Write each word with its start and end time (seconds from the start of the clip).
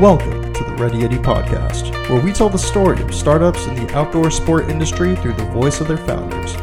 Welcome 0.00 0.52
to 0.52 0.62
the 0.62 0.74
Ready 0.74 0.98
Yeti 0.98 1.20
podcast, 1.20 1.90
where 2.08 2.22
we 2.22 2.32
tell 2.32 2.48
the 2.48 2.56
story 2.56 3.02
of 3.02 3.12
startups 3.12 3.66
in 3.66 3.74
the 3.74 3.92
outdoor 3.96 4.30
sport 4.30 4.70
industry 4.70 5.16
through 5.16 5.32
the 5.32 5.44
voice 5.46 5.80
of 5.80 5.88
their 5.88 5.96
founders. 5.96 6.54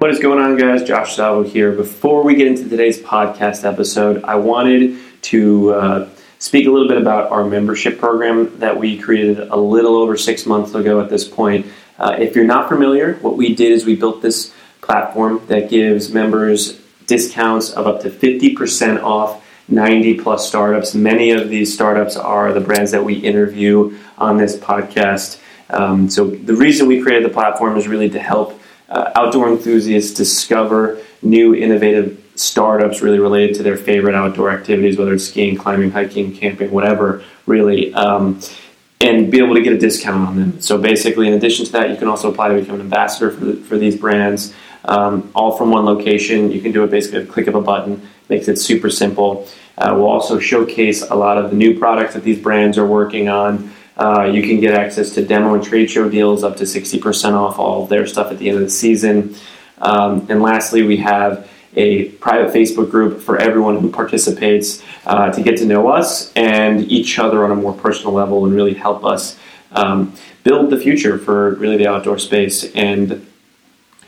What 0.00 0.10
is 0.10 0.20
going 0.20 0.38
on, 0.38 0.56
guys? 0.56 0.82
Josh 0.82 1.16
Salvo 1.16 1.42
here. 1.42 1.72
Before 1.72 2.22
we 2.24 2.34
get 2.34 2.46
into 2.46 2.66
today's 2.66 2.98
podcast 2.98 3.70
episode, 3.70 4.24
I 4.24 4.36
wanted 4.36 4.98
to 5.24 5.74
uh, 5.74 6.08
speak 6.38 6.66
a 6.66 6.70
little 6.70 6.88
bit 6.88 6.96
about 6.96 7.30
our 7.30 7.44
membership 7.44 7.98
program 7.98 8.58
that 8.58 8.78
we 8.78 8.96
created 8.96 9.38
a 9.38 9.56
little 9.56 9.96
over 9.96 10.16
six 10.16 10.46
months 10.46 10.74
ago 10.74 10.98
at 11.02 11.10
this 11.10 11.28
point. 11.28 11.66
Uh, 11.98 12.16
if 12.18 12.34
you're 12.34 12.46
not 12.46 12.70
familiar, 12.70 13.16
what 13.16 13.36
we 13.36 13.54
did 13.54 13.70
is 13.70 13.84
we 13.84 13.96
built 13.96 14.22
this 14.22 14.54
platform 14.80 15.40
that 15.46 15.70
gives 15.70 16.12
members 16.12 16.79
discounts 17.10 17.70
of 17.72 17.88
up 17.88 18.00
to 18.02 18.08
50% 18.08 19.02
off 19.02 19.44
90 19.68 20.14
plus 20.20 20.46
startups. 20.46 20.94
Many 20.94 21.32
of 21.32 21.48
these 21.48 21.74
startups 21.74 22.16
are 22.16 22.52
the 22.52 22.60
brands 22.60 22.92
that 22.92 23.04
we 23.04 23.14
interview 23.14 23.98
on 24.16 24.36
this 24.36 24.56
podcast. 24.56 25.40
Um, 25.70 26.08
so, 26.08 26.26
the 26.26 26.54
reason 26.54 26.86
we 26.86 27.02
created 27.02 27.24
the 27.28 27.34
platform 27.34 27.76
is 27.76 27.88
really 27.88 28.10
to 28.10 28.20
help 28.20 28.60
uh, 28.88 29.10
outdoor 29.16 29.48
enthusiasts 29.48 30.14
discover 30.14 31.00
new 31.20 31.52
innovative 31.54 32.16
startups 32.36 33.02
really 33.02 33.18
related 33.18 33.56
to 33.56 33.62
their 33.64 33.76
favorite 33.76 34.14
outdoor 34.14 34.50
activities, 34.50 34.96
whether 34.96 35.12
it's 35.12 35.26
skiing, 35.26 35.56
climbing, 35.56 35.90
hiking, 35.90 36.34
camping, 36.34 36.70
whatever, 36.70 37.22
really. 37.46 37.92
Um, 37.94 38.40
and 39.00 39.30
be 39.30 39.38
able 39.38 39.54
to 39.54 39.62
get 39.62 39.72
a 39.72 39.78
discount 39.78 40.28
on 40.28 40.36
them. 40.36 40.60
So 40.60 40.78
basically, 40.78 41.26
in 41.26 41.34
addition 41.34 41.64
to 41.66 41.72
that, 41.72 41.90
you 41.90 41.96
can 41.96 42.06
also 42.06 42.30
apply 42.30 42.48
to 42.48 42.60
become 42.60 42.76
an 42.76 42.82
ambassador 42.82 43.30
for, 43.30 43.44
the, 43.44 43.54
for 43.54 43.78
these 43.78 43.96
brands, 43.96 44.54
um, 44.84 45.30
all 45.34 45.56
from 45.56 45.70
one 45.70 45.84
location. 45.84 46.50
You 46.50 46.60
can 46.60 46.72
do 46.72 46.84
it 46.84 46.90
basically 46.90 47.22
a 47.22 47.26
click 47.26 47.46
of 47.46 47.54
a 47.54 47.60
button, 47.60 48.08
makes 48.28 48.48
it 48.48 48.56
super 48.56 48.90
simple. 48.90 49.46
Uh, 49.76 49.94
we'll 49.94 50.08
also 50.08 50.38
showcase 50.38 51.02
a 51.02 51.14
lot 51.14 51.38
of 51.38 51.50
the 51.50 51.56
new 51.56 51.78
products 51.78 52.14
that 52.14 52.22
these 52.22 52.38
brands 52.38 52.76
are 52.78 52.86
working 52.86 53.28
on. 53.28 53.72
Uh, 53.96 54.24
you 54.24 54.42
can 54.42 54.60
get 54.60 54.74
access 54.74 55.12
to 55.14 55.24
demo 55.24 55.54
and 55.54 55.62
trade 55.62 55.90
show 55.90 56.08
deals 56.08 56.42
up 56.42 56.56
to 56.56 56.64
60% 56.64 57.34
off 57.34 57.58
all 57.58 57.82
of 57.82 57.88
their 57.88 58.06
stuff 58.06 58.30
at 58.30 58.38
the 58.38 58.48
end 58.48 58.58
of 58.58 58.64
the 58.64 58.70
season. 58.70 59.34
Um, 59.78 60.26
and 60.28 60.42
lastly, 60.42 60.82
we 60.82 60.98
have 60.98 61.50
a 61.76 62.08
private 62.12 62.52
Facebook 62.52 62.90
group 62.90 63.20
for 63.20 63.38
everyone 63.38 63.78
who 63.78 63.90
participates 63.90 64.82
uh, 65.06 65.30
to 65.30 65.42
get 65.42 65.56
to 65.58 65.66
know 65.66 65.88
us 65.88 66.32
and 66.34 66.90
each 66.90 67.18
other 67.18 67.44
on 67.44 67.50
a 67.50 67.54
more 67.54 67.72
personal 67.72 68.12
level 68.12 68.44
and 68.44 68.54
really 68.54 68.74
help 68.74 69.04
us 69.04 69.38
um, 69.72 70.14
build 70.42 70.70
the 70.70 70.78
future 70.78 71.16
for 71.18 71.54
really 71.54 71.76
the 71.76 71.86
outdoor 71.86 72.18
space 72.18 72.64
and 72.74 73.26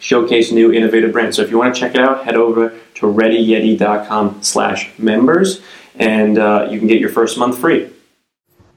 showcase 0.03 0.51
new 0.51 0.73
innovative 0.73 1.13
brands. 1.13 1.37
So 1.37 1.43
if 1.43 1.51
you 1.51 1.59
want 1.59 1.75
to 1.75 1.81
check 1.81 1.95
it 1.95 2.01
out, 2.01 2.25
head 2.25 2.35
over 2.35 2.77
to 2.95 3.07
readyyeti.com 3.07 4.43
slash 4.43 4.91
members 4.99 5.63
and 5.95 6.39
uh, 6.39 6.69
you 6.71 6.79
can 6.79 6.89
get 6.89 7.01
your 7.01 7.09
first 7.09 7.39
month 7.39 7.59
free. 7.59 7.89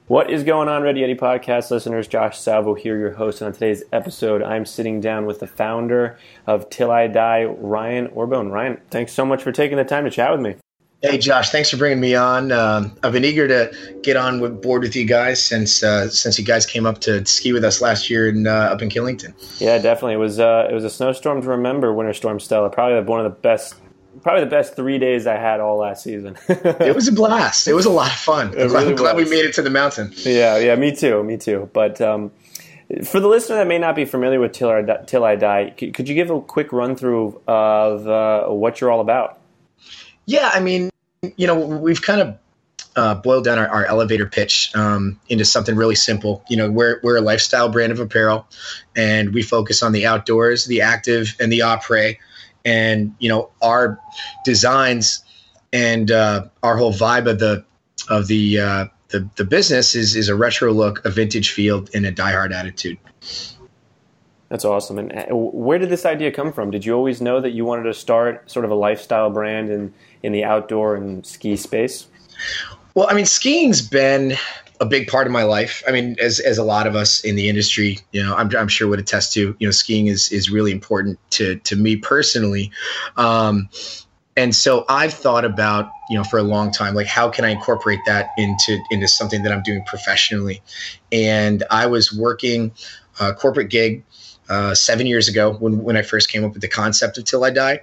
What 0.06 0.30
is 0.30 0.44
going 0.44 0.68
on, 0.68 0.84
Ready 0.84 1.00
Yeti 1.00 1.18
podcast 1.18 1.72
listeners? 1.72 2.06
Josh 2.06 2.38
Salvo 2.38 2.74
here, 2.74 2.96
your 2.96 3.10
host. 3.10 3.40
And 3.40 3.48
on 3.48 3.52
today's 3.52 3.82
episode, 3.92 4.40
I'm 4.40 4.64
sitting 4.64 5.00
down 5.00 5.26
with 5.26 5.40
the 5.40 5.48
founder 5.48 6.16
of 6.46 6.70
Till 6.70 6.92
I 6.92 7.08
Die, 7.08 7.44
Ryan 7.44 8.06
Orabone. 8.08 8.52
Ryan, 8.52 8.80
thanks 8.90 9.12
so 9.12 9.26
much 9.26 9.42
for 9.42 9.50
taking 9.50 9.78
the 9.78 9.84
time 9.84 10.04
to 10.04 10.10
chat 10.10 10.30
with 10.30 10.40
me. 10.40 10.54
Hey, 11.02 11.18
Josh, 11.18 11.50
thanks 11.50 11.70
for 11.70 11.76
bringing 11.76 12.00
me 12.00 12.14
on. 12.14 12.50
Um, 12.50 12.96
I've 13.02 13.12
been 13.12 13.24
eager 13.24 13.46
to 13.46 14.00
get 14.02 14.16
on 14.16 14.40
with, 14.40 14.62
board 14.62 14.82
with 14.82 14.96
you 14.96 15.04
guys 15.04 15.42
since 15.42 15.82
uh, 15.82 16.08
since 16.08 16.38
you 16.38 16.44
guys 16.44 16.64
came 16.64 16.86
up 16.86 17.00
to 17.02 17.24
ski 17.26 17.52
with 17.52 17.64
us 17.64 17.80
last 17.82 18.08
year 18.08 18.28
in, 18.28 18.46
uh, 18.46 18.50
up 18.50 18.80
in 18.80 18.88
Killington. 18.88 19.34
Yeah, 19.60 19.78
definitely. 19.78 20.14
It 20.14 20.18
was 20.18 20.40
uh, 20.40 20.68
it 20.70 20.74
was 20.74 20.84
a 20.84 20.90
snowstorm 20.90 21.42
to 21.42 21.48
remember, 21.48 21.92
Winter 21.92 22.14
Storm 22.14 22.40
Stella. 22.40 22.70
Probably 22.70 23.00
one 23.02 23.24
of 23.24 23.24
the 23.24 23.38
best 23.38 23.74
probably 24.22 24.44
the 24.44 24.50
best 24.50 24.74
three 24.74 24.98
days 24.98 25.26
I 25.26 25.36
had 25.36 25.60
all 25.60 25.76
last 25.76 26.02
season. 26.02 26.36
it 26.48 26.94
was 26.94 27.08
a 27.08 27.12
blast. 27.12 27.68
It 27.68 27.74
was 27.74 27.84
a 27.84 27.90
lot 27.90 28.08
of 28.08 28.18
fun. 28.18 28.48
I'm, 28.58 28.72
really 28.72 28.94
glad, 28.94 29.16
we 29.16 29.24
made 29.24 29.44
it 29.44 29.54
to 29.54 29.62
the 29.62 29.70
mountain. 29.70 30.12
Yeah, 30.16 30.56
yeah, 30.56 30.74
me 30.76 30.94
too, 30.94 31.22
me 31.22 31.36
too. 31.36 31.68
But 31.72 32.00
um, 32.00 32.32
for 33.04 33.20
the 33.20 33.28
listener 33.28 33.56
that 33.56 33.66
may 33.66 33.78
not 33.78 33.94
be 33.94 34.04
familiar 34.04 34.40
with 34.40 34.52
Till 34.52 34.70
I, 34.70 34.82
Till 35.06 35.24
I 35.24 35.36
Die, 35.36 35.74
could 35.76 36.08
you 36.08 36.14
give 36.14 36.30
a 36.30 36.40
quick 36.40 36.72
run 36.72 36.96
through 36.96 37.40
of 37.46 38.06
uh, 38.06 38.46
what 38.48 38.80
you're 38.80 38.90
all 38.90 39.00
about? 39.00 39.40
Yeah, 40.26 40.50
I 40.52 40.60
mean, 40.60 40.90
you 41.36 41.46
know, 41.46 41.58
we've 41.58 42.02
kind 42.02 42.20
of 42.20 42.38
uh, 42.96 43.14
boiled 43.14 43.44
down 43.44 43.58
our, 43.58 43.68
our 43.68 43.84
elevator 43.84 44.26
pitch 44.26 44.74
um, 44.74 45.20
into 45.28 45.44
something 45.44 45.76
really 45.76 45.94
simple. 45.94 46.44
You 46.48 46.56
know, 46.56 46.70
we're, 46.70 47.00
we're 47.02 47.16
a 47.16 47.20
lifestyle 47.20 47.68
brand 47.68 47.92
of 47.92 48.00
apparel, 48.00 48.46
and 48.94 49.32
we 49.32 49.42
focus 49.42 49.82
on 49.82 49.92
the 49.92 50.06
outdoors, 50.06 50.66
the 50.66 50.82
active, 50.82 51.36
and 51.40 51.52
the 51.52 51.60
après 51.60 52.18
and 52.66 53.14
you 53.20 53.28
know 53.30 53.48
our 53.62 53.98
designs 54.44 55.24
and 55.72 56.10
uh, 56.10 56.46
our 56.62 56.76
whole 56.76 56.92
vibe 56.92 57.30
of 57.30 57.38
the 57.38 57.64
of 58.10 58.26
the 58.26 58.60
uh, 58.60 58.86
the, 59.08 59.26
the 59.36 59.44
business 59.44 59.94
is 59.94 60.16
is 60.16 60.28
a 60.28 60.34
retro 60.34 60.72
look, 60.72 61.02
a 61.06 61.10
vintage 61.10 61.52
feel, 61.52 61.86
and 61.94 62.04
a 62.04 62.12
diehard 62.12 62.52
attitude. 62.52 62.98
That's 64.48 64.64
awesome. 64.64 64.98
And 64.98 65.12
uh, 65.12 65.34
where 65.34 65.78
did 65.78 65.90
this 65.90 66.06
idea 66.06 66.30
come 66.30 66.52
from? 66.52 66.70
Did 66.70 66.84
you 66.84 66.94
always 66.94 67.20
know 67.20 67.40
that 67.40 67.50
you 67.50 67.64
wanted 67.64 67.84
to 67.84 67.94
start 67.94 68.48
sort 68.50 68.64
of 68.64 68.70
a 68.70 68.74
lifestyle 68.74 69.30
brand 69.30 69.70
in 69.70 69.92
in 70.22 70.32
the 70.32 70.44
outdoor 70.44 70.94
and 70.94 71.26
ski 71.26 71.56
space? 71.56 72.06
Well, 72.94 73.08
I 73.10 73.14
mean, 73.14 73.26
skiing's 73.26 73.82
been 73.82 74.36
a 74.80 74.86
big 74.86 75.08
part 75.08 75.26
of 75.26 75.32
my 75.32 75.42
life. 75.42 75.82
I 75.88 75.90
mean, 75.90 76.16
as 76.20 76.38
as 76.38 76.58
a 76.58 76.62
lot 76.62 76.86
of 76.86 76.94
us 76.94 77.24
in 77.24 77.34
the 77.34 77.48
industry, 77.48 77.98
you 78.12 78.22
know, 78.22 78.34
I'm, 78.36 78.54
I'm 78.56 78.68
sure 78.68 78.88
would 78.88 79.00
attest 79.00 79.32
to. 79.34 79.56
You 79.58 79.66
know, 79.66 79.72
skiing 79.72 80.06
is 80.06 80.30
is 80.30 80.50
really 80.50 80.72
important 80.72 81.18
to 81.30 81.56
to 81.56 81.76
me 81.76 81.96
personally. 81.96 82.70
Um, 83.16 83.68
and 84.36 84.54
so 84.54 84.84
I've 84.88 85.14
thought 85.14 85.46
about, 85.46 85.90
you 86.10 86.16
know, 86.16 86.22
for 86.22 86.38
a 86.38 86.42
long 86.42 86.70
time, 86.70 86.94
like 86.94 87.06
how 87.06 87.30
can 87.30 87.44
I 87.44 87.48
incorporate 87.48 88.00
that 88.06 88.30
into 88.38 88.78
into 88.90 89.08
something 89.08 89.42
that 89.42 89.52
I'm 89.52 89.62
doing 89.62 89.82
professionally? 89.86 90.62
And 91.10 91.64
I 91.70 91.86
was 91.86 92.12
working 92.12 92.72
a 93.18 93.32
corporate 93.32 93.70
gig 93.70 94.04
uh, 94.48 94.74
seven 94.74 95.06
years 95.06 95.28
ago 95.28 95.54
when 95.54 95.82
when 95.82 95.96
I 95.96 96.02
first 96.02 96.30
came 96.30 96.44
up 96.44 96.52
with 96.52 96.62
the 96.62 96.68
concept 96.68 97.18
of 97.18 97.24
Till 97.24 97.44
I 97.44 97.50
Die, 97.50 97.80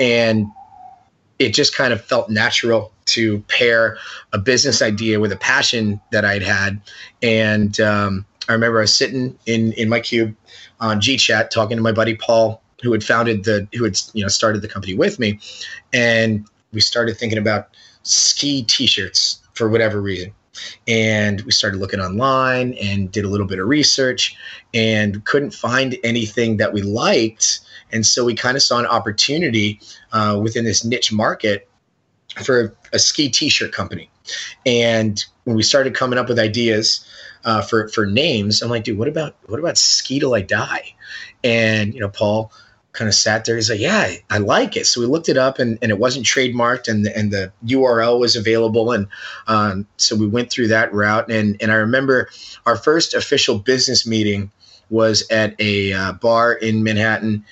and 0.00 0.46
it 1.38 1.54
just 1.54 1.74
kind 1.74 1.92
of 1.92 2.04
felt 2.04 2.30
natural 2.30 2.92
to 3.06 3.40
pair 3.42 3.96
a 4.32 4.38
business 4.38 4.82
idea 4.82 5.20
with 5.20 5.32
a 5.32 5.36
passion 5.36 6.00
that 6.12 6.24
I'd 6.24 6.42
had. 6.42 6.80
And 7.22 7.78
um, 7.80 8.26
I 8.48 8.52
remember 8.52 8.78
I 8.78 8.82
was 8.82 8.94
sitting 8.94 9.38
in 9.46 9.72
in 9.72 9.88
my 9.88 10.00
cube 10.00 10.34
on 10.80 11.00
GChat 11.00 11.50
talking 11.50 11.76
to 11.76 11.82
my 11.82 11.92
buddy 11.92 12.16
Paul, 12.16 12.62
who 12.82 12.92
had 12.92 13.04
founded 13.04 13.44
the 13.44 13.68
who 13.74 13.84
had 13.84 13.98
you 14.12 14.22
know 14.22 14.28
started 14.28 14.62
the 14.62 14.68
company 14.68 14.94
with 14.94 15.18
me, 15.18 15.40
and 15.92 16.46
we 16.72 16.80
started 16.80 17.16
thinking 17.16 17.38
about 17.38 17.68
ski 18.02 18.62
T-shirts 18.62 19.40
for 19.54 19.68
whatever 19.68 20.00
reason. 20.00 20.32
And 20.86 21.40
we 21.42 21.50
started 21.50 21.78
looking 21.78 22.00
online 22.00 22.74
and 22.74 23.10
did 23.10 23.24
a 23.24 23.28
little 23.28 23.46
bit 23.46 23.58
of 23.58 23.68
research 23.68 24.36
and 24.74 25.24
couldn't 25.24 25.52
find 25.52 25.96
anything 26.04 26.58
that 26.58 26.72
we 26.72 26.82
liked. 26.82 27.60
And 27.92 28.04
so 28.04 28.24
we 28.24 28.34
kind 28.34 28.56
of 28.56 28.62
saw 28.62 28.78
an 28.78 28.86
opportunity 28.86 29.80
uh, 30.12 30.38
within 30.42 30.64
this 30.64 30.84
niche 30.84 31.12
market 31.12 31.68
for 32.44 32.76
a 32.92 32.98
ski 32.98 33.28
t-shirt 33.28 33.72
company. 33.72 34.10
And 34.66 35.24
when 35.44 35.56
we 35.56 35.62
started 35.62 35.94
coming 35.94 36.18
up 36.18 36.28
with 36.28 36.38
ideas 36.38 37.04
uh, 37.44 37.62
for 37.62 37.88
for 37.88 38.06
names, 38.06 38.62
I'm 38.62 38.68
like, 38.68 38.84
dude, 38.84 38.98
what 38.98 39.08
about 39.08 39.36
what 39.46 39.58
about 39.58 39.78
ski 39.78 40.20
till 40.20 40.34
I 40.34 40.42
die? 40.42 40.94
And 41.42 41.94
you 41.94 42.00
know, 42.00 42.08
Paul 42.08 42.52
kind 42.98 43.08
of 43.08 43.14
sat 43.14 43.44
there. 43.44 43.54
He's 43.54 43.70
like, 43.70 43.80
yeah, 43.80 44.12
I 44.28 44.38
like 44.38 44.76
it. 44.76 44.86
So 44.86 45.00
we 45.00 45.06
looked 45.06 45.28
it 45.28 45.36
up, 45.36 45.60
and, 45.60 45.78
and 45.80 45.90
it 45.90 45.98
wasn't 45.98 46.26
trademarked, 46.26 46.88
and 46.88 47.06
the, 47.06 47.16
and 47.16 47.30
the 47.30 47.52
URL 47.64 48.18
was 48.18 48.34
available, 48.34 48.92
and 48.92 49.06
um, 49.46 49.86
so 49.96 50.16
we 50.16 50.26
went 50.26 50.50
through 50.50 50.68
that 50.68 50.92
route. 50.92 51.30
And 51.30 51.56
and 51.62 51.70
I 51.70 51.76
remember 51.76 52.28
our 52.66 52.76
first 52.76 53.14
official 53.14 53.58
business 53.58 54.06
meeting 54.06 54.50
was 54.90 55.26
at 55.30 55.54
a 55.60 55.92
uh, 55.92 56.12
bar 56.12 56.52
in 56.52 56.82
Manhattan, 56.82 57.44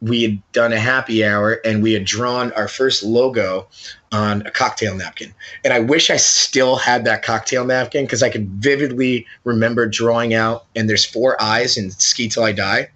we 0.00 0.22
had 0.22 0.52
done 0.52 0.72
a 0.72 0.78
happy 0.78 1.24
hour 1.24 1.60
and 1.64 1.82
we 1.82 1.92
had 1.92 2.04
drawn 2.04 2.52
our 2.52 2.68
first 2.68 3.02
logo 3.02 3.66
on 4.12 4.46
a 4.46 4.50
cocktail 4.50 4.94
napkin. 4.94 5.34
And 5.64 5.72
I 5.72 5.80
wish 5.80 6.10
I 6.10 6.16
still 6.16 6.76
had 6.76 7.04
that 7.04 7.22
cocktail 7.22 7.64
napkin 7.64 8.04
because 8.04 8.22
I 8.22 8.30
could 8.30 8.48
vividly 8.48 9.26
remember 9.44 9.86
drawing 9.86 10.34
out, 10.34 10.66
and 10.76 10.88
there's 10.88 11.04
four 11.04 11.40
eyes 11.42 11.76
in 11.76 11.90
Ski 11.90 12.28
Till 12.28 12.44
I 12.44 12.52
Die. 12.52 12.88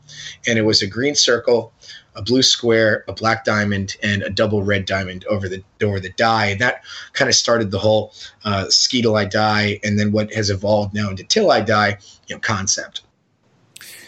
And 0.46 0.58
it 0.58 0.62
was 0.62 0.80
a 0.80 0.86
green 0.86 1.14
circle, 1.14 1.72
a 2.14 2.22
blue 2.22 2.42
square, 2.42 3.04
a 3.08 3.12
black 3.12 3.44
diamond, 3.44 3.96
and 4.02 4.22
a 4.22 4.30
double 4.30 4.62
red 4.62 4.84
diamond 4.84 5.24
over 5.26 5.48
the 5.48 5.62
over 5.82 5.98
the 5.98 6.10
die. 6.10 6.46
And 6.46 6.60
that 6.60 6.82
kind 7.14 7.28
of 7.28 7.34
started 7.34 7.70
the 7.70 7.78
whole 7.78 8.12
uh, 8.44 8.66
Ski 8.68 9.02
Till 9.02 9.16
I 9.16 9.24
Die, 9.24 9.80
and 9.82 9.98
then 9.98 10.12
what 10.12 10.32
has 10.32 10.50
evolved 10.50 10.94
now 10.94 11.10
into 11.10 11.24
Till 11.24 11.50
I 11.50 11.60
Die, 11.60 11.98
you 12.28 12.36
know, 12.36 12.40
concept. 12.40 13.02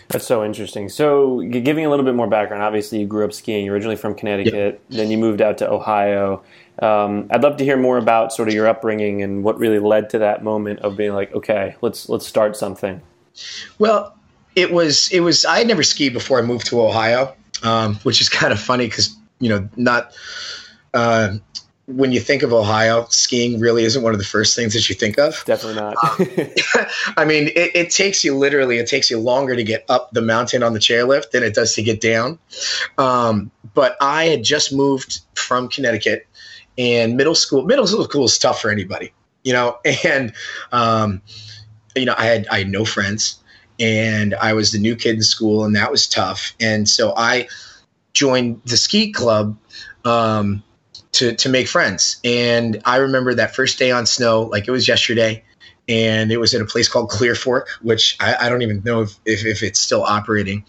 That's 0.09 0.27
so 0.27 0.45
interesting. 0.45 0.89
So, 0.89 1.41
giving 1.41 1.87
a 1.87 1.91
little 1.91 2.05
bit 2.05 2.15
more 2.15 2.27
background, 2.29 2.63
obviously 2.63 3.01
you 3.01 3.07
grew 3.07 3.25
up 3.25 3.33
skiing. 3.33 3.65
You're 3.65 3.75
originally 3.75 3.97
from 3.97 4.15
Connecticut, 4.15 4.55
yep. 4.55 4.81
then 4.91 5.11
you 5.11 5.19
moved 5.19 5.41
out 5.41 5.59
to 5.59 5.71
Ohio. 5.71 6.43
Um, 6.81 7.29
I'd 7.31 7.43
love 7.43 7.57
to 7.59 7.65
hear 7.65 7.77
more 7.77 7.99
about 7.99 8.33
sort 8.33 8.49
of 8.49 8.55
your 8.55 8.67
upbringing 8.67 9.23
and 9.23 9.45
what 9.45 9.59
really 9.59 9.79
led 9.79 10.11
to 10.11 10.19
that 10.19 10.43
moment 10.43 10.81
of 10.81 10.97
being 10.97 11.13
like, 11.13 11.33
okay, 11.35 11.77
let's 11.81 12.09
let's 12.09 12.27
start 12.27 12.57
something. 12.57 13.01
Well, 13.79 14.17
it 14.57 14.73
was 14.73 15.11
it 15.13 15.21
was 15.21 15.45
I 15.45 15.59
had 15.59 15.69
never 15.69 15.83
skied 15.83 16.13
before 16.13 16.39
I 16.39 16.43
moved 16.43 16.67
to 16.67 16.81
Ohio, 16.81 17.35
um, 17.63 17.97
which 17.97 18.21
is 18.21 18.29
kind 18.41 18.53
of 18.53 18.61
funny 18.61 18.87
because 18.87 19.17
you 19.41 19.49
know, 19.49 19.69
not. 19.77 20.13
Uh, 20.93 21.39
when 21.87 22.13
you 22.13 22.21
think 22.21 22.43
of 22.43 22.53
Ohio, 22.53 23.07
skiing 23.11 23.61
really 23.61 23.85
isn't 23.85 24.03
one 24.03 24.13
of 24.13 24.19
the 24.19 24.25
first 24.25 24.57
things 24.57 24.73
that 24.73 24.89
you 24.89 24.95
think 24.95 25.19
of. 25.19 25.45
Definitely 25.45 25.83
not. 25.83 25.97
um, 26.03 26.87
I 27.17 27.25
mean, 27.27 27.49
it, 27.49 27.77
it, 27.77 27.91
takes 27.91 28.25
you 28.25 28.37
literally, 28.37 28.79
it 28.79 28.87
takes 28.87 29.11
you 29.11 29.19
longer 29.19 29.55
to 29.55 29.63
get 29.63 29.85
up 29.89 30.11
the 30.13 30.23
mountain 30.23 30.63
on 30.63 30.73
the 30.73 30.79
chairlift 30.79 31.33
than 31.33 31.43
it 31.43 31.55
does 31.55 31.75
to 31.75 31.83
get 31.83 32.01
down. 32.01 32.39
Um, 32.97 33.51
but 33.75 33.97
I 34.01 34.25
had 34.25 34.43
just 34.43 34.73
moved 34.73 35.21
from 35.35 35.69
Connecticut, 35.69 36.27
and 36.79 37.17
middle 37.17 37.35
school, 37.35 37.65
middle 37.65 37.87
school 37.87 38.25
is 38.25 38.39
tough 38.39 38.61
for 38.61 38.71
anybody, 38.71 39.13
you 39.43 39.53
know. 39.53 39.79
And 40.05 40.33
um, 40.73 41.21
you 41.95 42.07
know, 42.07 42.15
I 42.17 42.25
had 42.25 42.47
I 42.49 42.59
had 42.59 42.69
no 42.69 42.85
friends, 42.85 43.43
and 43.79 44.35
I 44.35 44.55
was 44.55 44.73
the 44.73 44.79
new 44.79 44.97
kid 44.97 45.17
in 45.17 45.23
school, 45.23 45.65
and 45.65 45.77
that 45.77 45.91
was 45.91 46.07
tough. 46.07 46.55
And 46.61 46.89
so 46.89 47.13
I 47.15 47.49
joined 48.15 48.63
the 48.65 48.77
ski 48.77 49.13
club. 49.13 49.59
Um, 50.05 50.63
to 51.15 51.35
to 51.35 51.49
make 51.49 51.69
friends. 51.69 52.21
And 52.25 52.81
I 52.85 52.97
remember 52.97 53.35
that 53.35 53.55
first 53.55 53.79
day 53.79 53.91
on 53.91 54.07
snow, 54.07 54.43
like 54.43 54.69
it 54.69 54.71
was 54.71 54.87
yesterday, 54.87 55.45
and 55.89 56.33
it 56.33 56.39
was 56.39 56.55
at 56.55 56.61
a 56.61 56.65
place 56.65 56.89
called 56.89 57.11
Clear 57.11 57.35
Fork, 57.35 57.69
which 57.83 58.17
I, 58.21 58.37
I 58.43 58.49
don't 58.49 58.63
even 58.63 58.83
know 58.85 59.03
if, 59.03 59.19
if, 59.25 59.45
if, 59.45 59.63
it's 59.63 59.79
still 59.79 60.03
operating. 60.03 60.65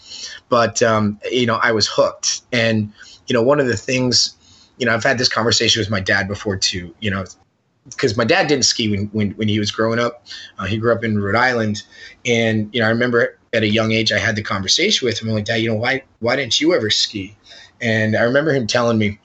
But 0.50 0.81
um, 0.81 1.19
you 1.31 1.45
know, 1.45 1.59
I 1.62 1.71
was 1.71 1.88
hooked. 1.88 2.42
And 2.51 2.92
you 3.27 3.33
know, 3.33 3.42
one 3.42 3.59
of 3.59 3.68
the 3.68 3.77
things, 3.77 4.36
you 4.77 4.86
know, 4.86 4.94
I've 4.94 5.03
had 5.03 5.18
this 5.18 5.30
conversation 5.30 5.80
with 5.80 5.89
my 5.89 6.00
dad 6.00 6.27
before 6.27 6.57
too. 6.57 6.94
You 7.00 7.12
know, 7.12 7.25
because 7.89 8.18
my 8.18 8.25
dad 8.25 8.48
didn't 8.48 8.65
ski 8.65 8.89
when, 8.89 9.06
when, 9.07 9.31
when 9.31 9.48
he 9.48 9.59
was 9.59 9.71
growing 9.71 10.00
up. 10.00 10.25
Uh, 10.57 10.65
he 10.65 10.77
grew 10.77 10.94
up 10.94 11.03
in 11.03 11.19
Rhode 11.19 11.36
Island, 11.36 11.83
and 12.25 12.74
you 12.74 12.81
know, 12.81 12.88
I 12.88 12.89
remember 12.89 13.38
at 13.53 13.63
a 13.63 13.68
young 13.68 13.94
age, 13.94 14.12
I 14.12 14.19
had 14.19 14.36
the 14.36 14.44
conversation 14.44 15.06
with 15.06 15.21
him. 15.21 15.30
I'm 15.30 15.36
like, 15.36 15.45
Dad, 15.45 15.56
you 15.56 15.69
know, 15.69 15.75
why 15.75 16.03
why 16.19 16.36
didn't 16.36 16.59
you 16.59 16.74
ever 16.74 16.89
ski? 16.89 17.36
And 17.81 18.15
I 18.15 18.24
remember 18.24 18.53
him 18.53 18.68
telling 18.68 18.98
me, 18.98 19.19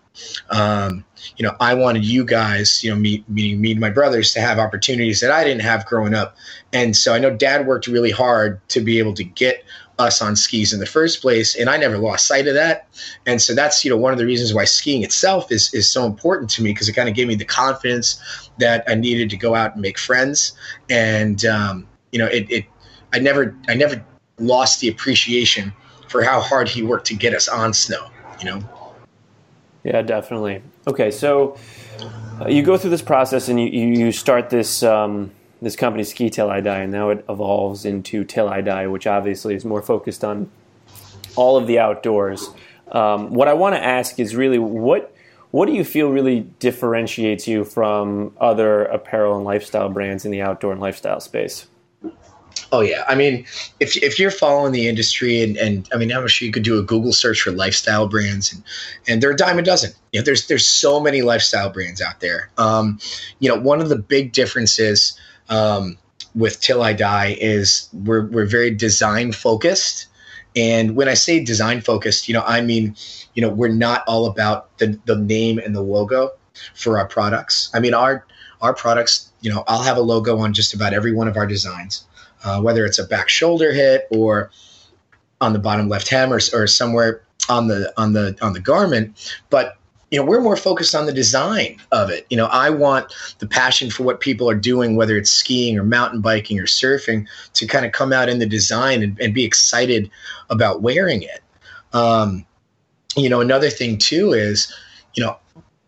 um, 0.51 1.05
you 1.37 1.47
know, 1.47 1.55
I 1.61 1.75
wanted 1.75 2.05
you 2.05 2.25
guys, 2.25 2.83
you 2.83 2.91
know, 2.91 2.97
me, 2.97 3.25
meaning 3.29 3.61
me 3.61 3.73
and 3.73 3.81
my 3.81 3.91
brothers, 3.91 4.33
to 4.35 4.41
have 4.41 4.59
opportunities 4.59 5.21
that 5.21 5.31
I 5.31 5.45
didn't 5.45 5.63
have 5.63 5.87
growing 5.87 6.15
up. 6.15 6.37
And 6.73 6.97
so 6.97 7.15
I 7.15 7.19
know 7.19 7.31
Dad 7.31 7.67
worked 7.67 7.87
really 7.87 8.11
hard 8.11 8.67
to 8.69 8.81
be 8.81 8.99
able 8.99 9.15
to 9.15 9.25
get 9.25 9.65
us 10.01 10.23
on 10.23 10.35
skis 10.35 10.73
in 10.73 10.81
the 10.81 10.87
first 10.87 11.21
place, 11.21 11.55
and 11.55 11.69
I 11.69 11.77
never 11.77 11.99
lost 11.99 12.27
sight 12.27 12.49
of 12.49 12.55
that. 12.55 12.89
And 13.27 13.41
so 13.41 13.55
that's 13.55 13.85
you 13.85 13.91
know 13.91 13.97
one 13.97 14.13
of 14.13 14.19
the 14.19 14.25
reasons 14.25 14.55
why 14.55 14.65
skiing 14.65 15.03
itself 15.03 15.53
is 15.53 15.73
is 15.75 15.89
so 15.89 16.07
important 16.07 16.51
to 16.51 16.63
me 16.63 16.73
because 16.73 16.89
it 16.89 16.95
kind 16.95 17.09
of 17.09 17.15
gave 17.15 17.29
me 17.29 17.35
the 17.35 17.45
confidence 17.45 18.51
that 18.59 18.83
I 18.89 18.95
needed 18.95 19.31
to 19.31 19.37
go 19.37 19.55
out 19.55 19.75
and 19.75 19.83
make 19.83 19.99
friends. 19.99 20.53
And 20.89 21.45
um, 21.45 21.87
you 22.13 22.19
know, 22.19 22.27
it, 22.27 22.51
it 22.51 22.65
I 23.13 23.19
never 23.19 23.55
I 23.69 23.75
never 23.75 24.05
lost 24.39 24.81
the 24.81 24.89
appreciation 24.89 25.73
for 26.09 26.25
how 26.25 26.41
hard 26.41 26.69
he 26.69 26.83
worked 26.83 27.07
to 27.09 27.15
get 27.15 27.35
us 27.35 27.49
on 27.49 27.75
snow. 27.75 28.11
You 28.41 28.47
know. 28.47 28.80
Yeah, 29.85 30.03
definitely. 30.03 30.63
Okay, 30.87 31.11
so 31.11 31.57
uh, 32.41 32.49
you 32.49 32.63
go 32.63 32.77
through 32.77 32.91
this 32.91 33.03
process 33.03 33.49
and 33.49 33.61
you, 33.61 33.67
you 33.67 34.13
start 34.13 34.51
this 34.51 34.83
um, 34.83 35.31
this 35.63 35.77
company, 35.77 36.05
Ski 36.05 36.31
Till 36.31 36.51
I 36.51 36.61
Die, 36.61 36.79
and 36.79 36.93
now 36.93 37.11
it 37.11 37.25
evolves 37.29 37.85
into 37.85 38.25
Till 38.25 38.49
I 38.49 38.61
Die, 38.61 38.87
which 38.87 39.07
obviously 39.07 39.55
is 39.55 39.65
more 39.65 39.83
focused 39.83 40.25
on 40.25 40.51
all 41.37 41.57
of 41.57 41.67
the 41.67 41.79
outdoors. 41.79 42.51
Um, 42.93 43.31
what 43.31 43.49
I 43.49 43.55
want 43.55 43.75
to 43.75 43.83
ask 43.83 44.19
is 44.19 44.35
really 44.35 44.59
what 44.59 45.15
what 45.51 45.67
do 45.67 45.73
you 45.73 45.85
feel 45.85 46.11
really 46.11 46.41
differentiates 46.61 47.49
you 47.49 47.65
from 47.65 48.33
other 48.41 48.85
apparel 48.85 49.37
and 49.37 49.45
lifestyle 49.45 49.89
brands 49.89 50.25
in 50.25 50.31
the 50.31 50.43
outdoor 50.43 50.73
and 50.73 50.81
lifestyle 50.81 51.21
space? 51.21 51.67
Oh 52.73 52.81
yeah, 52.81 53.05
I 53.09 53.15
mean, 53.15 53.47
if 53.81 53.97
if 53.97 54.19
you're 54.19 54.31
following 54.31 54.73
the 54.73 54.89
industry, 54.89 55.43
and, 55.43 55.57
and 55.57 55.89
I 55.93 55.97
mean, 55.97 56.13
I'm 56.13 56.27
sure 56.29 56.47
you 56.47 56.53
could 56.53 56.63
do 56.63 56.79
a 56.79 56.83
Google 56.83 57.13
search 57.13 57.43
for 57.43 57.51
lifestyle 57.51 58.07
brands, 58.09 58.53
and 58.53 58.63
and 59.09 59.23
they're 59.23 59.33
a 59.33 59.37
dime 59.37 59.59
a 59.59 59.63
dozen. 59.63 59.93
You 60.13 60.21
know, 60.21 60.25
there's 60.25 60.47
there's 60.47 60.67
so 60.67 61.01
many 61.01 61.23
lifestyle 61.23 61.71
brands 61.71 62.01
out 62.01 62.21
there. 62.21 62.51
Um, 62.59 62.99
you 63.41 63.49
know, 63.49 63.61
one 63.61 63.81
of 63.81 63.89
the 63.89 63.97
big 63.97 64.33
differences 64.33 65.19
um, 65.49 65.99
with 66.35 66.61
Till 66.61 66.83
I 66.83 66.93
Die 66.93 67.37
is 67.41 67.89
we're 67.93 68.27
we're 68.27 68.47
very 68.47 68.71
design 68.71 69.33
focused, 69.33 70.07
and 70.55 70.95
when 70.95 71.09
I 71.09 71.15
say 71.15 71.43
design 71.43 71.81
focused, 71.81 72.29
you 72.29 72.35
know, 72.35 72.45
I 72.47 72.61
mean, 72.61 72.95
you 73.35 73.43
know, 73.43 73.49
we're 73.49 73.69
not 73.69 74.05
all 74.07 74.27
about 74.27 74.77
the 74.79 74.99
the 75.07 75.17
name 75.17 75.59
and 75.59 75.75
the 75.75 75.83
logo 75.83 76.31
for 76.75 76.99
our 76.99 77.07
products. 77.07 77.71
I 77.75 77.81
mean, 77.81 77.95
our 77.95 78.25
our 78.61 78.75
products, 78.75 79.33
you 79.41 79.53
know, 79.53 79.65
I'll 79.67 79.83
have 79.83 79.97
a 79.97 80.03
logo 80.03 80.39
on 80.39 80.53
just 80.53 80.73
about 80.73 80.93
every 80.93 81.13
one 81.13 81.27
of 81.27 81.37
our 81.37 81.47
designs 81.47 82.05
uh, 82.45 82.61
whether 82.61 82.85
it's 82.85 82.99
a 82.99 83.05
back 83.05 83.29
shoulder 83.29 83.73
hit 83.73 84.07
or 84.11 84.51
on 85.41 85.53
the 85.53 85.59
bottom 85.59 85.89
left 85.89 86.09
hem 86.09 86.33
or, 86.33 86.41
or 86.53 86.67
somewhere 86.67 87.23
on 87.49 87.69
the 87.69 87.93
on 87.97 88.13
the 88.13 88.37
on 88.43 88.53
the 88.53 88.61
garment. 88.61 89.35
But 89.51 89.77
you 90.11 90.19
know 90.19 90.25
we're 90.25 90.41
more 90.41 90.57
focused 90.57 90.95
on 90.95 91.07
the 91.07 91.13
design 91.13 91.79
of 91.93 92.11
it. 92.11 92.27
You 92.31 92.37
know 92.37 92.47
i 92.47 92.71
want 92.71 93.13
the 93.39 93.47
passion 93.47 93.91
for 93.91 94.03
what 94.03 94.21
people 94.21 94.51
are 94.51 94.57
doing 94.57 94.97
whether 94.97 95.17
it's 95.17 95.31
skiing 95.31 95.79
or 95.79 95.85
mountain 95.85 96.21
biking 96.21 96.59
or 96.59 96.65
surfing 96.65 97.27
to 97.55 97.67
kind 97.67 97.87
of 97.87 97.93
come 97.93 98.13
out 98.13 98.29
in 98.29 98.39
the 98.39 98.47
design 98.47 99.03
and, 99.03 99.19
and 99.21 99.33
be 99.35 99.45
excited 99.45 100.11
about 100.49 100.83
wearing 100.83 101.23
it. 101.23 101.41
Um, 101.93 102.45
you 103.17 103.29
know 103.29 103.41
another 103.41 103.71
thing 103.71 103.99
too 103.99 104.33
is 104.33 104.73
you 105.15 105.25
know 105.25 105.37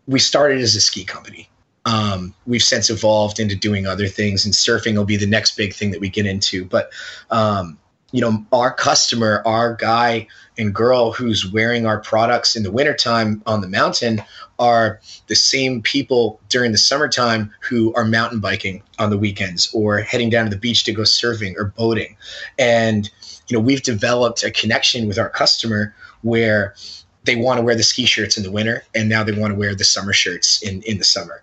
we 0.07 0.19
started 0.19 0.59
as 0.59 0.75
a 0.75 0.81
ski 0.81 1.03
company 1.03 1.49
um, 1.85 2.33
we've 2.45 2.63
since 2.63 2.89
evolved 2.89 3.39
into 3.39 3.55
doing 3.55 3.85
other 3.85 4.07
things, 4.07 4.45
and 4.45 4.53
surfing 4.53 4.95
will 4.95 5.05
be 5.05 5.17
the 5.17 5.27
next 5.27 5.57
big 5.57 5.73
thing 5.73 5.91
that 5.91 5.99
we 5.99 6.09
get 6.09 6.25
into. 6.25 6.65
But 6.65 6.91
um, 7.29 7.77
you 8.13 8.21
know, 8.21 8.45
our 8.53 8.71
customer, 8.71 9.41
our 9.43 9.73
guy 9.75 10.27
and 10.57 10.73
girl 10.73 11.11
who's 11.11 11.51
wearing 11.51 11.87
our 11.87 11.99
products 11.99 12.55
in 12.55 12.61
the 12.61 12.71
wintertime 12.71 13.41
on 13.47 13.61
the 13.61 13.67
mountain 13.67 14.21
are 14.59 15.01
the 15.27 15.35
same 15.35 15.81
people 15.81 16.39
during 16.47 16.71
the 16.71 16.77
summertime 16.77 17.51
who 17.59 17.91
are 17.95 18.05
mountain 18.05 18.39
biking 18.39 18.83
on 18.99 19.09
the 19.09 19.17
weekends 19.17 19.73
or 19.73 19.97
heading 19.97 20.29
down 20.29 20.45
to 20.45 20.51
the 20.51 20.57
beach 20.57 20.83
to 20.83 20.93
go 20.93 21.01
surfing 21.01 21.55
or 21.57 21.65
boating. 21.65 22.15
And, 22.59 23.09
you 23.47 23.57
know, 23.57 23.63
we've 23.63 23.81
developed 23.81 24.43
a 24.43 24.51
connection 24.51 25.07
with 25.07 25.17
our 25.17 25.29
customer 25.29 25.95
where 26.21 26.75
they 27.23 27.35
want 27.35 27.57
to 27.57 27.63
wear 27.63 27.75
the 27.75 27.83
ski 27.83 28.05
shirts 28.05 28.37
in 28.37 28.43
the 28.43 28.51
winter 28.51 28.83
and 28.93 29.09
now 29.09 29.23
they 29.23 29.31
want 29.31 29.51
to 29.51 29.57
wear 29.57 29.73
the 29.73 29.83
summer 29.83 30.13
shirts 30.13 30.61
in, 30.61 30.83
in 30.83 30.99
the 30.99 31.03
summer. 31.03 31.41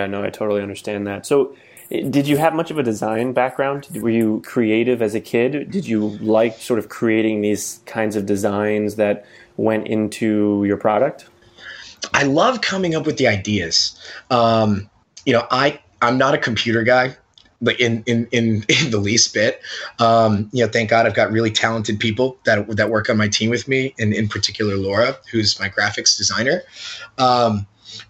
Yeah, 0.00 0.06
no, 0.06 0.22
I 0.24 0.30
totally 0.30 0.62
understand 0.62 1.06
that. 1.08 1.26
So, 1.26 1.54
did 1.90 2.26
you 2.26 2.38
have 2.38 2.54
much 2.54 2.70
of 2.70 2.78
a 2.78 2.82
design 2.82 3.34
background? 3.34 3.86
Were 3.96 4.08
you 4.08 4.42
creative 4.46 5.02
as 5.02 5.14
a 5.14 5.20
kid? 5.20 5.70
Did 5.70 5.86
you 5.86 6.08
like 6.22 6.56
sort 6.56 6.78
of 6.78 6.88
creating 6.88 7.42
these 7.42 7.80
kinds 7.84 8.16
of 8.16 8.24
designs 8.24 8.96
that 8.96 9.26
went 9.58 9.88
into 9.88 10.64
your 10.66 10.78
product? 10.78 11.26
I 12.14 12.22
love 12.22 12.62
coming 12.62 12.94
up 12.94 13.04
with 13.04 13.18
the 13.18 13.28
ideas. 13.28 14.00
Um, 14.30 14.88
you 15.26 15.34
know, 15.34 15.46
I 15.50 15.80
I'm 16.00 16.16
not 16.16 16.32
a 16.32 16.38
computer 16.38 16.82
guy, 16.82 17.14
but 17.60 17.78
in 17.78 18.02
in 18.06 18.26
in, 18.32 18.64
in 18.68 18.90
the 18.90 19.00
least 19.00 19.34
bit. 19.34 19.60
Um, 19.98 20.48
you 20.52 20.64
know, 20.64 20.70
thank 20.72 20.88
God 20.88 21.04
I've 21.04 21.14
got 21.14 21.30
really 21.30 21.50
talented 21.50 22.00
people 22.00 22.38
that 22.44 22.74
that 22.76 22.88
work 22.88 23.10
on 23.10 23.18
my 23.18 23.28
team 23.28 23.50
with 23.50 23.68
me, 23.68 23.94
and 23.98 24.14
in 24.14 24.28
particular 24.28 24.76
Laura, 24.76 25.18
who's 25.30 25.60
my 25.60 25.68
graphics 25.68 26.16
designer. 26.16 26.62
Um, 27.18 27.66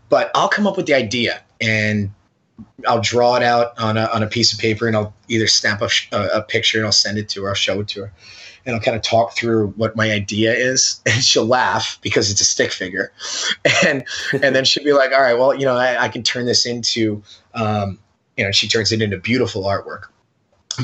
but 0.09 0.31
I'll 0.35 0.49
come 0.49 0.67
up 0.67 0.77
with 0.77 0.87
the 0.87 0.95
idea 0.95 1.43
and 1.61 2.11
I'll 2.87 3.01
draw 3.01 3.37
it 3.37 3.43
out 3.43 3.79
on 3.79 3.97
a, 3.97 4.07
on 4.07 4.23
a 4.23 4.27
piece 4.27 4.53
of 4.53 4.59
paper 4.59 4.87
and 4.87 4.97
I'll 4.97 5.15
either 5.29 5.47
snap 5.47 5.83
a, 5.83 5.89
a, 6.13 6.43
picture 6.43 6.79
and 6.79 6.87
I'll 6.87 6.93
send 6.93 7.19
it 7.19 7.29
to 7.31 7.43
her, 7.43 7.51
I'll 7.51 7.55
show 7.55 7.81
it 7.81 7.89
to 7.89 8.05
her, 8.05 8.13
and 8.65 8.75
I'll 8.75 8.81
kind 8.81 8.97
of 8.97 9.03
talk 9.03 9.35
through 9.35 9.69
what 9.77 9.97
my 9.97 10.11
idea 10.11 10.53
is, 10.53 11.01
and 11.07 11.23
she'll 11.23 11.47
laugh 11.47 11.99
because 12.03 12.31
it's 12.31 12.41
a 12.41 12.45
stick 12.45 12.73
figure, 12.73 13.13
and 13.87 14.05
and 14.33 14.55
then 14.55 14.65
she'll 14.65 14.85
be 14.85 14.93
like, 14.93 15.13
all 15.13 15.21
right, 15.21 15.35
well, 15.39 15.55
you 15.55 15.65
know, 15.65 15.77
I, 15.77 16.05
I 16.05 16.09
can 16.09 16.23
turn 16.23 16.47
this 16.47 16.67
into, 16.67 17.23
um, 17.55 17.99
you 18.37 18.45
know, 18.45 18.53
she 18.53 18.69
turns 18.69 18.93
it 18.93 19.03
into 19.03 19.19
beautiful 19.19 19.65
artwork, 19.65 20.05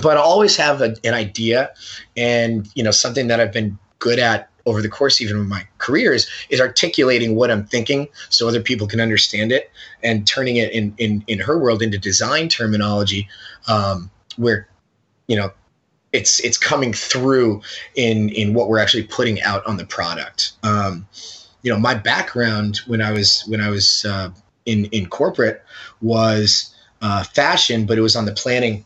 but 0.02 0.16
I 0.16 0.20
always 0.20 0.56
have 0.56 0.82
a, 0.82 0.96
an 1.04 1.14
idea, 1.14 1.72
and 2.16 2.68
you 2.74 2.82
know, 2.82 2.90
something 2.90 3.28
that 3.28 3.40
I've 3.40 3.52
been 3.52 3.78
good 3.98 4.18
at 4.18 4.50
over 4.66 4.82
the 4.82 4.88
course 4.88 5.20
even 5.20 5.36
of 5.36 5.46
my 5.46 5.66
careers 5.78 6.28
is 6.50 6.60
articulating 6.60 7.36
what 7.36 7.50
I'm 7.50 7.64
thinking 7.64 8.08
so 8.28 8.48
other 8.48 8.60
people 8.60 8.86
can 8.86 9.00
understand 9.00 9.52
it 9.52 9.70
and 10.02 10.26
turning 10.26 10.56
it 10.56 10.72
in 10.72 10.94
in, 10.98 11.24
in 11.26 11.38
her 11.38 11.58
world 11.58 11.82
into 11.82 11.98
design 11.98 12.48
terminology 12.48 13.28
um, 13.68 14.10
where 14.36 14.68
you 15.28 15.36
know 15.36 15.52
it's 16.12 16.40
it's 16.40 16.58
coming 16.58 16.92
through 16.92 17.62
in 17.94 18.30
in 18.30 18.54
what 18.54 18.68
we're 18.68 18.78
actually 18.78 19.04
putting 19.04 19.40
out 19.42 19.64
on 19.66 19.76
the 19.76 19.84
product. 19.84 20.52
Um, 20.62 21.06
you 21.62 21.72
know, 21.72 21.78
my 21.78 21.94
background 21.94 22.78
when 22.86 23.02
I 23.02 23.12
was 23.12 23.42
when 23.46 23.60
I 23.60 23.70
was 23.70 24.04
uh, 24.04 24.30
in 24.64 24.86
in 24.86 25.06
corporate 25.06 25.62
was 26.00 26.74
uh, 27.02 27.22
fashion, 27.22 27.86
but 27.86 27.98
it 27.98 28.00
was 28.00 28.16
on 28.16 28.24
the 28.24 28.32
planning 28.32 28.84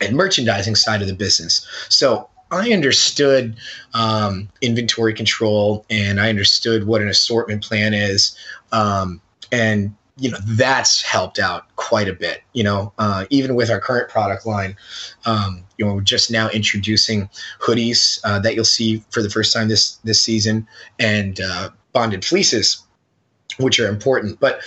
and 0.00 0.16
merchandising 0.16 0.74
side 0.74 1.02
of 1.02 1.08
the 1.08 1.14
business. 1.14 1.66
So 1.88 2.28
I 2.50 2.72
understood 2.72 3.56
um, 3.94 4.48
inventory 4.60 5.14
control 5.14 5.84
and 5.90 6.20
I 6.20 6.28
understood 6.28 6.86
what 6.86 7.02
an 7.02 7.08
assortment 7.08 7.64
plan 7.64 7.92
is. 7.92 8.36
Um, 8.72 9.20
and, 9.50 9.94
you 10.16 10.30
know, 10.30 10.38
that's 10.44 11.02
helped 11.02 11.38
out 11.38 11.74
quite 11.76 12.08
a 12.08 12.12
bit, 12.12 12.42
you 12.52 12.62
know, 12.62 12.92
uh, 12.98 13.26
even 13.30 13.54
with 13.54 13.70
our 13.70 13.80
current 13.80 14.08
product 14.08 14.46
line. 14.46 14.76
Um, 15.24 15.64
you 15.76 15.84
know, 15.84 15.94
we're 15.94 16.00
just 16.02 16.30
now 16.30 16.48
introducing 16.50 17.28
hoodies 17.60 18.20
uh, 18.24 18.38
that 18.38 18.54
you'll 18.54 18.64
see 18.64 19.02
for 19.10 19.22
the 19.22 19.30
first 19.30 19.52
time 19.52 19.68
this, 19.68 19.96
this 20.04 20.22
season 20.22 20.66
and 20.98 21.40
uh, 21.40 21.70
bonded 21.92 22.24
fleeces, 22.24 22.82
which 23.58 23.80
are 23.80 23.88
important. 23.88 24.38
But 24.40 24.60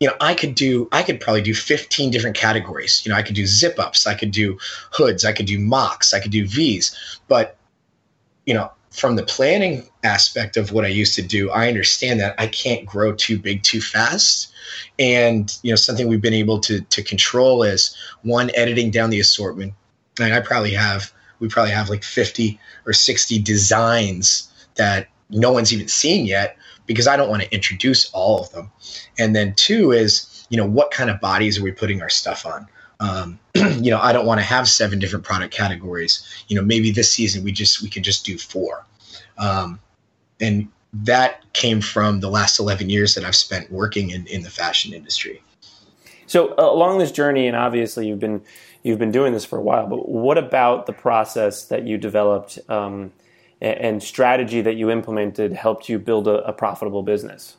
you 0.00 0.08
know, 0.08 0.14
I 0.20 0.34
could 0.34 0.54
do, 0.54 0.88
I 0.92 1.02
could 1.02 1.20
probably 1.20 1.42
do 1.42 1.54
15 1.54 2.10
different 2.10 2.36
categories. 2.36 3.02
You 3.04 3.10
know, 3.10 3.18
I 3.18 3.22
could 3.22 3.34
do 3.34 3.46
zip 3.46 3.78
ups, 3.78 4.06
I 4.06 4.14
could 4.14 4.30
do 4.30 4.58
hoods, 4.92 5.24
I 5.24 5.32
could 5.32 5.46
do 5.46 5.58
mocks, 5.58 6.14
I 6.14 6.20
could 6.20 6.30
do 6.30 6.46
V's. 6.46 6.94
But, 7.26 7.56
you 8.46 8.54
know, 8.54 8.70
from 8.90 9.16
the 9.16 9.24
planning 9.24 9.88
aspect 10.04 10.56
of 10.56 10.72
what 10.72 10.84
I 10.84 10.88
used 10.88 11.14
to 11.16 11.22
do, 11.22 11.50
I 11.50 11.68
understand 11.68 12.20
that 12.20 12.34
I 12.38 12.46
can't 12.46 12.86
grow 12.86 13.12
too 13.12 13.38
big 13.38 13.62
too 13.62 13.80
fast. 13.80 14.52
And, 14.98 15.56
you 15.62 15.70
know, 15.70 15.76
something 15.76 16.08
we've 16.08 16.22
been 16.22 16.34
able 16.34 16.60
to, 16.60 16.80
to 16.80 17.02
control 17.02 17.62
is 17.62 17.96
one, 18.22 18.50
editing 18.54 18.90
down 18.90 19.10
the 19.10 19.20
assortment. 19.20 19.74
And 20.20 20.32
I 20.32 20.40
probably 20.40 20.72
have, 20.72 21.12
we 21.40 21.48
probably 21.48 21.72
have 21.72 21.90
like 21.90 22.04
50 22.04 22.58
or 22.86 22.92
60 22.92 23.38
designs 23.40 24.52
that 24.76 25.08
no 25.30 25.52
one's 25.52 25.72
even 25.72 25.88
seen 25.88 26.24
yet 26.24 26.56
because 26.88 27.06
I 27.06 27.16
don't 27.16 27.28
want 27.28 27.42
to 27.42 27.54
introduce 27.54 28.10
all 28.10 28.40
of 28.40 28.50
them. 28.50 28.72
And 29.16 29.36
then 29.36 29.54
two 29.54 29.92
is, 29.92 30.46
you 30.48 30.56
know, 30.56 30.66
what 30.66 30.90
kind 30.90 31.10
of 31.10 31.20
bodies 31.20 31.58
are 31.58 31.62
we 31.62 31.70
putting 31.70 32.02
our 32.02 32.08
stuff 32.08 32.44
on? 32.44 32.66
Um, 32.98 33.38
you 33.54 33.92
know, 33.92 34.00
I 34.00 34.12
don't 34.12 34.26
want 34.26 34.40
to 34.40 34.44
have 34.44 34.66
seven 34.66 34.98
different 34.98 35.24
product 35.24 35.54
categories. 35.54 36.26
You 36.48 36.56
know, 36.56 36.62
maybe 36.62 36.90
this 36.90 37.12
season 37.12 37.44
we 37.44 37.52
just 37.52 37.82
we 37.82 37.88
can 37.88 38.02
just 38.02 38.26
do 38.26 38.36
four. 38.36 38.84
Um, 39.36 39.78
and 40.40 40.68
that 40.92 41.52
came 41.52 41.80
from 41.80 42.20
the 42.20 42.30
last 42.30 42.58
11 42.58 42.88
years 42.88 43.14
that 43.14 43.24
I've 43.24 43.36
spent 43.36 43.70
working 43.70 44.10
in, 44.10 44.26
in 44.26 44.42
the 44.42 44.50
fashion 44.50 44.92
industry. 44.92 45.42
So 46.26 46.54
uh, 46.58 46.70
along 46.70 46.98
this 46.98 47.12
journey, 47.12 47.46
and 47.46 47.56
obviously 47.56 48.08
you've 48.08 48.18
been 48.18 48.42
you've 48.82 48.98
been 48.98 49.12
doing 49.12 49.32
this 49.32 49.44
for 49.44 49.58
a 49.58 49.62
while, 49.62 49.86
but 49.86 50.08
what 50.08 50.38
about 50.38 50.86
the 50.86 50.92
process 50.92 51.64
that 51.66 51.86
you 51.86 51.98
developed 51.98 52.58
um, 52.70 53.12
and 53.60 54.02
strategy 54.02 54.60
that 54.60 54.74
you 54.74 54.90
implemented 54.90 55.52
helped 55.52 55.88
you 55.88 55.98
build 55.98 56.28
a, 56.28 56.44
a 56.46 56.52
profitable 56.52 57.02
business? 57.02 57.56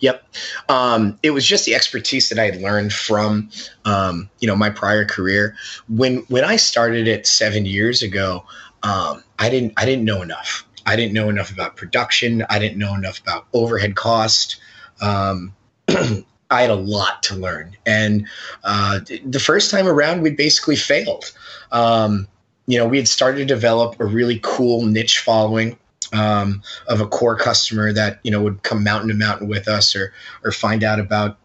Yep, 0.00 0.24
um, 0.68 1.18
it 1.22 1.30
was 1.30 1.44
just 1.44 1.64
the 1.64 1.74
expertise 1.74 2.28
that 2.28 2.38
I 2.38 2.44
had 2.44 2.60
learned 2.60 2.92
from 2.92 3.50
um, 3.84 4.30
you 4.40 4.46
know 4.46 4.56
my 4.56 4.70
prior 4.70 5.04
career. 5.04 5.56
When 5.88 6.18
when 6.28 6.44
I 6.44 6.56
started 6.56 7.08
it 7.08 7.26
seven 7.26 7.66
years 7.66 8.02
ago, 8.02 8.44
um, 8.82 9.24
I 9.38 9.48
didn't 9.50 9.72
I 9.76 9.84
didn't 9.84 10.04
know 10.04 10.22
enough. 10.22 10.66
I 10.86 10.94
didn't 10.94 11.14
know 11.14 11.28
enough 11.28 11.50
about 11.50 11.76
production. 11.76 12.44
I 12.48 12.58
didn't 12.58 12.78
know 12.78 12.94
enough 12.94 13.20
about 13.20 13.46
overhead 13.52 13.96
cost. 13.96 14.56
Um, 15.00 15.54
I 15.88 16.60
had 16.60 16.70
a 16.70 16.76
lot 16.76 17.24
to 17.24 17.34
learn, 17.34 17.76
and 17.86 18.26
uh, 18.62 19.00
the 19.24 19.40
first 19.40 19.70
time 19.70 19.88
around, 19.88 20.22
we 20.22 20.30
basically 20.30 20.76
failed. 20.76 21.32
Um, 21.72 22.28
you 22.66 22.78
know, 22.78 22.86
we 22.86 22.96
had 22.96 23.08
started 23.08 23.38
to 23.38 23.44
develop 23.44 24.00
a 24.00 24.04
really 24.04 24.40
cool 24.42 24.84
niche 24.84 25.20
following 25.20 25.78
um, 26.12 26.62
of 26.88 27.00
a 27.00 27.06
core 27.06 27.36
customer 27.36 27.92
that 27.92 28.20
you 28.22 28.30
know 28.30 28.42
would 28.42 28.62
come 28.62 28.84
mountain 28.84 29.08
to 29.08 29.14
mountain 29.14 29.48
with 29.48 29.68
us 29.68 29.96
or 29.96 30.12
or 30.44 30.52
find 30.52 30.84
out 30.84 31.00
about 31.00 31.38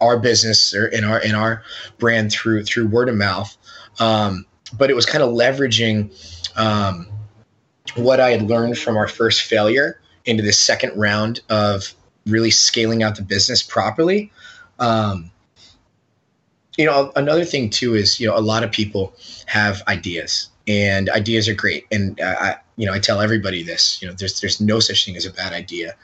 our 0.00 0.18
business 0.18 0.74
or 0.74 0.86
in 0.86 1.04
our 1.04 1.20
in 1.20 1.34
our 1.34 1.62
brand 1.98 2.32
through 2.32 2.64
through 2.64 2.88
word 2.88 3.08
of 3.08 3.16
mouth. 3.16 3.56
Um, 3.98 4.46
but 4.76 4.90
it 4.90 4.94
was 4.94 5.06
kind 5.06 5.22
of 5.22 5.30
leveraging 5.30 6.10
um, 6.56 7.08
what 7.96 8.20
I 8.20 8.30
had 8.30 8.42
learned 8.42 8.78
from 8.78 8.96
our 8.96 9.08
first 9.08 9.42
failure 9.42 10.00
into 10.24 10.42
the 10.42 10.52
second 10.52 10.98
round 10.98 11.40
of 11.48 11.94
really 12.26 12.50
scaling 12.50 13.02
out 13.02 13.16
the 13.16 13.22
business 13.22 13.62
properly. 13.62 14.30
Um, 14.78 15.30
you 16.76 16.86
know, 16.86 17.12
another 17.16 17.44
thing 17.44 17.70
too 17.70 17.94
is 17.94 18.20
you 18.20 18.26
know 18.26 18.36
a 18.36 18.40
lot 18.40 18.62
of 18.62 18.70
people 18.70 19.14
have 19.46 19.82
ideas, 19.88 20.48
and 20.66 21.08
ideas 21.10 21.48
are 21.48 21.54
great. 21.54 21.86
And 21.90 22.18
I, 22.20 22.56
you 22.76 22.86
know, 22.86 22.92
I 22.92 22.98
tell 22.98 23.20
everybody 23.20 23.62
this. 23.62 24.00
You 24.00 24.08
know, 24.08 24.14
there's 24.14 24.40
there's 24.40 24.60
no 24.60 24.80
such 24.80 25.04
thing 25.04 25.16
as 25.16 25.26
a 25.26 25.32
bad 25.32 25.52
idea. 25.52 25.94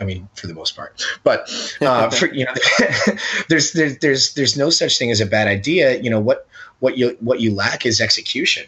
I 0.00 0.04
mean, 0.04 0.28
for 0.34 0.46
the 0.46 0.54
most 0.54 0.74
part, 0.74 1.04
but 1.22 1.50
uh, 1.82 2.08
for, 2.18 2.32
you 2.32 2.46
know, 2.46 2.54
there's 3.48 3.72
there's 3.72 3.98
there's 3.98 4.34
there's 4.34 4.56
no 4.56 4.70
such 4.70 4.98
thing 4.98 5.10
as 5.10 5.20
a 5.20 5.26
bad 5.26 5.46
idea. 5.46 6.00
You 6.00 6.10
know 6.10 6.20
what 6.20 6.46
what 6.80 6.96
you 6.96 7.16
what 7.20 7.40
you 7.40 7.54
lack 7.54 7.84
is 7.84 8.00
execution, 8.00 8.66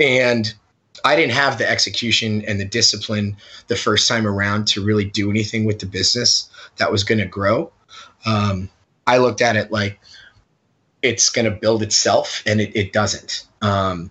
and 0.00 0.52
I 1.04 1.14
didn't 1.14 1.32
have 1.32 1.58
the 1.58 1.70
execution 1.70 2.44
and 2.46 2.58
the 2.58 2.64
discipline 2.64 3.36
the 3.68 3.76
first 3.76 4.08
time 4.08 4.26
around 4.26 4.66
to 4.68 4.84
really 4.84 5.04
do 5.04 5.30
anything 5.30 5.64
with 5.64 5.78
the 5.78 5.86
business 5.86 6.50
that 6.78 6.90
was 6.90 7.04
going 7.04 7.18
to 7.18 7.26
grow. 7.26 7.70
Um, 8.24 8.68
I 9.06 9.18
looked 9.18 9.40
at 9.40 9.54
it 9.56 9.70
like 9.70 10.00
it's 11.06 11.30
going 11.30 11.44
to 11.44 11.50
build 11.50 11.82
itself, 11.82 12.42
and 12.46 12.60
it, 12.60 12.74
it 12.74 12.92
doesn't. 12.92 13.46
Um, 13.62 14.10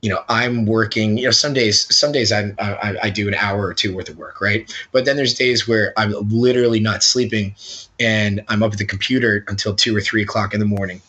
you 0.00 0.10
know, 0.10 0.24
I'm 0.28 0.66
working. 0.66 1.18
You 1.18 1.26
know, 1.26 1.30
some 1.30 1.52
days, 1.52 1.94
some 1.94 2.12
days 2.12 2.32
I, 2.32 2.52
I 2.58 2.96
I 3.04 3.10
do 3.10 3.28
an 3.28 3.34
hour 3.34 3.64
or 3.64 3.74
two 3.74 3.94
worth 3.94 4.08
of 4.08 4.16
work, 4.16 4.40
right? 4.40 4.72
But 4.90 5.04
then 5.04 5.16
there's 5.16 5.34
days 5.34 5.68
where 5.68 5.92
I'm 5.96 6.12
literally 6.28 6.80
not 6.80 7.02
sleeping, 7.02 7.54
and 8.00 8.42
I'm 8.48 8.62
up 8.62 8.72
at 8.72 8.78
the 8.78 8.86
computer 8.86 9.44
until 9.48 9.74
two 9.74 9.96
or 9.96 10.00
three 10.00 10.22
o'clock 10.22 10.54
in 10.54 10.60
the 10.60 10.66
morning 10.66 11.00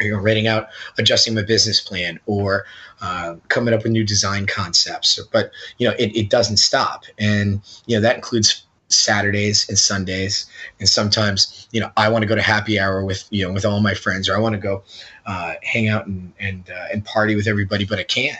you 0.00 0.10
know, 0.10 0.18
writing 0.18 0.46
out, 0.46 0.68
adjusting 0.98 1.34
my 1.34 1.42
business 1.42 1.80
plan, 1.80 2.18
or 2.26 2.64
uh, 3.00 3.36
coming 3.48 3.74
up 3.74 3.82
with 3.82 3.92
new 3.92 4.04
design 4.04 4.46
concepts. 4.46 5.20
But 5.32 5.50
you 5.78 5.88
know, 5.88 5.94
it, 5.98 6.16
it 6.16 6.30
doesn't 6.30 6.58
stop, 6.58 7.04
and 7.18 7.60
you 7.86 7.96
know 7.96 8.02
that 8.02 8.16
includes 8.16 8.64
Saturdays 8.94 9.68
and 9.68 9.78
Sundays, 9.78 10.46
and 10.80 10.88
sometimes 10.88 11.68
you 11.72 11.80
know 11.80 11.90
I 11.96 12.08
want 12.08 12.22
to 12.22 12.26
go 12.26 12.34
to 12.34 12.42
happy 12.42 12.78
hour 12.78 13.04
with 13.04 13.26
you 13.30 13.46
know 13.46 13.52
with 13.52 13.64
all 13.64 13.80
my 13.80 13.94
friends, 13.94 14.28
or 14.28 14.36
I 14.36 14.38
want 14.38 14.54
to 14.54 14.60
go 14.60 14.82
uh, 15.26 15.54
hang 15.62 15.88
out 15.88 16.06
and 16.06 16.32
and 16.38 16.68
uh, 16.70 16.86
and 16.92 17.04
party 17.04 17.36
with 17.36 17.46
everybody, 17.46 17.84
but 17.84 17.98
I 17.98 18.04
can't. 18.04 18.38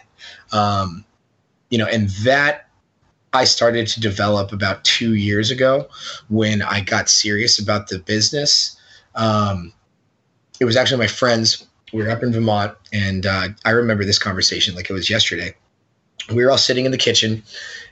Um, 0.53 1.05
you 1.71 1.79
know, 1.79 1.87
and 1.87 2.09
that 2.25 2.69
I 3.35 3.45
started 3.45 3.89
to 3.89 4.01
develop 4.01 4.53
about 4.53 4.85
two 4.85 5.15
years 5.15 5.51
ago 5.51 5.89
when 6.29 6.63
I 6.63 6.81
got 6.81 7.09
serious 7.09 7.59
about 7.59 7.89
the 7.89 7.99
business. 7.99 8.77
Um, 9.17 9.73
it 10.61 10.65
was 10.65 10.77
actually 10.77 10.99
my 10.99 11.09
friends. 11.09 11.67
We 11.93 12.03
were 12.03 12.11
up 12.11 12.23
in 12.23 12.33
Vermont, 12.33 12.77
and 12.93 13.27
uh, 13.27 13.49
I 13.65 13.71
remember 13.71 14.05
this 14.05 14.21
conversation 14.21 14.77
like 14.77 14.89
it 14.89 14.93
was 14.93 15.11
yesterday. 15.11 15.55
We 16.33 16.45
were 16.45 16.51
all 16.51 16.59
sitting 16.59 16.85
in 16.87 16.93
the 16.93 16.99
kitchen, 16.99 17.43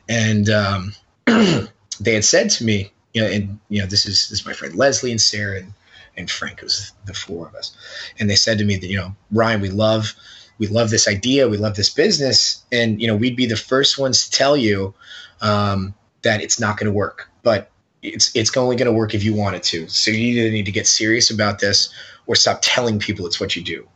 and 0.09 0.49
um, 0.49 0.93
they 2.05 2.15
had 2.15 2.25
said 2.25 2.51
to 2.51 2.65
me, 2.65 2.93
you 3.15 3.23
know, 3.23 3.29
and 3.29 3.59
you 3.69 3.81
know, 3.81 3.87
this 3.87 4.07
is 4.07 4.29
this 4.29 4.41
is 4.41 4.47
my 4.47 4.53
friend 4.53 4.75
Leslie 4.75 5.11
and 5.11 5.21
Sarah 5.21 5.59
and, 5.59 5.73
and 6.17 6.31
Frank. 6.31 6.59
It 6.59 6.65
was 6.65 6.93
the 7.07 7.15
four 7.15 7.47
of 7.47 7.55
us, 7.55 7.77
and 8.19 8.29
they 8.29 8.37
said 8.37 8.59
to 8.59 8.65
me 8.65 8.77
that 8.77 8.87
you 8.87 8.97
know, 8.97 9.15
Ryan, 9.31 9.61
we 9.61 9.71
love 9.71 10.15
we 10.59 10.67
love 10.67 10.91
this 10.91 11.09
idea, 11.09 11.49
we 11.49 11.57
love 11.57 11.77
this 11.77 11.91
business, 11.91 12.65
and 12.73 13.01
you 13.01 13.07
know, 13.07 13.17
we'd 13.17 13.37
be 13.37 13.47
the 13.47 13.57
first 13.57 13.99
ones 13.99 14.25
to 14.25 14.31
tell 14.31 14.57
you 14.57 14.95
um, 15.41 15.95
that 16.23 16.41
it's 16.41 16.59
not 16.59 16.77
going 16.77 16.87
to 16.87 16.97
work, 16.97 17.29
but 17.43 17.71
it's 18.03 18.35
it's 18.35 18.57
only 18.57 18.77
going 18.77 18.87
to 18.87 18.93
work 18.93 19.15
if 19.15 19.23
you 19.23 19.35
want 19.35 19.57
it 19.57 19.63
to. 19.65 19.89
So 19.89 20.11
you 20.11 20.41
either 20.41 20.51
need 20.51 20.67
to 20.67 20.73
get 20.73 20.87
serious 20.87 21.31
about 21.31 21.61
this 21.61 21.93
or 22.27 22.35
stop 22.35 22.61
telling 22.63 22.99
people 22.99 23.27
it's 23.27 23.41
what 23.41 23.57
you 23.57 23.63
do. 23.63 23.87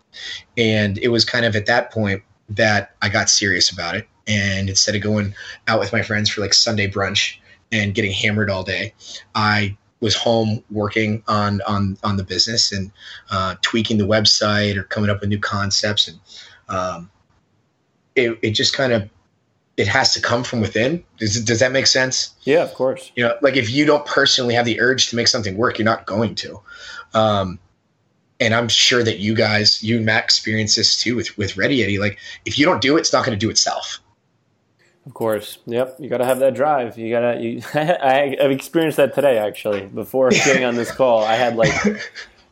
And 0.56 0.98
it 0.98 1.08
was 1.08 1.24
kind 1.24 1.44
of 1.44 1.56
at 1.56 1.66
that 1.66 1.92
point 1.92 2.22
that 2.50 2.94
I 3.02 3.08
got 3.08 3.28
serious 3.28 3.70
about 3.70 3.96
it. 3.96 4.08
And 4.26 4.68
instead 4.68 4.94
of 4.94 5.02
going 5.02 5.34
out 5.68 5.78
with 5.78 5.92
my 5.92 6.02
friends 6.02 6.30
for 6.30 6.40
like 6.40 6.54
Sunday 6.54 6.90
brunch 6.90 7.36
and 7.72 7.94
getting 7.94 8.12
hammered 8.12 8.50
all 8.50 8.64
day, 8.64 8.94
I 9.34 9.76
was 10.00 10.14
home 10.14 10.62
working 10.70 11.22
on 11.26 11.60
on 11.62 11.96
on 12.04 12.16
the 12.16 12.24
business 12.24 12.72
and 12.72 12.90
uh, 13.30 13.56
tweaking 13.62 13.98
the 13.98 14.06
website 14.06 14.76
or 14.76 14.84
coming 14.84 15.10
up 15.10 15.20
with 15.20 15.28
new 15.28 15.40
concepts. 15.40 16.08
And 16.08 16.20
um, 16.68 17.10
it, 18.14 18.38
it 18.42 18.50
just 18.52 18.74
kind 18.74 18.92
of 18.92 19.08
it 19.76 19.88
has 19.88 20.14
to 20.14 20.20
come 20.20 20.42
from 20.42 20.60
within. 20.60 21.04
Does, 21.18 21.42
does 21.44 21.60
that 21.60 21.70
make 21.70 21.86
sense? 21.86 22.34
Yeah, 22.44 22.62
of 22.62 22.72
course. 22.74 23.12
You 23.14 23.24
know, 23.24 23.36
like 23.42 23.56
if 23.56 23.70
you 23.70 23.84
don't 23.84 24.06
personally 24.06 24.54
have 24.54 24.64
the 24.64 24.80
urge 24.80 25.10
to 25.10 25.16
make 25.16 25.28
something 25.28 25.56
work, 25.56 25.78
you're 25.78 25.84
not 25.84 26.06
going 26.06 26.34
to. 26.36 26.60
Um, 27.12 27.58
and 28.40 28.54
I'm 28.54 28.68
sure 28.68 29.02
that 29.02 29.18
you 29.18 29.34
guys, 29.34 29.82
you 29.82 29.96
and 29.96 30.06
Matt, 30.06 30.24
experience 30.24 30.76
this 30.76 30.96
too 30.96 31.16
with 31.16 31.36
with 31.38 31.56
Ready 31.56 31.78
Yeti. 31.78 31.98
Like, 31.98 32.18
if 32.44 32.58
you 32.58 32.66
don't 32.66 32.82
do 32.82 32.96
it, 32.96 33.00
it's 33.00 33.12
not 33.12 33.24
going 33.24 33.38
to 33.38 33.44
do 33.44 33.50
itself. 33.50 34.00
Of 35.06 35.14
course. 35.14 35.58
Yep. 35.66 35.96
You 36.00 36.08
got 36.08 36.18
to 36.18 36.24
have 36.24 36.40
that 36.40 36.54
drive. 36.54 36.98
You 36.98 37.10
got 37.10 37.34
to. 37.34 37.40
You, 37.40 37.62
I, 37.74 38.36
have 38.40 38.50
experienced 38.50 38.96
that 38.96 39.14
today, 39.14 39.38
actually. 39.38 39.86
Before 39.86 40.30
getting 40.30 40.64
on 40.64 40.74
this 40.74 40.90
call, 40.90 41.22
I 41.24 41.36
had 41.36 41.56
like 41.56 41.72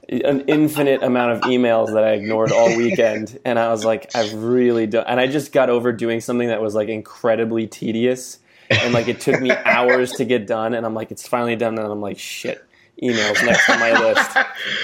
an 0.08 0.42
infinite 0.42 1.02
amount 1.02 1.32
of 1.32 1.40
emails 1.42 1.92
that 1.92 2.04
I 2.04 2.12
ignored 2.12 2.52
all 2.52 2.76
weekend, 2.76 3.38
and 3.44 3.58
I 3.58 3.70
was 3.70 3.84
like, 3.84 4.14
I 4.14 4.30
really 4.34 4.86
don't. 4.86 5.04
And 5.04 5.18
I 5.18 5.26
just 5.26 5.50
got 5.50 5.68
over 5.68 5.92
doing 5.92 6.20
something 6.20 6.48
that 6.48 6.62
was 6.62 6.76
like 6.76 6.88
incredibly 6.88 7.66
tedious, 7.66 8.38
and 8.70 8.94
like 8.94 9.08
it 9.08 9.20
took 9.20 9.40
me 9.40 9.50
hours 9.64 10.12
to 10.12 10.24
get 10.24 10.46
done. 10.46 10.74
And 10.74 10.86
I'm 10.86 10.94
like, 10.94 11.10
it's 11.10 11.26
finally 11.26 11.56
done, 11.56 11.76
and 11.76 11.88
I'm 11.88 12.00
like, 12.00 12.18
shit 12.18 12.64
emails 13.02 13.44
next 13.44 13.66
to 13.66 13.76
my 13.78 13.92
list. 13.92 14.36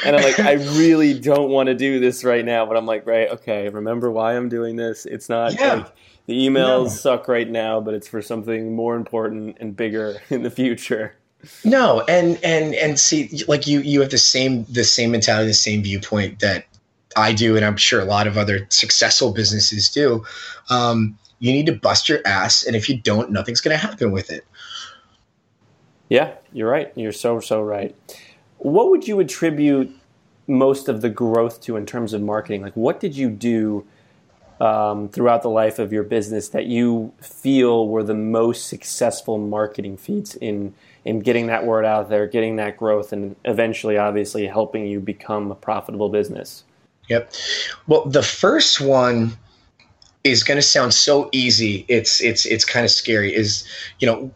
And 0.05 0.17
I'm 0.17 0.23
like, 0.23 0.41
I 0.41 0.55
really 0.79 1.19
don't 1.19 1.49
want 1.51 1.69
to 1.69 1.75
do 1.75 2.01
this 2.01 2.25
right 2.25 2.45
now, 2.45 2.67
but 2.67 2.77
I'm 2.77 2.85
like, 2.85 3.07
right, 3.07 3.31
okay, 3.31 3.69
remember 3.69 4.11
why 4.11 4.37
I'm 4.37 4.49
doing 4.49 4.75
this. 4.75 5.07
It's 5.07 5.29
not 5.29 5.55
yeah. 5.55 5.75
like 5.75 5.93
the 6.31 6.47
emails 6.47 6.85
no. 6.85 6.89
suck 6.89 7.27
right 7.27 7.51
now, 7.51 7.81
but 7.81 7.93
it's 7.93 8.07
for 8.07 8.23
something 8.23 8.73
more 8.73 8.95
important 8.95 9.57
and 9.59 9.77
bigger 9.77 10.23
in 10.31 10.45
the 10.45 10.51
future. 10.51 11.13
No, 11.65 12.05
and 12.09 12.39
and 12.45 12.73
and 12.77 13.01
see, 13.01 13.43
like 13.49 13.67
you 13.67 13.81
you 13.81 14.01
have 14.01 14.11
the 14.11 14.19
same 14.19 14.65
the 14.69 14.85
same 14.85 15.11
mentality, 15.11 15.49
the 15.49 15.55
same 15.55 15.83
viewpoint 15.83 16.39
that 16.39 16.67
I 17.17 17.33
do, 17.33 17.57
and 17.57 17.65
I'm 17.65 17.77
sure 17.77 18.01
a 18.01 18.05
lot 18.05 18.29
of 18.29 18.39
other 18.39 18.65
successful 18.69 19.33
businesses 19.33 19.89
do. 19.89 20.25
Um, 20.69 21.19
you 21.41 21.51
need 21.53 21.67
to 21.67 21.73
bust 21.73 22.09
your 22.09 22.21
ass, 22.25 22.63
and 22.65 22.77
if 22.77 22.89
you 22.89 22.97
don't, 22.97 23.33
nothing's 23.33 23.61
going 23.61 23.77
to 23.77 23.85
happen 23.85 24.13
with 24.13 24.31
it 24.31 24.45
Yeah, 26.11 26.35
you're 26.53 26.71
right. 26.71 26.93
You're 26.95 27.11
so 27.11 27.41
so 27.41 27.61
right. 27.61 27.97
What 28.59 28.91
would 28.91 29.09
you 29.09 29.19
attribute 29.19 29.93
most 30.47 30.89
of 30.89 31.01
the 31.01 31.11
growth 31.11 31.61
to 31.63 31.77
in 31.77 31.87
terms 31.87 32.13
of 32.13 32.23
marketing? 32.23 32.63
Like, 32.63 32.77
what 32.77 33.01
did 33.01 33.17
you 33.17 33.31
do 33.31 33.85
um, 34.61 35.09
throughout 35.09 35.43
the 35.43 35.51
life 35.51 35.79
of 35.79 35.93
your 35.93 36.03
business 36.03 36.49
that 36.51 36.67
you 36.67 37.13
feel 37.21 37.89
were 37.89 38.03
the 38.03 38.15
most 38.15 38.67
successful 38.67 39.39
marketing 39.39 39.97
feats 39.97 40.35
in 40.37 40.75
in 41.07 41.21
getting 41.21 41.47
that 41.47 41.65
word 41.65 41.87
out 41.87 42.11
there, 42.11 42.27
getting 42.27 42.57
that 42.57 42.77
growth, 42.77 43.13
and 43.13 43.35
eventually, 43.47 43.97
obviously, 43.97 44.47
helping 44.47 44.87
you 44.87 45.01
become 45.01 45.51
a 45.51 45.55
profitable 45.55 46.11
business? 46.11 46.63
Yep. 47.09 47.33
Well, 47.87 48.05
the 48.05 48.23
first 48.23 48.83
one 48.83 49.33
is 50.25 50.45
going 50.45 50.57
to 50.57 50.63
sound 50.63 50.93
so 50.93 51.31
easy. 51.33 51.87
It's 51.89 52.21
it's 52.21 52.45
it's 52.45 52.65
kind 52.65 52.85
of 52.85 52.91
scary. 52.91 53.35
Is 53.35 53.67
you 53.99 54.07
know 54.07 54.31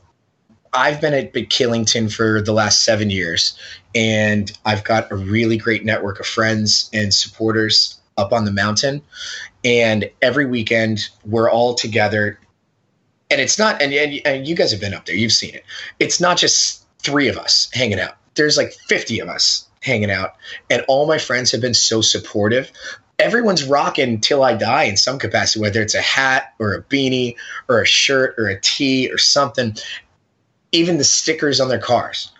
I've 0.72 1.00
been 1.00 1.14
at 1.14 1.32
Big 1.32 1.50
Killington 1.50 2.12
for 2.12 2.40
the 2.40 2.52
last 2.52 2.82
seven 2.82 3.10
years, 3.10 3.58
and 3.94 4.50
I've 4.64 4.84
got 4.84 5.10
a 5.12 5.16
really 5.16 5.56
great 5.56 5.84
network 5.84 6.18
of 6.18 6.26
friends 6.26 6.88
and 6.92 7.12
supporters 7.12 8.00
up 8.16 8.32
on 8.32 8.44
the 8.44 8.52
mountain. 8.52 9.02
And 9.64 10.10
every 10.20 10.46
weekend, 10.46 11.08
we're 11.24 11.50
all 11.50 11.74
together. 11.74 12.38
And 13.30 13.40
it's 13.40 13.58
not, 13.58 13.80
and, 13.80 13.92
and, 13.92 14.20
and 14.24 14.46
you 14.46 14.54
guys 14.54 14.70
have 14.70 14.80
been 14.80 14.94
up 14.94 15.06
there, 15.06 15.16
you've 15.16 15.32
seen 15.32 15.54
it. 15.54 15.64
It's 15.98 16.20
not 16.20 16.36
just 16.36 16.84
three 16.98 17.28
of 17.28 17.36
us 17.38 17.70
hanging 17.72 18.00
out, 18.00 18.14
there's 18.34 18.56
like 18.56 18.72
50 18.88 19.20
of 19.20 19.28
us 19.28 19.66
hanging 19.82 20.10
out. 20.10 20.34
And 20.70 20.84
all 20.88 21.06
my 21.06 21.18
friends 21.18 21.50
have 21.52 21.60
been 21.60 21.74
so 21.74 22.00
supportive 22.00 22.70
everyone's 23.20 23.62
rocking 23.62 24.20
till 24.20 24.42
I 24.42 24.54
die 24.54 24.84
in 24.84 24.96
some 24.96 25.20
capacity, 25.20 25.60
whether 25.60 25.80
it's 25.80 25.94
a 25.94 26.00
hat 26.00 26.52
or 26.58 26.74
a 26.74 26.82
beanie 26.82 27.36
or 27.68 27.80
a 27.80 27.86
shirt 27.86 28.34
or 28.36 28.48
a 28.48 28.60
tee 28.60 29.08
or 29.08 29.18
something 29.18 29.76
even 30.74 30.98
the 30.98 31.04
stickers 31.04 31.60
on 31.60 31.68
their 31.68 31.78
cars. 31.78 32.30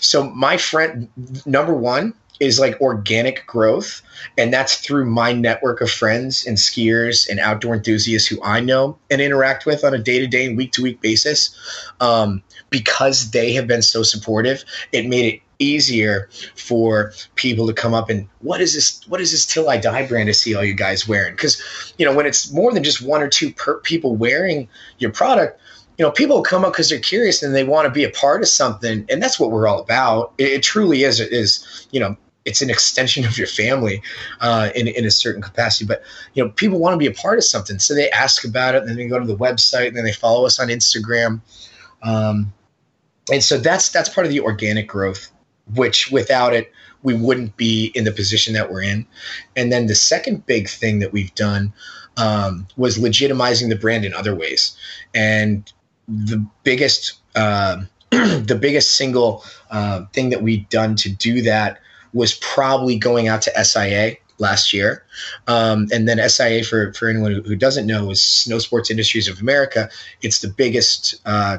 So 0.00 0.28
my 0.30 0.56
friend 0.56 1.08
number 1.46 1.72
one 1.72 2.14
is 2.46 2.60
like 2.60 2.80
organic 2.80 3.46
growth 3.46 4.02
and 4.36 4.52
that's 4.52 4.76
through 4.76 5.04
my 5.04 5.32
network 5.32 5.80
of 5.80 5.90
friends 5.90 6.46
and 6.46 6.56
skiers 6.56 7.28
and 7.28 7.40
outdoor 7.40 7.74
enthusiasts 7.74 8.28
who 8.28 8.42
i 8.42 8.60
know 8.60 8.96
and 9.10 9.20
interact 9.20 9.66
with 9.66 9.84
on 9.84 9.94
a 9.94 9.98
day-to-day 9.98 10.46
and 10.46 10.56
week-to-week 10.56 11.00
basis 11.00 11.56
um, 12.00 12.42
because 12.70 13.30
they 13.30 13.52
have 13.52 13.66
been 13.66 13.82
so 13.82 14.02
supportive 14.02 14.64
it 14.92 15.06
made 15.06 15.34
it 15.34 15.40
easier 15.60 16.28
for 16.56 17.12
people 17.36 17.66
to 17.66 17.72
come 17.72 17.94
up 17.94 18.10
and 18.10 18.28
what 18.40 18.60
is 18.60 18.74
this 18.74 19.00
what 19.08 19.20
is 19.20 19.30
this 19.30 19.46
till 19.46 19.68
i 19.70 19.76
die 19.76 20.06
brand 20.06 20.26
to 20.26 20.34
see 20.34 20.54
all 20.54 20.64
you 20.64 20.74
guys 20.74 21.06
wearing 21.06 21.34
because 21.34 21.94
you 21.96 22.04
know 22.04 22.14
when 22.14 22.26
it's 22.26 22.52
more 22.52 22.72
than 22.72 22.82
just 22.82 23.00
one 23.00 23.22
or 23.22 23.28
two 23.28 23.52
per- 23.52 23.78
people 23.80 24.16
wearing 24.16 24.68
your 24.98 25.12
product 25.12 25.60
you 25.98 26.04
know, 26.04 26.10
people 26.10 26.42
come 26.42 26.64
up 26.64 26.72
because 26.72 26.88
they're 26.88 26.98
curious 26.98 27.42
and 27.42 27.54
they 27.54 27.64
want 27.64 27.86
to 27.86 27.90
be 27.90 28.04
a 28.04 28.10
part 28.10 28.42
of 28.42 28.48
something, 28.48 29.06
and 29.08 29.22
that's 29.22 29.38
what 29.38 29.50
we're 29.50 29.68
all 29.68 29.80
about. 29.80 30.32
It, 30.38 30.48
it 30.48 30.62
truly 30.62 31.04
is. 31.04 31.20
It 31.20 31.32
is 31.32 31.86
you 31.92 32.00
know, 32.00 32.16
it's 32.44 32.60
an 32.60 32.70
extension 32.70 33.24
of 33.24 33.38
your 33.38 33.46
family 33.46 34.02
uh, 34.40 34.70
in 34.74 34.88
in 34.88 35.04
a 35.04 35.10
certain 35.10 35.42
capacity. 35.42 35.84
But 35.84 36.02
you 36.34 36.44
know, 36.44 36.50
people 36.50 36.78
want 36.78 36.94
to 36.94 36.98
be 36.98 37.06
a 37.06 37.12
part 37.12 37.38
of 37.38 37.44
something, 37.44 37.78
so 37.78 37.94
they 37.94 38.10
ask 38.10 38.44
about 38.44 38.74
it, 38.74 38.82
and 38.82 38.88
then 38.88 38.96
they 38.96 39.06
go 39.06 39.18
to 39.18 39.26
the 39.26 39.36
website, 39.36 39.88
and 39.88 39.96
then 39.96 40.04
they 40.04 40.12
follow 40.12 40.46
us 40.46 40.58
on 40.60 40.68
Instagram, 40.68 41.40
um, 42.02 42.52
and 43.30 43.42
so 43.42 43.58
that's 43.58 43.88
that's 43.90 44.08
part 44.08 44.26
of 44.26 44.32
the 44.32 44.40
organic 44.40 44.88
growth. 44.88 45.30
Which 45.74 46.10
without 46.10 46.52
it, 46.52 46.70
we 47.02 47.14
wouldn't 47.14 47.56
be 47.56 47.92
in 47.94 48.04
the 48.04 48.12
position 48.12 48.52
that 48.54 48.70
we're 48.70 48.82
in. 48.82 49.06
And 49.56 49.72
then 49.72 49.86
the 49.86 49.94
second 49.94 50.44
big 50.44 50.68
thing 50.68 50.98
that 50.98 51.12
we've 51.12 51.34
done 51.34 51.72
um, 52.16 52.66
was 52.76 52.98
legitimizing 52.98 53.70
the 53.70 53.76
brand 53.76 54.04
in 54.04 54.12
other 54.12 54.34
ways. 54.34 54.76
And 55.14 55.70
the 56.06 56.44
biggest 56.64 57.14
uh, 57.34 57.82
the 58.10 58.58
biggest 58.60 58.96
single 58.96 59.44
uh, 59.70 60.04
thing 60.12 60.30
that 60.30 60.42
we've 60.42 60.68
done 60.68 60.96
to 60.96 61.10
do 61.10 61.42
that 61.42 61.78
was 62.14 62.34
probably 62.34 62.96
going 62.96 63.28
out 63.28 63.42
to 63.42 63.64
SIA 63.64 64.16
last 64.38 64.72
year. 64.72 65.04
Um, 65.46 65.88
and 65.92 66.08
then 66.08 66.26
SIA, 66.28 66.64
for, 66.64 66.92
for 66.94 67.08
anyone 67.08 67.32
who 67.32 67.56
doesn't 67.56 67.86
know, 67.86 68.10
is 68.10 68.22
Snow 68.22 68.58
Sports 68.58 68.90
Industries 68.90 69.28
of 69.28 69.40
America. 69.40 69.90
It's 70.22 70.40
the 70.40 70.48
biggest 70.48 71.20
uh, 71.26 71.58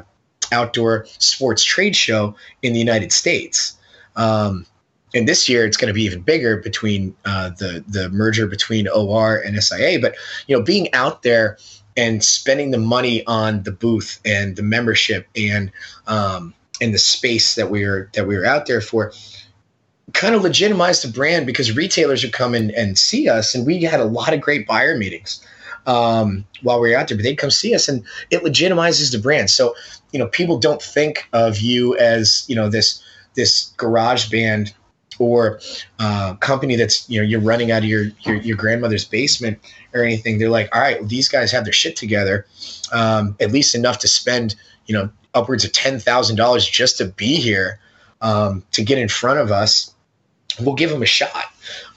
outdoor 0.52 1.06
sports 1.18 1.62
trade 1.62 1.94
show 1.94 2.34
in 2.62 2.72
the 2.72 2.78
United 2.78 3.12
States. 3.12 3.76
Um, 4.16 4.66
and 5.14 5.28
this 5.28 5.48
year 5.48 5.64
it's 5.64 5.76
going 5.76 5.88
to 5.88 5.94
be 5.94 6.02
even 6.02 6.20
bigger 6.20 6.58
between 6.58 7.14
uh, 7.24 7.50
the 7.50 7.84
the 7.88 8.08
merger 8.10 8.46
between 8.46 8.88
OR 8.88 9.38
and 9.38 9.62
SIA. 9.62 9.98
But 10.00 10.16
you 10.46 10.56
know, 10.56 10.62
being 10.62 10.92
out 10.92 11.22
there 11.22 11.58
and 11.96 12.22
spending 12.22 12.70
the 12.70 12.78
money 12.78 13.24
on 13.26 13.62
the 13.62 13.72
booth 13.72 14.20
and 14.24 14.56
the 14.56 14.62
membership 14.62 15.26
and 15.36 15.72
um, 16.06 16.54
and 16.80 16.92
the 16.92 16.98
space 16.98 17.54
that 17.54 17.70
we 17.70 17.86
were 17.86 18.10
that 18.14 18.26
we 18.26 18.36
were 18.36 18.44
out 18.44 18.66
there 18.66 18.80
for 18.80 19.12
kind 20.12 20.34
of 20.34 20.42
legitimized 20.42 21.02
the 21.02 21.12
brand 21.12 21.46
because 21.46 21.76
retailers 21.76 22.22
would 22.22 22.32
come 22.32 22.54
in 22.54 22.70
and 22.72 22.98
see 22.98 23.28
us 23.28 23.54
and 23.54 23.66
we 23.66 23.82
had 23.82 24.00
a 24.00 24.04
lot 24.04 24.32
of 24.32 24.40
great 24.40 24.66
buyer 24.66 24.96
meetings 24.96 25.44
um, 25.86 26.44
while 26.62 26.80
we 26.80 26.90
were 26.90 26.96
out 26.96 27.08
there 27.08 27.16
but 27.16 27.24
they'd 27.24 27.36
come 27.36 27.50
see 27.50 27.74
us 27.74 27.88
and 27.88 28.04
it 28.30 28.42
legitimizes 28.42 29.12
the 29.12 29.18
brand. 29.18 29.50
So 29.50 29.74
you 30.12 30.18
know 30.18 30.28
people 30.28 30.58
don't 30.58 30.82
think 30.82 31.28
of 31.32 31.58
you 31.58 31.96
as 31.96 32.44
you 32.48 32.54
know 32.54 32.68
this 32.68 33.02
this 33.34 33.72
garage 33.76 34.30
band 34.30 34.72
or 35.18 35.60
uh, 35.98 36.34
company 36.34 36.76
that's 36.76 37.08
you 37.08 37.20
know 37.20 37.26
you're 37.26 37.40
running 37.40 37.70
out 37.70 37.82
of 37.82 37.88
your, 37.88 38.06
your, 38.20 38.36
your 38.36 38.56
grandmother's 38.56 39.04
basement 39.04 39.58
or 39.92 40.02
anything. 40.02 40.38
They're 40.38 40.50
like 40.50 40.74
all 40.74 40.80
right 40.80 41.00
well, 41.00 41.08
these 41.08 41.28
guys 41.28 41.50
have 41.52 41.64
their 41.64 41.72
shit 41.72 41.96
together 41.96 42.46
um, 42.92 43.36
at 43.40 43.50
least 43.52 43.74
enough 43.74 43.98
to 44.00 44.08
spend 44.08 44.54
you 44.86 44.94
know 44.94 45.10
upwards 45.34 45.64
of 45.64 45.72
$10000 45.72 46.70
just 46.70 46.96
to 46.96 47.04
be 47.04 47.36
here 47.36 47.78
um, 48.22 48.64
to 48.72 48.82
get 48.82 48.96
in 48.96 49.08
front 49.08 49.38
of 49.38 49.52
us 49.52 49.92
we'll 50.60 50.74
give 50.74 50.90
them 50.90 51.02
a 51.02 51.06
shot. 51.06 51.44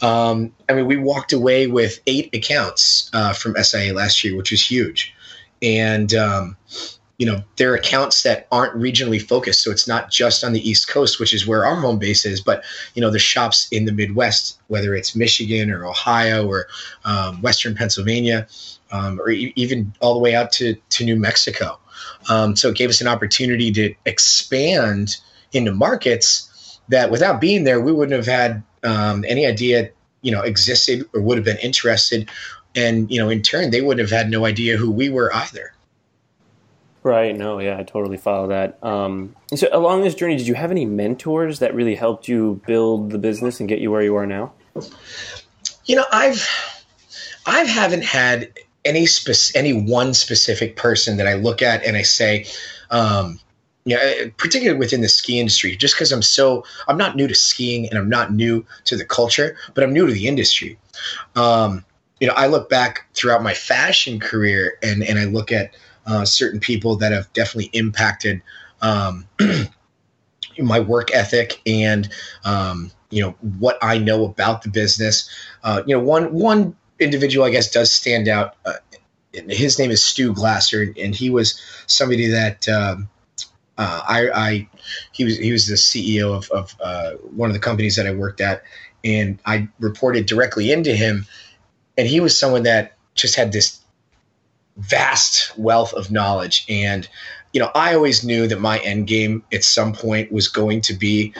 Um, 0.01 0.51
i 0.67 0.73
mean 0.73 0.87
we 0.87 0.97
walked 0.97 1.33
away 1.33 1.67
with 1.67 1.99
eight 2.07 2.33
accounts 2.33 3.09
uh, 3.13 3.33
from 3.33 3.55
sia 3.63 3.93
last 3.93 4.23
year 4.23 4.35
which 4.35 4.51
was 4.51 4.65
huge. 4.65 5.13
And 5.61 6.13
um, 6.13 6.57
you 7.17 7.25
know 7.25 7.43
there 7.57 7.71
are 7.71 7.75
accounts 7.75 8.23
that 8.23 8.47
aren't 8.51 8.75
regionally 8.75 9.21
focused. 9.21 9.63
So 9.63 9.71
it's 9.71 9.87
not 9.87 10.09
just 10.09 10.43
on 10.43 10.53
the 10.53 10.67
east 10.67 10.87
coast 10.87 11.19
which 11.19 11.33
is 11.33 11.45
where 11.45 11.65
our 11.65 11.75
home 11.75 11.99
base 11.99 12.25
is 12.25 12.41
but 12.41 12.63
you 12.95 13.01
know 13.01 13.11
the 13.11 13.19
shops 13.19 13.67
in 13.71 13.85
the 13.85 13.91
midwest 13.91 14.59
whether 14.67 14.95
it's 14.95 15.15
michigan 15.15 15.69
or 15.69 15.85
ohio 15.85 16.47
or 16.47 16.67
um, 17.05 17.41
western 17.41 17.75
pennsylvania 17.75 18.47
um, 18.91 19.19
or 19.19 19.29
e- 19.29 19.53
even 19.55 19.93
all 19.99 20.13
the 20.13 20.19
way 20.19 20.35
out 20.35 20.51
to, 20.53 20.75
to 20.89 21.05
new 21.05 21.15
mexico. 21.15 21.77
Um, 22.29 22.55
so 22.55 22.69
it 22.69 22.75
gave 22.75 22.89
us 22.89 23.01
an 23.01 23.07
opportunity 23.07 23.71
to 23.71 23.93
expand 24.05 25.17
into 25.51 25.71
markets 25.71 26.48
that 26.89 27.11
without 27.11 27.39
being 27.41 27.63
there 27.63 27.79
we 27.79 27.91
wouldn't 27.91 28.15
have 28.15 28.25
had 28.25 28.63
um, 28.83 29.25
any 29.27 29.45
idea 29.45 29.89
you 30.21 30.31
know 30.31 30.41
existed 30.41 31.07
or 31.13 31.21
would 31.21 31.37
have 31.37 31.45
been 31.45 31.57
interested 31.57 32.29
and 32.75 33.09
you 33.11 33.19
know 33.19 33.29
in 33.29 33.41
turn 33.41 33.71
they 33.71 33.81
wouldn't 33.81 34.07
have 34.07 34.17
had 34.17 34.29
no 34.29 34.45
idea 34.45 34.77
who 34.77 34.91
we 34.91 35.09
were 35.09 35.33
either 35.33 35.73
Right. 37.01 37.35
No. 37.35 37.59
Yeah, 37.59 37.77
I 37.79 37.83
totally 37.83 38.17
follow 38.17 38.47
that. 38.47 38.83
Um, 38.83 39.35
so, 39.55 39.69
along 39.71 40.03
this 40.03 40.15
journey, 40.15 40.35
did 40.35 40.47
you 40.47 40.53
have 40.53 40.69
any 40.69 40.85
mentors 40.85 41.59
that 41.59 41.73
really 41.73 41.95
helped 41.95 42.27
you 42.27 42.61
build 42.67 43.11
the 43.11 43.17
business 43.17 43.59
and 43.59 43.69
get 43.69 43.79
you 43.79 43.89
where 43.89 44.01
you 44.01 44.15
are 44.15 44.25
now? 44.25 44.53
You 45.85 45.95
know, 45.95 46.05
I've 46.11 46.47
I 47.45 47.61
haven't 47.61 48.03
had 48.03 48.51
any 48.83 49.05
spec- 49.05 49.55
any 49.55 49.73
one 49.73 50.13
specific 50.13 50.75
person 50.75 51.17
that 51.17 51.27
I 51.27 51.35
look 51.35 51.61
at 51.61 51.83
and 51.85 51.95
I 51.95 52.01
say, 52.01 52.45
um, 52.91 53.39
know, 53.95 54.31
particularly 54.37 54.79
within 54.79 55.01
the 55.01 55.09
ski 55.09 55.39
industry, 55.39 55.75
just 55.75 55.95
because 55.95 56.11
I'm 56.11 56.21
so 56.21 56.65
I'm 56.87 56.97
not 56.97 57.15
new 57.15 57.27
to 57.27 57.35
skiing 57.35 57.87
and 57.87 57.97
I'm 57.97 58.09
not 58.09 58.33
new 58.33 58.65
to 58.85 58.95
the 58.95 59.05
culture, 59.05 59.57
but 59.73 59.83
I'm 59.83 59.93
new 59.93 60.07
to 60.07 60.13
the 60.13 60.27
industry. 60.27 60.77
Um, 61.35 61.85
you 62.19 62.27
know, 62.27 62.33
I 62.33 62.47
look 62.47 62.69
back 62.69 63.07
throughout 63.13 63.41
my 63.43 63.53
fashion 63.53 64.19
career 64.19 64.77
and 64.83 65.03
and 65.03 65.17
I 65.17 65.25
look 65.25 65.51
at 65.51 65.75
uh, 66.05 66.25
certain 66.25 66.59
people 66.59 66.97
that 66.97 67.11
have 67.11 67.31
definitely 67.33 67.69
impacted 67.73 68.41
um, 68.81 69.27
my 70.57 70.79
work 70.79 71.13
ethic 71.13 71.61
and 71.65 72.09
um, 72.43 72.91
you 73.09 73.23
know 73.23 73.31
what 73.59 73.77
I 73.81 73.97
know 73.97 74.25
about 74.25 74.61
the 74.61 74.69
business. 74.69 75.29
Uh, 75.63 75.83
you 75.85 75.95
know, 75.95 76.03
one 76.03 76.33
one 76.33 76.75
individual 76.99 77.45
I 77.45 77.49
guess 77.49 77.71
does 77.71 77.91
stand 77.91 78.27
out. 78.27 78.55
Uh, 78.65 78.73
his 79.31 79.77
name 79.77 79.91
is 79.91 80.03
Stu 80.03 80.33
Glasser, 80.33 80.93
and 80.97 81.15
he 81.15 81.29
was 81.29 81.61
somebody 81.87 82.27
that 82.27 82.67
um, 82.67 83.09
uh, 83.79 84.03
I, 84.05 84.29
I, 84.29 84.69
he 85.13 85.23
was 85.23 85.37
he 85.37 85.53
was 85.53 85.67
the 85.67 85.75
CEO 85.75 86.35
of, 86.35 86.51
of 86.51 86.75
uh, 86.81 87.11
one 87.13 87.49
of 87.49 87.53
the 87.53 87.61
companies 87.61 87.95
that 87.95 88.05
I 88.05 88.11
worked 88.11 88.41
at, 88.41 88.61
and 89.05 89.39
I 89.45 89.69
reported 89.79 90.25
directly 90.25 90.73
into 90.73 90.93
him, 90.93 91.25
and 91.97 92.05
he 92.05 92.19
was 92.19 92.37
someone 92.37 92.63
that 92.63 92.97
just 93.15 93.35
had 93.35 93.53
this 93.53 93.79
vast 94.75 95.57
wealth 95.57 95.93
of 95.93 96.11
knowledge. 96.11 96.65
And, 96.67 97.07
you 97.53 97.61
know, 97.61 97.71
I 97.73 97.95
always 97.95 98.23
knew 98.23 98.47
that 98.47 98.59
my 98.59 98.79
end 98.79 99.07
game 99.07 99.43
at 99.53 99.63
some 99.63 99.93
point 99.93 100.29
was 100.29 100.49
going 100.49 100.81
to 100.81 100.93
be 100.93 101.33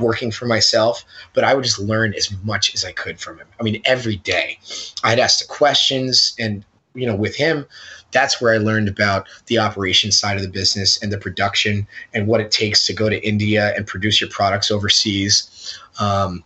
working 0.00 0.30
for 0.30 0.46
myself, 0.46 1.04
but 1.34 1.44
I 1.44 1.54
would 1.54 1.64
just 1.64 1.78
learn 1.78 2.14
as 2.14 2.32
much 2.42 2.74
as 2.74 2.86
I 2.86 2.92
could 2.92 3.20
from 3.20 3.38
him. 3.38 3.48
I 3.60 3.62
mean, 3.62 3.82
every 3.84 4.16
day 4.16 4.58
I'd 5.04 5.18
ask 5.18 5.40
the 5.40 5.46
questions 5.46 6.34
and 6.38 6.64
you 6.94 7.06
know, 7.06 7.14
with 7.14 7.36
him, 7.36 7.66
that's 8.12 8.40
where 8.40 8.54
I 8.54 8.58
learned 8.58 8.88
about 8.88 9.28
the 9.46 9.58
operation 9.58 10.10
side 10.10 10.36
of 10.36 10.42
the 10.42 10.48
business 10.48 11.00
and 11.02 11.12
the 11.12 11.18
production 11.18 11.86
and 12.14 12.26
what 12.26 12.40
it 12.40 12.50
takes 12.50 12.86
to 12.86 12.92
go 12.92 13.08
to 13.08 13.26
India 13.26 13.74
and 13.76 13.86
produce 13.86 14.20
your 14.20 14.30
products 14.30 14.70
overseas. 14.70 15.78
Um, 16.00 16.44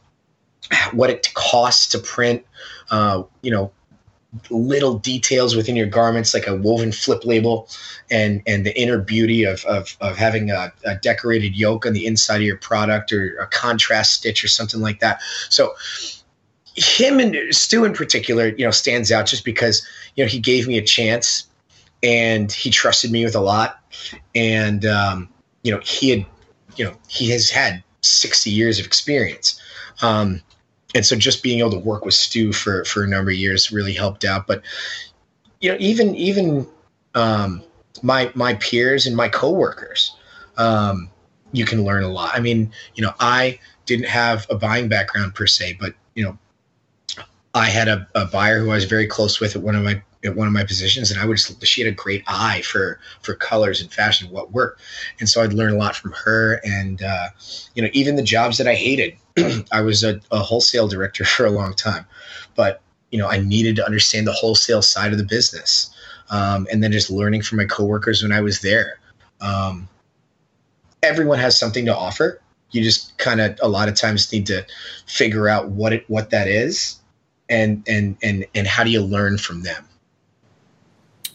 what 0.92 1.10
it 1.10 1.32
costs 1.34 1.86
to 1.88 1.98
print, 1.98 2.44
uh, 2.90 3.22
you 3.42 3.50
know, 3.50 3.70
little 4.50 4.98
details 4.98 5.54
within 5.54 5.76
your 5.76 5.86
garments, 5.86 6.32
like 6.32 6.46
a 6.46 6.56
woven 6.56 6.92
flip 6.92 7.24
label, 7.24 7.68
and 8.10 8.42
and 8.46 8.64
the 8.64 8.78
inner 8.80 8.98
beauty 8.98 9.44
of 9.44 9.64
of, 9.66 9.96
of 10.00 10.16
having 10.16 10.50
a, 10.50 10.72
a 10.84 10.94
decorated 10.96 11.54
yoke 11.54 11.84
on 11.84 11.92
the 11.92 12.06
inside 12.06 12.36
of 12.36 12.42
your 12.42 12.56
product, 12.56 13.12
or 13.12 13.36
a 13.38 13.46
contrast 13.48 14.14
stitch, 14.14 14.42
or 14.42 14.48
something 14.48 14.80
like 14.80 15.00
that. 15.00 15.20
So 15.50 15.74
him 16.74 17.20
and 17.20 17.36
Stu 17.54 17.84
in 17.84 17.92
particular, 17.92 18.48
you 18.48 18.64
know, 18.64 18.70
stands 18.70 19.12
out 19.12 19.26
just 19.26 19.44
because 19.44 19.86
you 20.16 20.24
know 20.24 20.28
he 20.28 20.38
gave 20.38 20.66
me 20.66 20.78
a 20.78 20.82
chance 20.82 21.46
and 22.02 22.50
he 22.50 22.70
trusted 22.70 23.10
me 23.10 23.24
with 23.24 23.34
a 23.34 23.40
lot, 23.40 23.80
and 24.34 24.84
um, 24.84 25.28
you 25.62 25.72
know 25.72 25.80
he 25.84 26.10
had, 26.10 26.26
you 26.76 26.84
know, 26.84 26.94
he 27.08 27.30
has 27.30 27.50
had 27.50 27.82
sixty 28.02 28.50
years 28.50 28.78
of 28.78 28.86
experience. 28.86 29.60
Um, 30.00 30.42
and 30.94 31.06
so 31.06 31.16
just 31.16 31.42
being 31.42 31.60
able 31.60 31.70
to 31.70 31.78
work 31.78 32.04
with 32.04 32.14
Stu 32.14 32.52
for 32.52 32.84
for 32.84 33.02
a 33.02 33.08
number 33.08 33.30
of 33.30 33.36
years 33.36 33.72
really 33.72 33.92
helped 33.92 34.24
out. 34.24 34.46
But 34.46 34.62
you 35.60 35.70
know, 35.70 35.76
even 35.78 36.14
even 36.16 36.66
um, 37.14 37.62
my 38.02 38.30
my 38.34 38.54
peers 38.54 39.06
and 39.06 39.16
my 39.16 39.28
coworkers, 39.28 40.14
um, 40.56 41.08
you 41.52 41.64
can 41.64 41.84
learn 41.84 42.02
a 42.02 42.08
lot. 42.08 42.32
I 42.34 42.40
mean, 42.40 42.72
you 42.94 43.02
know, 43.02 43.12
I 43.20 43.58
didn't 43.86 44.06
have 44.06 44.46
a 44.50 44.54
buying 44.56 44.88
background 44.88 45.34
per 45.34 45.46
se, 45.46 45.76
but 45.80 45.94
you 46.14 46.24
know, 46.24 46.38
I 47.54 47.66
had 47.66 47.88
a, 47.88 48.06
a 48.14 48.24
buyer 48.26 48.60
who 48.60 48.70
I 48.70 48.74
was 48.74 48.84
very 48.84 49.06
close 49.06 49.38
with 49.40 49.56
at 49.56 49.62
one 49.62 49.74
of 49.74 49.82
my 49.82 50.02
at 50.24 50.36
one 50.36 50.46
of 50.46 50.52
my 50.52 50.64
positions, 50.64 51.10
and 51.10 51.20
I 51.20 51.26
would 51.26 51.36
just 51.36 51.64
she 51.66 51.82
had 51.82 51.92
a 51.92 51.94
great 51.94 52.22
eye 52.26 52.62
for 52.62 52.98
for 53.20 53.34
colors 53.34 53.80
and 53.80 53.92
fashion, 53.92 54.30
what 54.30 54.52
worked, 54.52 54.80
and 55.20 55.28
so 55.28 55.42
I'd 55.42 55.52
learn 55.52 55.72
a 55.72 55.76
lot 55.76 55.96
from 55.96 56.12
her. 56.12 56.60
And 56.64 57.02
uh, 57.02 57.28
you 57.74 57.82
know, 57.82 57.88
even 57.92 58.16
the 58.16 58.22
jobs 58.22 58.58
that 58.58 58.66
I 58.66 58.74
hated, 58.74 59.16
I 59.72 59.82
was 59.82 60.02
a, 60.02 60.20
a 60.30 60.38
wholesale 60.38 60.88
director 60.88 61.24
for 61.26 61.44
a 61.44 61.50
long 61.50 61.74
time, 61.74 62.06
but 62.54 62.80
you 63.10 63.18
know, 63.18 63.28
I 63.28 63.38
needed 63.38 63.76
to 63.76 63.84
understand 63.84 64.26
the 64.26 64.32
wholesale 64.32 64.82
side 64.82 65.12
of 65.12 65.18
the 65.18 65.24
business, 65.24 65.94
um, 66.30 66.66
and 66.72 66.82
then 66.82 66.92
just 66.92 67.10
learning 67.10 67.42
from 67.42 67.58
my 67.58 67.66
coworkers 67.66 68.22
when 68.22 68.32
I 68.32 68.40
was 68.40 68.60
there. 68.60 68.98
Um, 69.42 69.88
everyone 71.02 71.38
has 71.38 71.58
something 71.58 71.84
to 71.84 71.94
offer. 71.94 72.40
You 72.70 72.82
just 72.82 73.18
kind 73.18 73.40
of 73.42 73.58
a 73.60 73.68
lot 73.68 73.88
of 73.90 73.96
times 73.96 74.32
need 74.32 74.46
to 74.46 74.64
figure 75.04 75.48
out 75.48 75.68
what 75.68 75.92
it 75.92 76.08
what 76.08 76.30
that 76.30 76.48
is, 76.48 77.01
and 77.52 77.84
and 77.86 78.16
and 78.22 78.46
and 78.54 78.66
how 78.66 78.82
do 78.82 78.90
you 78.90 79.02
learn 79.02 79.38
from 79.38 79.62
them 79.62 79.84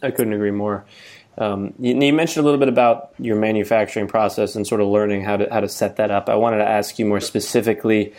I 0.01 0.12
couldn't 0.12 0.34
agree 0.34 0.51
more. 0.51 0.86
Um, 1.38 1.73
you, 1.80 1.99
you, 1.99 2.13
mentioned 2.13 2.43
a 2.43 2.45
little 2.45 2.60
bit 2.60 2.69
about 2.69 3.13
your 3.19 3.36
manufacturing 3.36 4.08
process 4.08 4.56
and 4.56 4.65
sort 4.65 4.82
of 4.82 4.88
learning 4.88 5.23
how 5.23 5.38
to 5.38 5.47
how 5.51 5.60
to 5.60 5.69
set 5.69 5.97
that 5.97 6.10
up. 6.10 6.30
I 6.30 6.36
wanted 6.36 6.58
to 6.58 6.67
ask 6.67 6.97
you 6.97 7.06
more 7.06 7.19
specifically 7.19 8.13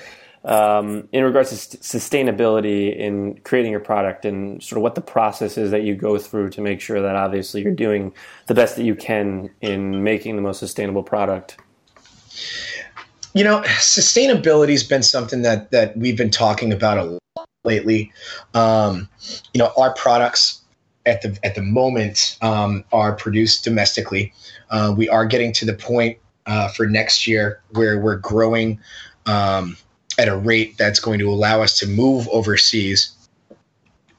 um, 0.44 1.08
in 1.10 1.24
regards 1.24 1.50
to 1.50 1.56
st- 1.56 1.82
sustainability 1.82 2.96
in 2.96 3.40
creating 3.40 3.72
your 3.72 3.80
product 3.80 4.24
and 4.24 4.62
sort 4.62 4.76
of 4.76 4.82
what 4.84 4.94
the 4.94 5.00
process 5.00 5.58
is 5.58 5.72
that 5.72 5.82
you 5.82 5.96
go 5.96 6.16
through 6.16 6.50
to 6.50 6.60
make 6.60 6.80
sure 6.80 7.02
that 7.02 7.16
obviously 7.16 7.60
you're 7.60 7.74
doing 7.74 8.14
the 8.46 8.54
best 8.54 8.76
that 8.76 8.84
you 8.84 8.94
can 8.94 9.50
in 9.60 10.04
making 10.04 10.36
the 10.36 10.42
most 10.42 10.60
sustainable 10.60 11.02
product. 11.02 11.58
You 13.34 13.42
know, 13.42 13.62
sustainability 13.62 14.70
has 14.70 14.84
been 14.84 15.02
something 15.02 15.42
that 15.42 15.72
that 15.72 15.96
we've 15.96 16.16
been 16.16 16.30
talking 16.30 16.72
about 16.72 16.98
a 16.98 17.04
lot 17.04 17.48
lately. 17.68 18.10
Um, 18.54 19.08
you 19.52 19.58
know, 19.58 19.70
our 19.76 19.92
products 19.94 20.62
at 21.06 21.22
the 21.22 21.38
at 21.44 21.54
the 21.54 21.62
moment 21.62 22.36
um, 22.42 22.84
are 22.92 23.14
produced 23.14 23.64
domestically. 23.64 24.32
Uh, 24.70 24.94
we 24.96 25.08
are 25.08 25.26
getting 25.26 25.52
to 25.52 25.64
the 25.64 25.74
point 25.74 26.18
uh, 26.46 26.68
for 26.68 26.86
next 26.86 27.26
year 27.26 27.60
where 27.70 28.00
we're 28.00 28.16
growing 28.16 28.80
um, 29.26 29.76
at 30.18 30.28
a 30.28 30.36
rate 30.36 30.76
that's 30.78 30.98
going 30.98 31.18
to 31.18 31.28
allow 31.28 31.62
us 31.62 31.78
to 31.78 31.86
move 31.86 32.26
overseas. 32.28 33.12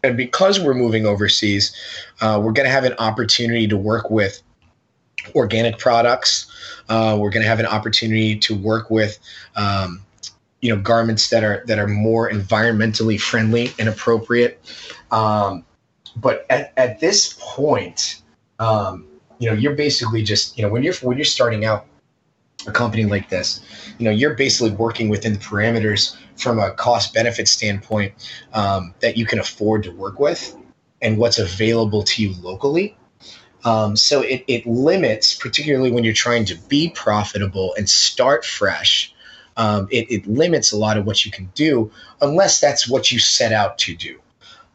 And 0.04 0.16
because 0.16 0.60
we're 0.62 0.76
moving 0.76 1.06
overseas, 1.06 1.76
uh, 2.22 2.40
we're 2.42 2.54
going 2.54 2.68
to 2.68 2.72
have 2.72 2.86
an 2.86 2.94
opportunity 3.00 3.68
to 3.68 3.78
work 3.78 4.10
with 4.10 4.42
organic 5.36 5.78
products. 5.78 6.50
Uh, 6.88 7.18
we're 7.20 7.30
going 7.30 7.44
to 7.44 7.50
have 7.50 7.60
an 7.60 7.66
opportunity 7.66 8.38
to 8.40 8.56
work 8.56 8.90
with 8.90 9.20
um, 9.58 10.02
you 10.62 10.74
know 10.74 10.82
garments 10.82 11.30
that 11.30 11.44
are 11.44 11.64
that 11.68 11.80
are 11.80 11.88
more 11.88 12.30
environmentally 12.30 13.20
friendly 13.20 13.72
and 13.80 13.90
appropriate 13.90 14.60
um, 15.12 15.66
but 16.16 16.46
at, 16.50 16.74
at 16.78 17.00
this 17.00 17.36
point, 17.40 18.22
um, 18.60 19.06
you 19.40 19.50
know, 19.50 19.56
you're 19.56 19.76
basically 19.76 20.24
just, 20.24 20.58
you 20.58 20.64
know, 20.64 20.70
when 20.70 20.84
you're 20.84 20.96
when 20.96 21.18
you're 21.18 21.26
starting 21.26 21.66
out 21.66 21.86
a 22.68 22.72
company 22.72 23.06
like 23.06 23.30
this, 23.30 23.62
you 23.98 24.06
know, 24.06 24.12
you're 24.12 24.34
basically 24.34 24.72
working 24.72 25.10
within 25.10 25.34
the 25.34 25.40
parameters 25.40 26.18
from 26.36 26.60
a 26.60 26.72
cost 26.72 27.14
benefit 27.14 27.48
standpoint 27.48 28.14
um, 28.54 28.94
that 29.00 29.18
you 29.18 29.26
can 29.26 29.40
afford 29.40 29.84
to 29.84 29.92
work 29.92 30.20
with 30.20 30.56
and 31.02 31.18
what's 31.18 31.40
available 31.40 32.04
to 32.04 32.22
you 32.22 32.34
locally. 32.42 32.98
Um, 33.64 33.96
so 33.96 34.22
it, 34.22 34.44
it 34.48 34.66
limits, 34.66 35.34
particularly 35.34 35.92
when 35.92 36.04
you're 36.04 36.14
trying 36.14 36.46
to 36.46 36.56
be 36.56 36.90
profitable 36.90 37.74
and 37.78 37.90
start 37.90 38.46
fresh, 38.46 39.14
um, 39.58 39.88
it, 39.92 40.10
it, 40.10 40.28
limits 40.28 40.72
a 40.72 40.78
lot 40.78 40.98
of 40.98 41.06
what 41.06 41.26
you 41.26 41.32
can 41.32 41.52
do 41.56 41.92
unless 42.22 42.60
that's 42.60 42.88
what 42.88 43.12
you 43.12 43.20
set 43.20 43.52
out 43.52 43.78
to 43.80 43.96
do. 43.96 44.20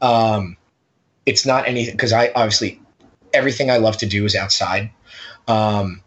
Um, 0.03 0.57
it's 1.27 1.47
not 1.47 1.67
anything 1.67 1.95
because 1.95 2.13
I 2.13 2.31
obviously 2.35 2.81
everything 3.33 3.71
I 3.71 3.79
love 3.79 3.97
to 3.99 4.07
do 4.07 4.25
is 4.25 4.35
outside. 4.35 4.91
Um, 5.49 6.03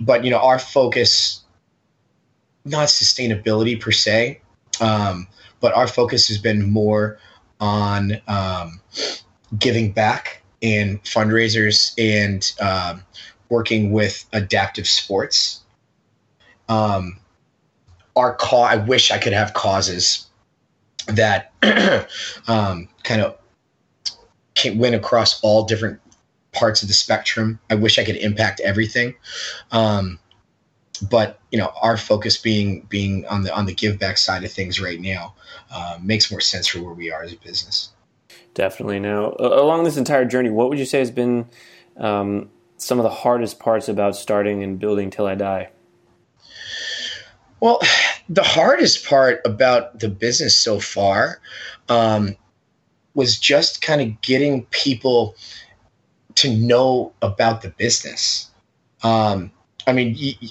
but 0.00 0.24
you 0.24 0.30
know, 0.30 0.38
our 0.38 0.58
focus, 0.58 1.42
not 2.64 2.88
sustainability 2.88 3.80
per 3.80 3.92
se, 3.92 4.40
um, 4.80 5.28
but 5.60 5.74
our 5.74 5.86
focus 5.86 6.28
has 6.28 6.38
been 6.38 6.70
more 6.70 7.18
on 7.60 8.20
um, 8.26 8.80
giving 9.58 9.92
back 9.92 10.42
and 10.62 11.02
fundraisers 11.04 11.92
and 11.98 12.52
um, 12.60 13.02
working 13.48 13.92
with 13.92 14.24
adaptive 14.32 14.88
sports. 14.88 15.60
Um, 16.68 17.18
our 18.16 18.34
cause, 18.34 18.68
I 18.72 18.76
wish 18.76 19.10
I 19.10 19.18
could 19.18 19.32
have 19.32 19.54
causes 19.54 20.26
that 21.06 21.52
um, 22.48 22.88
kind 23.02 23.22
of 23.22 23.36
can 24.54 24.78
win 24.78 24.94
across 24.94 25.40
all 25.42 25.64
different 25.64 26.00
parts 26.52 26.82
of 26.82 26.88
the 26.88 26.94
spectrum. 26.94 27.58
I 27.70 27.74
wish 27.74 27.98
I 27.98 28.04
could 28.04 28.16
impact 28.16 28.60
everything. 28.60 29.14
Um, 29.70 30.18
but 31.10 31.40
you 31.50 31.58
know, 31.58 31.72
our 31.80 31.96
focus 31.96 32.36
being 32.36 32.86
being 32.88 33.26
on 33.26 33.42
the 33.42 33.54
on 33.54 33.66
the 33.66 33.74
give 33.74 33.98
back 33.98 34.18
side 34.18 34.44
of 34.44 34.52
things 34.52 34.80
right 34.80 35.00
now 35.00 35.34
uh, 35.72 35.98
makes 36.02 36.30
more 36.30 36.40
sense 36.40 36.68
for 36.68 36.82
where 36.82 36.94
we 36.94 37.10
are 37.10 37.22
as 37.22 37.32
a 37.32 37.36
business. 37.36 37.90
Definitely. 38.54 39.00
Now, 39.00 39.34
along 39.38 39.84
this 39.84 39.96
entire 39.96 40.24
journey, 40.24 40.50
what 40.50 40.68
would 40.68 40.78
you 40.78 40.84
say 40.84 40.98
has 40.98 41.10
been 41.10 41.46
um, 41.96 42.50
some 42.76 42.98
of 42.98 43.02
the 43.02 43.10
hardest 43.10 43.58
parts 43.58 43.88
about 43.88 44.14
starting 44.14 44.62
and 44.62 44.78
building 44.78 45.10
Till 45.10 45.26
I 45.26 45.34
Die? 45.34 45.70
Well, 47.62 47.80
the 48.28 48.42
hardest 48.42 49.06
part 49.06 49.40
about 49.46 50.00
the 50.00 50.08
business 50.08 50.54
so 50.54 50.80
far 50.80 51.40
um, 51.88 52.36
was 53.14 53.38
just 53.38 53.80
kind 53.80 54.02
of 54.02 54.20
getting 54.20 54.66
people 54.66 55.36
to 56.34 56.54
know 56.54 57.12
about 57.22 57.62
the 57.62 57.70
business. 57.70 58.50
Um, 59.02 59.50
I 59.86 59.92
mean, 59.92 60.16
y- 60.20 60.48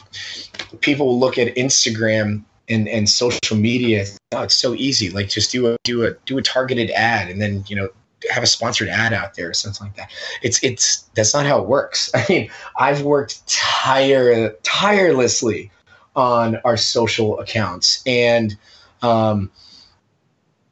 people 0.80 1.20
look 1.20 1.38
at 1.38 1.56
Instagram 1.56 2.44
and, 2.70 2.88
and 2.88 3.10
social 3.10 3.58
media. 3.58 4.06
Oh, 4.32 4.44
it's 4.44 4.56
so 4.56 4.74
easy. 4.74 5.10
Like 5.10 5.30
just 5.30 5.52
do 5.52 5.68
a 5.68 5.78
do 5.84 6.06
a 6.06 6.14
do 6.26 6.38
a 6.38 6.42
targeted 6.42 6.92
ad, 6.92 7.30
and 7.30 7.42
then 7.42 7.64
you 7.68 7.76
know 7.76 7.90
have 8.30 8.44
a 8.44 8.48
sponsored 8.48 8.88
ad 8.88 9.14
out 9.14 9.34
there 9.34 9.50
or 9.50 9.54
something 9.54 9.88
like 9.88 9.96
that. 9.96 10.12
It's 10.44 10.64
it's 10.64 11.04
that's 11.16 11.34
not 11.34 11.46
how 11.46 11.60
it 11.60 11.68
works. 11.68 12.12
I 12.14 12.26
mean, 12.30 12.52
I've 12.78 13.02
worked 13.02 13.46
tire 13.48 14.52
tirelessly 14.64 15.72
on 16.16 16.58
our 16.66 16.78
social 16.78 17.40
accounts, 17.40 18.04
and 18.06 18.58
um, 19.02 19.52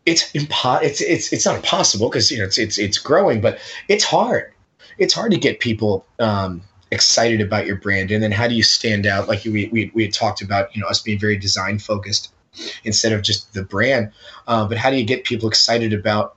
it's 0.05 0.31
impo- 0.33 0.81
it's 0.83 1.01
it's 1.01 1.31
it's 1.31 1.45
not 1.45 1.55
impossible 1.57 2.09
because 2.09 2.31
you 2.31 2.37
know 2.37 2.45
it's 2.45 2.57
it's 2.57 2.77
it's 2.77 2.97
growing, 2.97 3.41
but 3.41 3.59
it's 3.87 4.03
hard. 4.03 4.51
It's 4.97 5.13
hard 5.13 5.31
to 5.31 5.37
get 5.37 5.59
people 5.59 6.05
um, 6.19 6.61
excited 6.91 7.41
about 7.41 7.65
your 7.65 7.75
brand, 7.75 8.11
and 8.11 8.23
then 8.23 8.31
how 8.31 8.47
do 8.47 8.55
you 8.55 8.63
stand 8.63 9.05
out? 9.05 9.27
Like 9.27 9.43
we 9.45 9.67
we 9.67 9.91
we 9.93 10.03
had 10.03 10.13
talked 10.13 10.41
about, 10.41 10.75
you 10.75 10.81
know, 10.81 10.87
us 10.87 11.01
being 11.01 11.19
very 11.19 11.37
design 11.37 11.79
focused 11.79 12.33
instead 12.83 13.13
of 13.13 13.21
just 13.21 13.53
the 13.53 13.63
brand. 13.63 14.11
Uh, 14.47 14.67
but 14.67 14.77
how 14.77 14.89
do 14.89 14.97
you 14.97 15.05
get 15.05 15.23
people 15.23 15.47
excited 15.47 15.93
about 15.93 16.35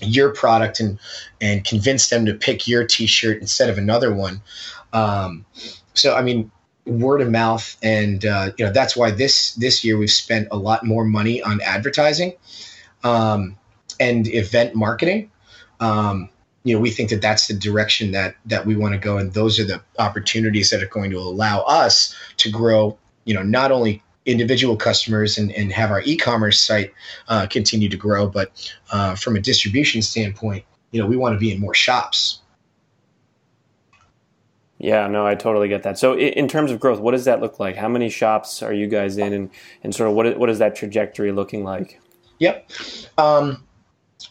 your 0.00 0.32
product 0.32 0.80
and 0.80 0.98
and 1.40 1.64
convince 1.64 2.08
them 2.08 2.26
to 2.26 2.34
pick 2.34 2.66
your 2.66 2.86
T-shirt 2.86 3.40
instead 3.40 3.68
of 3.68 3.78
another 3.78 4.12
one? 4.12 4.40
Um, 4.92 5.44
so 5.94 6.14
I 6.14 6.22
mean, 6.22 6.50
word 6.86 7.20
of 7.20 7.30
mouth, 7.30 7.76
and 7.82 8.24
uh, 8.24 8.50
you 8.56 8.64
know 8.64 8.72
that's 8.72 8.96
why 8.96 9.10
this 9.10 9.54
this 9.54 9.84
year 9.84 9.96
we've 9.96 10.10
spent 10.10 10.48
a 10.50 10.56
lot 10.56 10.84
more 10.84 11.04
money 11.04 11.42
on 11.42 11.60
advertising 11.62 12.34
um, 13.04 13.56
and 14.00 14.28
event 14.28 14.74
marketing. 14.74 15.30
Um, 15.80 16.28
you 16.64 16.74
know, 16.74 16.80
we 16.80 16.90
think 16.90 17.10
that 17.10 17.20
that's 17.20 17.48
the 17.48 17.54
direction 17.54 18.12
that 18.12 18.36
that 18.46 18.66
we 18.66 18.76
want 18.76 18.94
to 18.94 18.98
go, 18.98 19.18
and 19.18 19.32
those 19.32 19.58
are 19.58 19.64
the 19.64 19.80
opportunities 19.98 20.70
that 20.70 20.82
are 20.82 20.88
going 20.88 21.10
to 21.10 21.18
allow 21.18 21.60
us 21.62 22.14
to 22.38 22.50
grow. 22.50 22.98
You 23.24 23.34
know, 23.34 23.42
not 23.42 23.70
only 23.70 24.02
individual 24.24 24.76
customers 24.76 25.36
and, 25.38 25.50
and 25.52 25.72
have 25.72 25.90
our 25.90 26.00
e-commerce 26.02 26.60
site 26.60 26.92
uh, 27.28 27.46
continue 27.46 27.88
to 27.88 27.96
grow, 27.96 28.28
but 28.28 28.72
uh, 28.92 29.16
from 29.16 29.36
a 29.36 29.40
distribution 29.40 30.00
standpoint, 30.00 30.64
you 30.92 31.00
know, 31.00 31.06
we 31.06 31.16
want 31.16 31.34
to 31.34 31.38
be 31.38 31.50
in 31.50 31.58
more 31.58 31.74
shops. 31.74 32.41
Yeah, 34.82 35.06
no, 35.06 35.24
I 35.24 35.36
totally 35.36 35.68
get 35.68 35.84
that. 35.84 35.96
So, 35.96 36.18
in 36.18 36.48
terms 36.48 36.72
of 36.72 36.80
growth, 36.80 36.98
what 36.98 37.12
does 37.12 37.24
that 37.26 37.40
look 37.40 37.60
like? 37.60 37.76
How 37.76 37.88
many 37.88 38.10
shops 38.10 38.64
are 38.64 38.72
you 38.72 38.88
guys 38.88 39.16
in, 39.16 39.32
and, 39.32 39.50
and 39.84 39.94
sort 39.94 40.10
of 40.10 40.16
what 40.16 40.36
what 40.38 40.50
is 40.50 40.58
that 40.58 40.74
trajectory 40.74 41.30
looking 41.30 41.62
like? 41.62 42.00
Yep. 42.40 42.68
Um, 43.16 43.62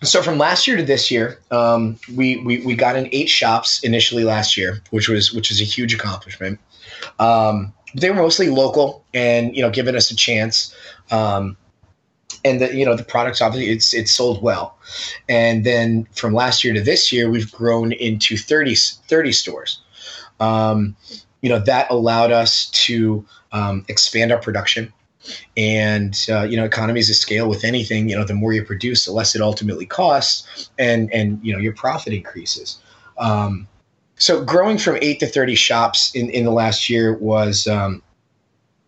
so 0.04 0.22
from 0.22 0.38
last 0.38 0.68
year 0.68 0.76
to 0.76 0.84
this 0.84 1.10
year, 1.10 1.40
um, 1.52 1.98
we, 2.14 2.36
we 2.44 2.66
we 2.66 2.76
got 2.76 2.98
in 2.98 3.08
eight 3.14 3.30
shops 3.30 3.82
initially 3.82 4.26
last 4.26 4.58
year, 4.58 4.82
which 4.90 5.08
was 5.08 5.32
which 5.32 5.52
was 5.52 5.62
a 5.62 5.64
huge 5.64 5.94
accomplishment. 5.94 6.60
Um, 7.18 7.72
they 7.96 8.10
were 8.10 8.18
mostly 8.18 8.50
local 8.50 9.06
and 9.14 9.56
you 9.56 9.62
know 9.62 9.70
giving 9.70 9.96
us 9.96 10.12
a 10.12 10.18
chance. 10.18 10.76
Um, 11.12 11.56
and 12.44 12.60
the 12.60 12.76
you 12.76 12.86
know 12.86 12.98
the 12.98 13.06
products 13.06 13.42
obviously 13.42 13.72
it's 13.72 13.94
it's 13.94 14.12
sold 14.12 14.42
well 14.42 14.76
and 15.30 15.64
then 15.64 16.08
from 16.14 16.34
last 16.34 16.64
year 16.64 16.74
to 16.74 16.82
this 16.82 17.12
year 17.12 17.30
we've 17.30 17.52
grown 17.52 17.92
into 17.92 18.36
30, 18.36 18.74
30 18.74 19.32
stores 19.32 19.80
um, 20.42 20.96
you 21.42 21.50
know 21.50 21.60
that 21.60 21.90
allowed 21.90 22.32
us 22.32 22.70
to 22.72 23.26
um, 23.52 23.86
expand 23.88 24.32
our 24.32 24.40
production 24.40 24.92
and 25.56 26.26
uh, 26.30 26.44
you 26.44 26.58
know 26.58 26.66
economies 26.66 27.10
of 27.10 27.16
scale 27.16 27.48
with 27.48 27.64
anything 27.64 28.10
you 28.10 28.16
know 28.16 28.24
the 28.24 28.34
more 28.34 28.54
you 28.54 28.64
produce 28.64 29.06
the 29.06 29.12
less 29.12 29.36
it 29.36 29.42
ultimately 29.42 29.86
costs 29.86 30.70
and 30.80 31.12
and 31.14 31.40
you 31.44 31.54
know 31.54 31.60
your 31.60 31.74
profit 31.74 32.14
increases. 32.14 32.80
Um, 33.18 33.68
so 34.16 34.44
growing 34.44 34.78
from 34.78 34.98
8 35.02 35.20
to 35.20 35.28
30 35.28 35.56
shops 35.56 36.14
in 36.16 36.30
in 36.30 36.44
the 36.44 36.52
last 36.52 36.90
year 36.90 37.18
was 37.18 37.68
um, 37.68 38.02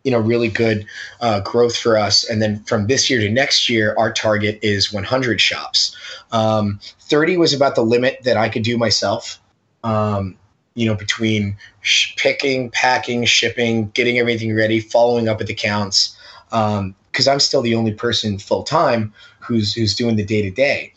you 0.03 0.11
know 0.11 0.19
really 0.19 0.49
good 0.49 0.85
uh, 1.21 1.39
growth 1.41 1.75
for 1.75 1.97
us. 1.97 2.27
And 2.27 2.41
then 2.41 2.63
from 2.63 2.87
this 2.87 3.09
year 3.09 3.19
to 3.19 3.29
next 3.29 3.69
year 3.69 3.95
our 3.97 4.11
target 4.11 4.59
is 4.61 4.91
100 4.91 5.39
shops. 5.39 5.95
Um, 6.31 6.79
30 7.01 7.37
was 7.37 7.53
about 7.53 7.75
the 7.75 7.83
limit 7.83 8.19
that 8.23 8.37
i 8.37 8.49
could 8.49 8.63
do 8.63 8.77
myself. 8.77 9.39
Um, 9.83 10.37
you 10.75 10.85
know, 10.85 10.95
between 10.95 11.55
sh- 11.81 12.15
picking, 12.15 12.69
packing, 12.71 13.25
shipping, 13.25 13.89
getting 13.89 14.17
everything 14.19 14.55
ready, 14.55 14.79
following 14.79 15.27
up 15.27 15.39
with 15.39 15.49
accounts, 15.49 16.17
because 16.49 17.27
um, 17.27 17.31
I'm 17.31 17.39
still 17.39 17.61
the 17.61 17.75
only 17.75 17.93
person 17.93 18.37
full 18.37 18.63
time 18.63 19.13
who's 19.39 19.73
who's 19.73 19.95
doing 19.95 20.15
the 20.15 20.25
day 20.25 20.41
to 20.41 20.51
day. 20.51 20.93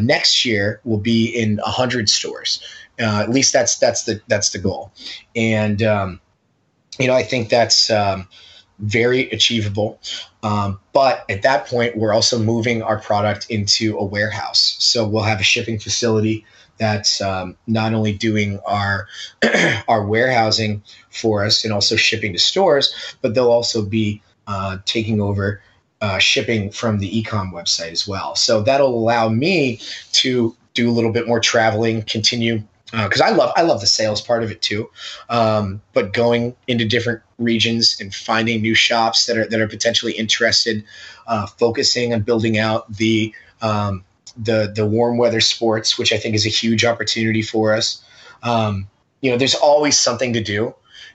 Next 0.00 0.44
year 0.44 0.80
will 0.84 0.98
be 0.98 1.26
in 1.26 1.60
a 1.60 1.70
hundred 1.70 2.08
stores. 2.08 2.62
Uh, 2.98 3.20
at 3.22 3.30
least 3.30 3.52
that's 3.52 3.76
that's 3.78 4.04
the 4.04 4.20
that's 4.28 4.50
the 4.50 4.58
goal, 4.58 4.90
and 5.34 5.82
um, 5.82 6.20
you 6.98 7.06
know 7.06 7.14
I 7.14 7.22
think 7.22 7.50
that's 7.50 7.90
um, 7.90 8.26
very 8.78 9.28
achievable. 9.30 10.00
Um, 10.42 10.80
but 10.92 11.24
at 11.28 11.42
that 11.42 11.66
point, 11.66 11.96
we're 11.96 12.14
also 12.14 12.38
moving 12.38 12.82
our 12.82 12.98
product 12.98 13.50
into 13.50 13.98
a 13.98 14.04
warehouse, 14.04 14.76
so 14.78 15.06
we'll 15.06 15.24
have 15.24 15.40
a 15.40 15.44
shipping 15.44 15.78
facility 15.78 16.46
that's 16.78 17.20
um, 17.20 17.56
not 17.66 17.94
only 17.94 18.12
doing 18.12 18.60
our 18.66 19.08
our 19.88 20.04
warehousing 20.04 20.82
for 21.10 21.44
us 21.44 21.64
and 21.64 21.72
also 21.72 21.96
shipping 21.96 22.32
to 22.32 22.38
stores, 22.38 22.94
but 23.22 23.34
they'll 23.34 23.50
also 23.50 23.82
be 23.82 24.22
uh, 24.46 24.78
taking 24.84 25.20
over 25.20 25.60
uh, 26.00 26.18
shipping 26.18 26.70
from 26.70 26.98
the 26.98 27.22
ecom 27.22 27.52
website 27.52 27.92
as 27.92 28.06
well. 28.06 28.34
So 28.34 28.62
that'll 28.62 28.94
allow 28.94 29.28
me 29.28 29.80
to 30.12 30.54
do 30.74 30.90
a 30.90 30.92
little 30.92 31.12
bit 31.12 31.26
more 31.26 31.40
traveling, 31.40 32.02
continue 32.02 32.62
because 32.92 33.20
uh, 33.20 33.24
I 33.24 33.30
love 33.30 33.52
I 33.56 33.62
love 33.62 33.80
the 33.80 33.86
sales 33.86 34.20
part 34.20 34.44
of 34.44 34.50
it 34.50 34.62
too. 34.62 34.88
Um, 35.28 35.80
but 35.92 36.12
going 36.12 36.54
into 36.68 36.84
different 36.84 37.22
regions 37.38 37.96
and 38.00 38.14
finding 38.14 38.62
new 38.62 38.74
shops 38.74 39.26
that 39.26 39.36
are 39.36 39.46
that 39.46 39.60
are 39.60 39.68
potentially 39.68 40.12
interested, 40.12 40.84
uh, 41.26 41.46
focusing 41.46 42.14
on 42.14 42.20
building 42.20 42.58
out 42.58 42.92
the 42.92 43.34
um, 43.60 44.04
the 44.36 44.72
the 44.74 44.86
warm 44.86 45.18
weather 45.18 45.40
sports, 45.40 45.98
which 45.98 46.12
I 46.12 46.18
think 46.18 46.34
is 46.34 46.46
a 46.46 46.50
huge 46.50 46.84
opportunity 46.84 47.42
for 47.42 47.74
us. 47.74 48.02
Um, 48.42 48.88
you 49.20 49.30
know, 49.30 49.36
there's 49.36 49.54
always 49.54 49.98
something 49.98 50.32
to 50.34 50.42
do, 50.42 50.74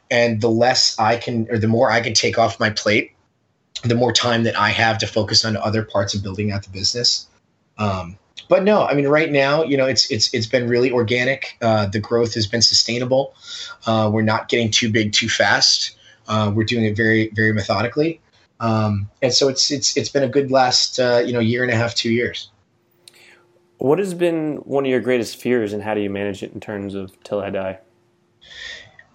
and 0.10 0.42
the 0.42 0.50
less 0.50 0.98
I 1.00 1.18
can, 1.18 1.48
or 1.50 1.58
the 1.58 1.68
more 1.68 1.92
I 1.92 2.02
can 2.02 2.14
take 2.14 2.38
off 2.38 2.60
my 2.60 2.70
plate, 2.70 3.14
the 3.84 3.96
more 3.96 4.12
time 4.12 4.44
that 4.44 4.58
I 4.58 4.70
have 4.70 4.98
to 5.00 5.08
focus 5.08 5.46
on 5.46 5.56
other 5.58 5.84
parts 5.84 6.14
of 6.14 6.24
building 6.24 6.52
out 6.52 6.64
the 6.64 6.70
business. 6.70 7.28
Um, 7.78 8.18
but 8.48 8.64
no, 8.64 8.86
I 8.86 8.94
mean, 8.94 9.08
right 9.08 9.32
now, 9.32 9.64
you 9.64 9.78
know, 9.78 9.86
it's 9.86 10.12
it's 10.12 10.34
it's 10.34 10.46
been 10.46 10.68
really 10.68 10.92
organic. 10.92 11.58
Uh, 11.62 11.86
the 11.86 12.00
growth 12.00 12.34
has 12.34 12.48
been 12.48 12.62
sustainable. 12.62 13.34
Uh, 13.86 14.10
we're 14.12 14.24
not 14.24 14.50
getting 14.50 14.70
too 14.72 14.92
big 14.92 15.14
too 15.14 15.30
fast. 15.30 15.96
Uh, 16.28 16.52
we're 16.54 16.66
doing 16.66 16.86
it 16.86 16.96
very 16.96 17.30
very 17.30 17.54
methodically, 17.54 18.20
um, 18.60 19.10
and 19.22 19.34
so 19.34 19.48
it's 19.48 19.72
it's 19.72 19.96
it's 19.96 20.10
been 20.10 20.24
a 20.24 20.28
good 20.28 20.52
last 20.52 21.00
uh, 21.00 21.24
you 21.26 21.34
know 21.34 21.40
year 21.40 21.64
and 21.64 21.72
a 21.72 21.76
half, 21.76 21.96
two 21.96 22.12
years. 22.12 22.50
What 23.82 23.98
has 23.98 24.14
been 24.14 24.58
one 24.58 24.86
of 24.86 24.92
your 24.92 25.00
greatest 25.00 25.38
fears, 25.38 25.74
and 25.74 25.82
how 25.82 25.96
do 25.96 26.02
you 26.02 26.10
manage 26.12 26.44
it 26.44 26.54
in 26.54 26.60
terms 26.60 26.94
of 26.94 27.12
till 27.24 27.40
I 27.40 27.50
die? 27.50 27.80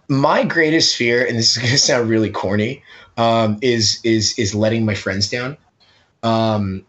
My 0.09 0.43
greatest 0.43 0.97
fear, 0.97 1.25
and 1.25 1.39
this 1.39 1.57
is 1.57 1.63
going 1.63 1.71
to 1.73 1.79
sound 1.79 2.09
really 2.09 2.31
corny, 2.31 2.83
um, 3.17 3.59
is 3.63 4.01
is 4.03 4.37
is 4.37 4.57
letting 4.57 4.85
my 4.85 4.97
friends 4.97 5.31
down. 5.31 5.57
Um, 6.25 6.85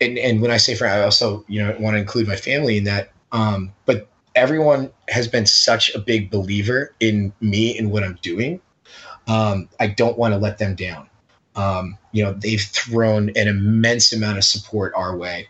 and 0.00 0.18
and 0.18 0.42
when 0.42 0.50
I 0.50 0.56
say 0.56 0.74
friend, 0.74 0.92
I 0.92 1.04
also 1.04 1.44
you 1.46 1.64
know 1.64 1.76
want 1.78 1.94
to 1.94 2.00
include 2.00 2.26
my 2.26 2.34
family 2.34 2.78
in 2.78 2.84
that. 2.84 3.12
Um, 3.30 3.72
but 3.86 4.08
everyone 4.34 4.90
has 5.08 5.28
been 5.28 5.46
such 5.46 5.94
a 5.94 6.00
big 6.00 6.32
believer 6.32 6.92
in 6.98 7.32
me 7.40 7.78
and 7.78 7.92
what 7.92 8.02
I'm 8.02 8.18
doing. 8.22 8.60
Um, 9.28 9.68
I 9.78 9.86
don't 9.86 10.18
want 10.18 10.34
to 10.34 10.38
let 10.38 10.58
them 10.58 10.74
down. 10.74 11.08
Um, 11.54 11.96
you 12.10 12.24
know, 12.24 12.32
they've 12.32 12.60
thrown 12.60 13.28
an 13.36 13.46
immense 13.46 14.12
amount 14.12 14.38
of 14.38 14.42
support 14.42 14.92
our 14.96 15.16
way 15.16 15.46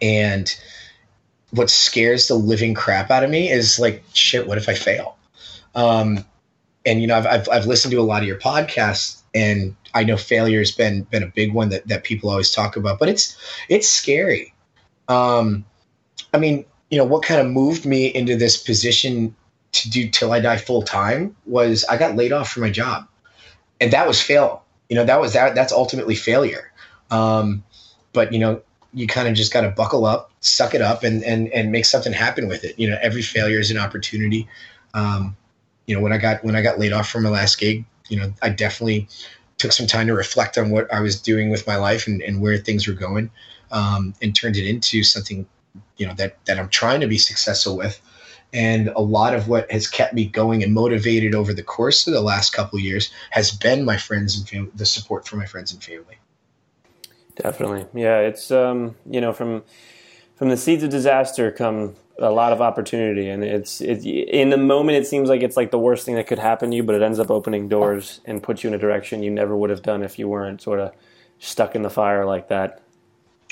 and 0.00 0.54
what 1.50 1.70
scares 1.70 2.28
the 2.28 2.34
living 2.34 2.74
crap 2.74 3.10
out 3.10 3.24
of 3.24 3.30
me 3.30 3.50
is 3.50 3.78
like, 3.78 4.02
shit, 4.12 4.46
what 4.46 4.58
if 4.58 4.68
I 4.68 4.74
fail? 4.74 5.16
Um, 5.74 6.24
and 6.84 7.00
you 7.00 7.06
know, 7.06 7.16
I've, 7.16 7.26
I've, 7.26 7.48
I've 7.48 7.66
listened 7.66 7.92
to 7.92 8.00
a 8.00 8.02
lot 8.02 8.22
of 8.22 8.28
your 8.28 8.38
podcasts 8.38 9.22
and 9.34 9.74
I 9.94 10.04
know 10.04 10.16
failure 10.16 10.58
has 10.58 10.70
been, 10.70 11.02
been 11.04 11.22
a 11.22 11.28
big 11.28 11.54
one 11.54 11.70
that, 11.70 11.86
that 11.88 12.04
people 12.04 12.30
always 12.30 12.50
talk 12.50 12.76
about, 12.76 12.98
but 12.98 13.08
it's, 13.08 13.36
it's 13.68 13.88
scary. 13.88 14.54
Um, 15.08 15.64
I 16.34 16.38
mean, 16.38 16.64
you 16.90 16.98
know, 16.98 17.04
what 17.04 17.22
kind 17.22 17.40
of 17.40 17.46
moved 17.46 17.86
me 17.86 18.06
into 18.06 18.36
this 18.36 18.62
position 18.62 19.34
to 19.72 19.90
do 19.90 20.08
till 20.08 20.32
I 20.32 20.40
die 20.40 20.56
full 20.56 20.82
time 20.82 21.36
was 21.46 21.84
I 21.84 21.96
got 21.96 22.16
laid 22.16 22.32
off 22.32 22.50
from 22.50 22.62
my 22.62 22.70
job 22.70 23.06
and 23.80 23.92
that 23.92 24.06
was 24.06 24.20
fail. 24.20 24.64
You 24.88 24.96
know, 24.96 25.04
that 25.04 25.20
was 25.20 25.34
that, 25.34 25.54
that's 25.54 25.72
ultimately 25.72 26.14
failure. 26.14 26.72
Um, 27.10 27.64
but 28.12 28.32
you 28.32 28.38
know, 28.38 28.62
you 28.94 29.06
kind 29.06 29.28
of 29.28 29.34
just 29.34 29.52
got 29.52 29.62
to 29.62 29.68
buckle 29.68 30.06
up, 30.06 30.30
suck 30.40 30.74
it 30.74 30.80
up, 30.80 31.02
and 31.04 31.22
and 31.24 31.48
and 31.52 31.70
make 31.70 31.84
something 31.84 32.12
happen 32.12 32.48
with 32.48 32.64
it. 32.64 32.78
You 32.78 32.88
know, 32.88 32.98
every 33.02 33.22
failure 33.22 33.58
is 33.58 33.70
an 33.70 33.78
opportunity. 33.78 34.48
Um, 34.94 35.36
you 35.86 35.94
know, 35.94 36.02
when 36.02 36.12
I 36.12 36.18
got 36.18 36.42
when 36.44 36.56
I 36.56 36.62
got 36.62 36.78
laid 36.78 36.92
off 36.92 37.08
from 37.08 37.24
my 37.24 37.30
last 37.30 37.58
gig, 37.58 37.84
you 38.08 38.18
know, 38.18 38.32
I 38.42 38.48
definitely 38.48 39.08
took 39.58 39.72
some 39.72 39.86
time 39.86 40.06
to 40.06 40.14
reflect 40.14 40.56
on 40.56 40.70
what 40.70 40.92
I 40.92 41.00
was 41.00 41.20
doing 41.20 41.50
with 41.50 41.66
my 41.66 41.76
life 41.76 42.06
and, 42.06 42.22
and 42.22 42.40
where 42.40 42.56
things 42.56 42.86
were 42.86 42.94
going, 42.94 43.30
um, 43.70 44.14
and 44.22 44.34
turned 44.34 44.56
it 44.56 44.66
into 44.66 45.02
something, 45.02 45.46
you 45.96 46.06
know, 46.06 46.14
that 46.14 46.42
that 46.46 46.58
I'm 46.58 46.68
trying 46.68 47.00
to 47.00 47.06
be 47.06 47.18
successful 47.18 47.76
with. 47.76 48.00
And 48.52 48.88
a 48.96 49.02
lot 49.02 49.34
of 49.34 49.48
what 49.48 49.70
has 49.70 49.86
kept 49.86 50.14
me 50.14 50.24
going 50.24 50.62
and 50.62 50.72
motivated 50.72 51.34
over 51.34 51.52
the 51.52 51.62
course 51.62 52.06
of 52.06 52.14
the 52.14 52.22
last 52.22 52.54
couple 52.54 52.78
years 52.78 53.10
has 53.30 53.50
been 53.50 53.84
my 53.84 53.98
friends 53.98 54.38
and 54.38 54.48
family, 54.48 54.70
the 54.74 54.86
support 54.86 55.26
from 55.26 55.38
my 55.38 55.44
friends 55.44 55.72
and 55.72 55.84
family. 55.84 56.17
Definitely, 57.42 57.86
yeah. 57.94 58.18
It's 58.18 58.50
um, 58.50 58.96
you 59.08 59.20
know 59.20 59.32
from 59.32 59.62
from 60.36 60.48
the 60.48 60.56
seeds 60.56 60.82
of 60.82 60.90
disaster 60.90 61.50
come 61.50 61.94
a 62.20 62.30
lot 62.30 62.52
of 62.52 62.60
opportunity, 62.60 63.28
and 63.28 63.44
it's 63.44 63.80
it, 63.80 64.04
in 64.04 64.50
the 64.50 64.56
moment 64.56 64.98
it 64.98 65.06
seems 65.06 65.28
like 65.28 65.42
it's 65.42 65.56
like 65.56 65.70
the 65.70 65.78
worst 65.78 66.04
thing 66.04 66.16
that 66.16 66.26
could 66.26 66.38
happen 66.38 66.70
to 66.70 66.76
you, 66.76 66.82
but 66.82 66.94
it 66.94 67.02
ends 67.02 67.18
up 67.18 67.30
opening 67.30 67.68
doors 67.68 68.20
and 68.24 68.42
puts 68.42 68.64
you 68.64 68.68
in 68.68 68.74
a 68.74 68.78
direction 68.78 69.22
you 69.22 69.30
never 69.30 69.56
would 69.56 69.70
have 69.70 69.82
done 69.82 70.02
if 70.02 70.18
you 70.18 70.28
weren't 70.28 70.60
sort 70.60 70.80
of 70.80 70.92
stuck 71.38 71.74
in 71.76 71.82
the 71.82 71.90
fire 71.90 72.24
like 72.24 72.48
that. 72.48 72.82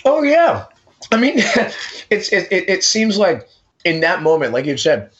Oh 0.04 0.22
yeah, 0.22 0.66
I 1.12 1.16
mean, 1.16 1.34
it's 2.10 2.32
it, 2.32 2.48
it, 2.50 2.68
it 2.68 2.84
seems 2.84 3.18
like 3.18 3.48
in 3.84 4.00
that 4.00 4.22
moment, 4.22 4.52
like 4.52 4.66
you 4.66 4.76
said, 4.76 5.10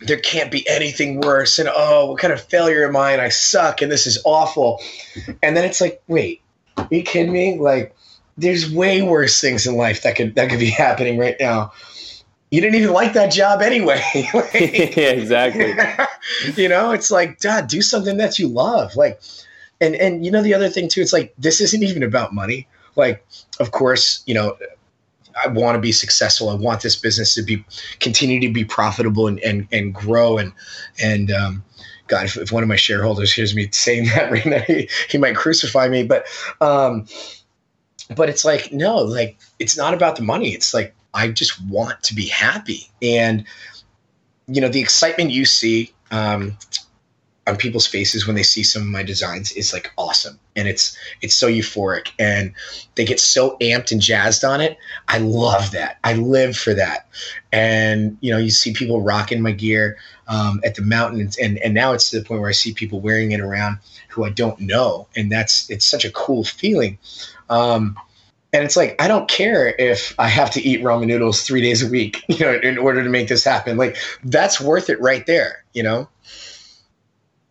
there 0.00 0.18
can't 0.18 0.50
be 0.50 0.68
anything 0.68 1.20
worse, 1.20 1.60
and 1.60 1.68
oh, 1.72 2.10
what 2.10 2.18
kind 2.18 2.32
of 2.32 2.40
failure 2.40 2.86
am 2.88 2.96
I? 2.96 3.12
And 3.12 3.22
I 3.22 3.28
suck, 3.28 3.82
and 3.82 3.90
this 3.90 4.06
is 4.06 4.20
awful. 4.24 4.80
And 5.42 5.56
then 5.56 5.64
it's 5.64 5.80
like, 5.80 6.02
wait, 6.08 6.42
are 6.76 6.88
you 6.90 7.02
kidding 7.02 7.32
me? 7.32 7.58
Like 7.58 7.94
there's 8.36 8.70
way 8.70 9.02
worse 9.02 9.40
things 9.40 9.66
in 9.66 9.76
life 9.76 10.02
that 10.02 10.16
could 10.16 10.34
that 10.34 10.50
could 10.50 10.60
be 10.60 10.70
happening 10.70 11.18
right 11.18 11.36
now. 11.40 11.72
You 12.50 12.60
didn't 12.60 12.76
even 12.76 12.92
like 12.92 13.12
that 13.14 13.32
job 13.32 13.60
anyway. 13.60 14.02
like, 14.34 14.52
yeah, 14.96 15.10
exactly. 15.10 15.74
you 16.62 16.68
know, 16.68 16.92
it's 16.92 17.10
like, 17.10 17.40
Dad, 17.40 17.66
do 17.66 17.82
something 17.82 18.18
that 18.18 18.38
you 18.38 18.48
love. 18.48 18.94
Like, 18.94 19.20
and 19.80 19.94
and 19.96 20.24
you 20.24 20.30
know 20.30 20.42
the 20.42 20.54
other 20.54 20.68
thing 20.68 20.88
too, 20.88 21.00
it's 21.00 21.12
like 21.12 21.34
this 21.38 21.60
isn't 21.60 21.82
even 21.82 22.02
about 22.02 22.32
money. 22.32 22.68
Like, 22.94 23.26
of 23.60 23.72
course, 23.72 24.22
you 24.26 24.34
know, 24.34 24.56
I 25.44 25.48
want 25.48 25.76
to 25.76 25.80
be 25.80 25.92
successful. 25.92 26.48
I 26.48 26.54
want 26.54 26.82
this 26.82 26.96
business 26.96 27.34
to 27.34 27.42
be 27.42 27.64
continue 28.00 28.40
to 28.40 28.52
be 28.52 28.64
profitable 28.64 29.26
and 29.26 29.38
and, 29.40 29.66
and 29.72 29.94
grow 29.94 30.38
and 30.38 30.52
and 31.02 31.30
um, 31.30 31.64
God, 32.08 32.26
if, 32.26 32.36
if, 32.36 32.52
one 32.52 32.62
of 32.62 32.68
my 32.68 32.76
shareholders 32.76 33.32
hears 33.32 33.54
me 33.54 33.68
saying 33.72 34.06
that 34.14 34.30
right 34.30 34.46
now, 34.46 34.60
he, 34.60 34.88
he 35.08 35.18
might 35.18 35.34
crucify 35.34 35.88
me. 35.88 36.04
But 36.04 36.26
um, 36.60 37.06
but 38.14 38.28
it's 38.28 38.44
like 38.44 38.72
no, 38.72 38.96
like 38.96 39.38
it's 39.58 39.76
not 39.76 39.94
about 39.94 40.16
the 40.16 40.22
money. 40.22 40.50
It's 40.50 40.72
like 40.72 40.94
I 41.14 41.28
just 41.28 41.60
want 41.66 42.02
to 42.04 42.14
be 42.14 42.26
happy, 42.26 42.90
and 43.02 43.44
you 44.46 44.60
know 44.60 44.68
the 44.68 44.80
excitement 44.80 45.30
you 45.30 45.44
see 45.44 45.92
um, 46.10 46.56
on 47.46 47.56
people's 47.56 47.86
faces 47.86 48.26
when 48.26 48.34
they 48.34 48.42
see 48.42 48.62
some 48.62 48.82
of 48.82 48.88
my 48.88 49.02
designs 49.02 49.52
is 49.52 49.72
like 49.72 49.92
awesome. 49.96 50.38
And 50.56 50.66
it's 50.66 50.96
it's 51.22 51.34
so 51.34 51.48
euphoric. 51.48 52.10
And 52.18 52.52
they 52.96 53.04
get 53.04 53.20
so 53.20 53.56
amped 53.60 53.92
and 53.92 54.00
jazzed 54.00 54.44
on 54.44 54.60
it. 54.60 54.78
I 55.08 55.18
love 55.18 55.70
that. 55.72 55.98
I 56.02 56.14
live 56.14 56.56
for 56.56 56.74
that. 56.74 57.06
And 57.52 58.18
you 58.20 58.32
know 58.32 58.38
you 58.38 58.50
see 58.50 58.72
people 58.72 59.00
rocking 59.02 59.42
my 59.42 59.52
gear 59.52 59.96
um, 60.28 60.60
at 60.64 60.74
the 60.74 60.82
mountains. 60.82 61.36
And 61.38 61.58
and 61.58 61.72
now 61.72 61.92
it's 61.92 62.10
to 62.10 62.18
the 62.18 62.24
point 62.24 62.40
where 62.40 62.50
i 62.50 62.52
see 62.52 62.72
people 62.72 63.00
wearing 63.00 63.32
it 63.32 63.40
around 63.40 63.78
who 64.08 64.24
i 64.24 64.30
don't 64.30 64.58
know. 64.60 65.06
And 65.14 65.30
that's 65.30 65.70
it's 65.70 65.84
such 65.84 66.04
a 66.04 66.10
cool 66.10 66.44
feeling 66.44 66.98
um, 67.48 67.96
and 68.52 68.64
it's 68.64 68.76
like 68.76 69.00
I 69.00 69.08
don't 69.08 69.28
care 69.28 69.74
if 69.78 70.14
I 70.18 70.28
have 70.28 70.50
to 70.52 70.60
eat 70.62 70.82
ramen 70.82 71.06
noodles 71.06 71.42
three 71.42 71.60
days 71.60 71.82
a 71.82 71.90
week, 71.90 72.24
you 72.28 72.38
know, 72.38 72.54
in 72.54 72.78
order 72.78 73.02
to 73.02 73.10
make 73.10 73.28
this 73.28 73.44
happen. 73.44 73.76
Like 73.76 73.96
that's 74.24 74.60
worth 74.60 74.90
it 74.90 75.00
right 75.00 75.26
there, 75.26 75.64
you 75.72 75.82
know. 75.82 76.08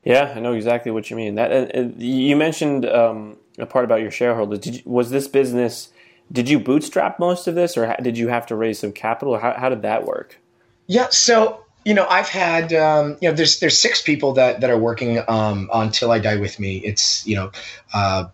Yeah, 0.04 0.34
I 0.36 0.40
know 0.40 0.54
exactly 0.54 0.92
what 0.92 1.10
you 1.10 1.16
mean. 1.16 1.36
That 1.36 1.52
uh, 1.52 1.80
uh, 1.80 1.90
you 1.98 2.36
mentioned 2.36 2.86
um, 2.86 3.38
a 3.58 3.66
part 3.66 3.86
about 3.86 4.02
your 4.02 4.12
shareholders. 4.12 4.60
Did 4.60 4.76
you, 4.76 4.82
was 4.86 5.10
this 5.10 5.28
business? 5.28 5.90
Did 6.32 6.50
you 6.50 6.60
bootstrap 6.60 7.20
most 7.20 7.48
of 7.48 7.56
this, 7.56 7.78
or 7.78 7.96
did 8.02 8.18
you 8.18 8.28
have 8.28 8.46
to 8.48 8.56
raise 8.56 8.80
some 8.80 8.92
capital? 8.92 9.38
How, 9.38 9.54
how 9.54 9.70
did 9.70 9.82
that 9.82 10.06
work? 10.06 10.40
Yeah, 10.88 11.10
so 11.10 11.66
you 11.86 11.94
know, 11.94 12.06
I've 12.08 12.30
had 12.30 12.74
um, 12.74 13.18
you 13.22 13.30
know, 13.30 13.36
there's 13.36 13.60
there's 13.60 13.78
six 13.78 14.02
people 14.02 14.34
that 14.34 14.62
that 14.62 14.70
are 14.70 14.78
working 14.78 15.20
um, 15.28 15.70
on 15.72 15.92
Till 15.92 16.12
I 16.12 16.20
Die 16.20 16.36
with 16.38 16.60
me. 16.60 16.78
It's 16.78 17.26
you 17.28 17.36
know, 17.36 17.52
uh, 17.94 18.26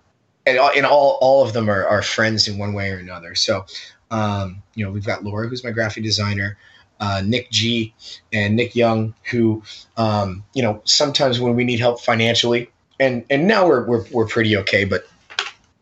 and, 0.46 0.58
and 0.58 0.86
all 0.86 1.18
all 1.22 1.44
of 1.44 1.54
them 1.54 1.70
are, 1.70 1.86
are 1.86 2.02
friends 2.02 2.48
in 2.48 2.58
one 2.58 2.74
way 2.74 2.92
or 2.92 2.98
another. 2.98 3.36
So, 3.36 3.66
um, 4.10 4.62
you 4.76 4.86
know, 4.86 4.92
we've 4.92 5.06
got 5.06 5.24
Laura, 5.24 5.48
who's 5.48 5.64
my 5.64 5.72
graphic 5.72 6.04
designer 6.04 6.58
uh, 7.02 7.22
Nick 7.26 7.50
G 7.50 7.94
and 8.32 8.56
Nick 8.56 8.76
Young, 8.76 9.14
who, 9.30 9.62
um, 9.98 10.44
you 10.54 10.62
know, 10.62 10.82
sometimes 10.86 11.40
when 11.40 11.56
we 11.56 11.64
need 11.64 11.80
help 11.80 12.00
financially, 12.00 12.70
and 13.00 13.26
and 13.30 13.48
now 13.48 13.68
we're 13.68 13.86
we're, 13.86 14.06
we're 14.12 14.28
pretty 14.28 14.56
okay, 14.58 14.86
but 14.86 15.08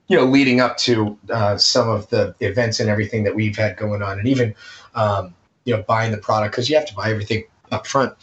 you 0.08 0.18
know, 0.18 0.24
leading 0.24 0.62
up 0.62 0.78
to 0.78 1.20
uh, 1.30 1.58
some 1.58 1.88
of 1.88 2.10
the 2.10 2.34
events 2.40 2.80
and 2.80 2.90
everything 2.90 3.26
that 3.26 3.36
we've 3.36 3.58
had 3.58 3.78
going 3.78 4.02
on, 4.02 4.18
and 4.18 4.28
even 4.28 4.56
um, 4.96 5.36
you 5.66 5.76
know, 5.76 5.84
buying 5.84 6.12
the 6.12 6.18
product 6.18 6.54
because 6.54 6.70
you 6.70 6.76
have 6.78 6.88
to 6.88 6.96
buy 6.96 7.12
everything 7.12 7.44
up 7.72 7.86
front. 7.86 8.14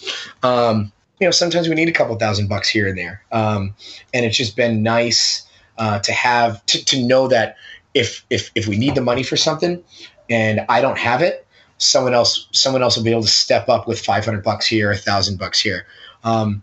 Um, 0.43 0.91
you 1.21 1.27
know, 1.27 1.31
sometimes 1.31 1.69
we 1.69 1.75
need 1.75 1.89
a 1.89 1.93
couple 1.93 2.17
thousand 2.17 2.49
bucks 2.49 2.69
here 2.69 2.89
and 2.89 2.97
there, 2.97 3.23
um, 3.31 3.75
and 4.15 4.25
it's 4.25 4.39
just 4.39 4.57
been 4.57 4.83
nice 4.83 5.46
uh, 5.79 5.99
to 6.01 6.13
have 6.13 6.65
to, 6.67 6.85
to 6.85 7.03
know 7.03 7.29
that 7.29 7.57
if 7.95 8.25
if 8.31 8.51
if 8.55 8.67
we 8.67 8.77
need 8.77 8.95
the 8.95 9.01
money 9.01 9.23
for 9.23 9.37
something 9.37 9.83
and 10.29 10.65
I 10.69 10.81
don't 10.81 10.99
have 10.99 11.23
it, 11.23 11.47
someone 11.79 12.15
else 12.15 12.49
someone 12.53 12.83
else 12.83 12.97
will 12.97 13.05
be 13.05 13.11
able 13.11 13.23
to 13.23 13.29
step 13.29 13.69
up 13.69 13.87
with 13.89 14.01
500 14.01 14.43
bucks 14.43 14.67
here 14.67 14.91
a 14.91 14.97
thousand 14.97 15.39
bucks 15.39 15.61
here. 15.61 15.87
Um, 16.25 16.63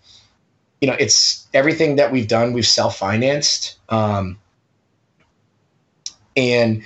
you 0.83 0.87
know 0.87 0.95
it's 0.99 1.47
everything 1.53 1.95
that 1.95 2.11
we've 2.11 2.27
done 2.27 2.51
we've 2.51 2.67
self-financed 2.67 3.77
um, 3.87 4.37
and 6.35 6.83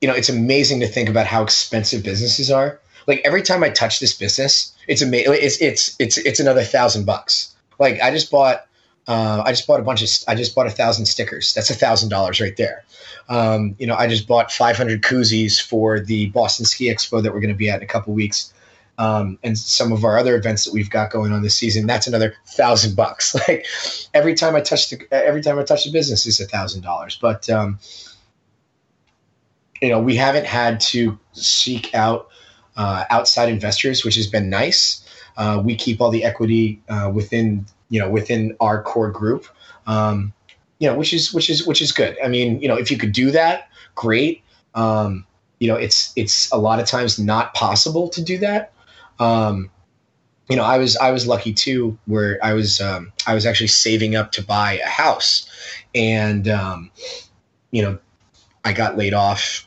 you 0.00 0.06
know 0.06 0.14
it's 0.14 0.28
amazing 0.28 0.78
to 0.80 0.86
think 0.86 1.08
about 1.08 1.26
how 1.26 1.42
expensive 1.42 2.04
businesses 2.04 2.50
are. 2.50 2.80
Like 3.06 3.20
every 3.24 3.42
time 3.42 3.64
i 3.64 3.70
touch 3.70 4.00
this 4.00 4.14
business 4.16 4.72
it's 4.86 5.02
amazing 5.02 5.34
it's 5.34 5.60
it's 5.60 5.96
it's 5.98 6.16
it's 6.18 6.40
another 6.40 6.62
thousand 6.62 7.06
bucks. 7.06 7.54
Like 7.80 8.00
i 8.00 8.10
just 8.10 8.30
bought 8.30 8.66
uh, 9.06 9.42
I 9.44 9.52
just 9.52 9.66
bought 9.66 9.80
a 9.80 9.82
bunch 9.82 10.02
of. 10.02 10.08
I 10.28 10.34
just 10.34 10.54
bought 10.54 10.66
a 10.66 10.70
thousand 10.70 11.06
stickers. 11.06 11.52
That's 11.52 11.70
a 11.70 11.74
thousand 11.74 12.08
dollars 12.08 12.40
right 12.40 12.56
there. 12.56 12.84
Um, 13.28 13.76
you 13.78 13.86
know, 13.86 13.94
I 13.94 14.06
just 14.06 14.26
bought 14.26 14.50
500 14.50 15.02
koozies 15.02 15.60
for 15.60 16.00
the 16.00 16.28
Boston 16.28 16.64
Ski 16.64 16.92
Expo 16.92 17.22
that 17.22 17.32
we're 17.32 17.40
going 17.40 17.52
to 17.52 17.56
be 17.56 17.68
at 17.68 17.76
in 17.76 17.82
a 17.82 17.86
couple 17.86 18.14
weeks, 18.14 18.52
um, 18.96 19.38
and 19.42 19.58
some 19.58 19.92
of 19.92 20.04
our 20.04 20.18
other 20.18 20.36
events 20.36 20.64
that 20.64 20.72
we've 20.72 20.90
got 20.90 21.10
going 21.10 21.32
on 21.32 21.42
this 21.42 21.54
season. 21.54 21.86
That's 21.86 22.06
another 22.06 22.34
thousand 22.46 22.96
bucks. 22.96 23.34
Like 23.48 23.66
every 24.14 24.34
time 24.34 24.56
I 24.56 24.60
touch 24.62 24.88
the 24.88 25.06
every 25.12 25.42
time 25.42 25.58
I 25.58 25.64
touch 25.64 25.84
the 25.84 25.92
business 25.92 26.26
is 26.26 26.40
a 26.40 26.46
thousand 26.46 26.80
dollars. 26.80 27.18
But 27.20 27.50
um, 27.50 27.78
you 29.82 29.90
know, 29.90 30.00
we 30.00 30.16
haven't 30.16 30.46
had 30.46 30.80
to 30.80 31.18
seek 31.32 31.94
out 31.94 32.28
uh, 32.76 33.04
outside 33.10 33.50
investors, 33.50 34.02
which 34.02 34.14
has 34.14 34.26
been 34.26 34.48
nice. 34.48 35.06
Uh, 35.36 35.60
we 35.62 35.74
keep 35.76 36.00
all 36.00 36.10
the 36.10 36.24
equity 36.24 36.80
uh, 36.88 37.10
within 37.12 37.66
you 37.88 38.00
know 38.00 38.10
within 38.10 38.56
our 38.60 38.82
core 38.82 39.10
group 39.10 39.46
um, 39.86 40.32
you 40.78 40.88
know 40.88 40.96
which 40.96 41.12
is 41.12 41.32
which 41.32 41.48
is 41.50 41.66
which 41.66 41.80
is 41.80 41.92
good. 41.92 42.16
I 42.22 42.28
mean 42.28 42.60
you 42.60 42.68
know 42.68 42.76
if 42.76 42.90
you 42.90 42.98
could 42.98 43.12
do 43.12 43.30
that 43.30 43.68
great. 43.94 44.42
Um, 44.74 45.26
you 45.60 45.68
know 45.68 45.76
it's 45.76 46.12
it's 46.16 46.50
a 46.50 46.58
lot 46.58 46.80
of 46.80 46.86
times 46.86 47.18
not 47.18 47.54
possible 47.54 48.08
to 48.10 48.22
do 48.22 48.38
that. 48.38 48.72
Um, 49.18 49.70
you 50.48 50.56
know 50.56 50.62
i 50.62 50.76
was 50.76 50.96
i 50.98 51.10
was 51.10 51.26
lucky 51.26 51.54
too 51.54 51.96
where 52.04 52.38
i 52.42 52.52
was 52.52 52.80
um, 52.80 53.12
i 53.26 53.34
was 53.34 53.46
actually 53.46 53.68
saving 53.68 54.14
up 54.14 54.32
to 54.32 54.44
buy 54.44 54.78
a 54.78 54.88
house. 54.88 55.48
And 55.94 56.48
um, 56.48 56.90
you 57.70 57.82
know 57.82 57.98
i 58.64 58.72
got 58.72 58.96
laid 58.96 59.14
off 59.14 59.66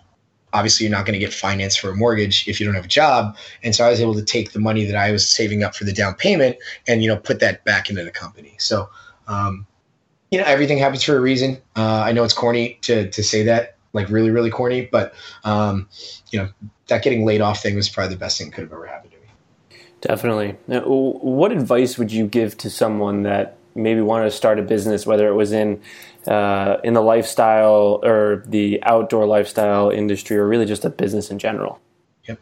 obviously 0.53 0.85
you're 0.85 0.95
not 0.95 1.05
going 1.05 1.13
to 1.13 1.19
get 1.19 1.33
finance 1.33 1.75
for 1.75 1.89
a 1.89 1.95
mortgage 1.95 2.47
if 2.47 2.59
you 2.59 2.65
don't 2.65 2.75
have 2.75 2.85
a 2.85 2.89
job. 2.89 3.35
And 3.63 3.75
so 3.75 3.85
i 3.85 3.89
was 3.89 3.99
able 3.99 4.15
to 4.15 4.23
take 4.23 4.51
the 4.51 4.59
money 4.59 4.85
that 4.85 4.95
i 4.95 5.11
was 5.11 5.27
saving 5.27 5.63
up 5.63 5.75
for 5.75 5.83
the 5.83 5.93
down 5.93 6.15
payment 6.15 6.57
and 6.87 7.01
you 7.03 7.09
know 7.09 7.17
put 7.17 7.39
that 7.39 7.63
back 7.65 7.89
into 7.89 8.03
the 8.03 8.11
company. 8.11 8.55
So 8.59 8.89
um, 9.27 9.67
you 10.31 10.39
know 10.39 10.45
everything 10.45 10.77
happens 10.77 11.03
for 11.03 11.15
a 11.17 11.21
reason. 11.21 11.57
Uh, 11.75 12.03
i 12.05 12.11
know 12.11 12.23
it's 12.23 12.33
corny 12.33 12.79
to, 12.81 13.09
to 13.09 13.23
say 13.23 13.43
that 13.43 13.75
like 13.93 14.09
really 14.09 14.29
really 14.29 14.51
corny 14.51 14.87
but 14.91 15.13
um, 15.43 15.87
you 16.31 16.39
know 16.39 16.49
that 16.87 17.03
getting 17.03 17.25
laid 17.25 17.41
off 17.41 17.61
thing 17.61 17.75
was 17.75 17.89
probably 17.89 18.13
the 18.13 18.19
best 18.19 18.37
thing 18.37 18.49
that 18.49 18.55
could 18.55 18.63
have 18.63 18.73
ever 18.73 18.85
happened 18.85 19.11
to 19.11 19.17
me. 19.17 19.81
Definitely. 20.01 20.55
Now, 20.67 20.81
what 20.81 21.51
advice 21.51 21.97
would 21.97 22.11
you 22.11 22.27
give 22.27 22.57
to 22.59 22.69
someone 22.69 23.23
that 23.23 23.57
maybe 23.75 24.01
wanted 24.01 24.25
to 24.25 24.31
start 24.31 24.57
a 24.57 24.63
business 24.63 25.05
whether 25.05 25.27
it 25.27 25.35
was 25.35 25.51
in 25.51 25.79
uh, 26.27 26.77
in 26.83 26.93
the 26.93 27.01
lifestyle 27.01 27.99
or 28.03 28.43
the 28.45 28.81
outdoor 28.83 29.25
lifestyle 29.25 29.89
industry, 29.89 30.37
or 30.37 30.47
really 30.47 30.65
just 30.65 30.85
a 30.85 30.89
business 30.89 31.31
in 31.31 31.39
general? 31.39 31.79
Yep. 32.27 32.39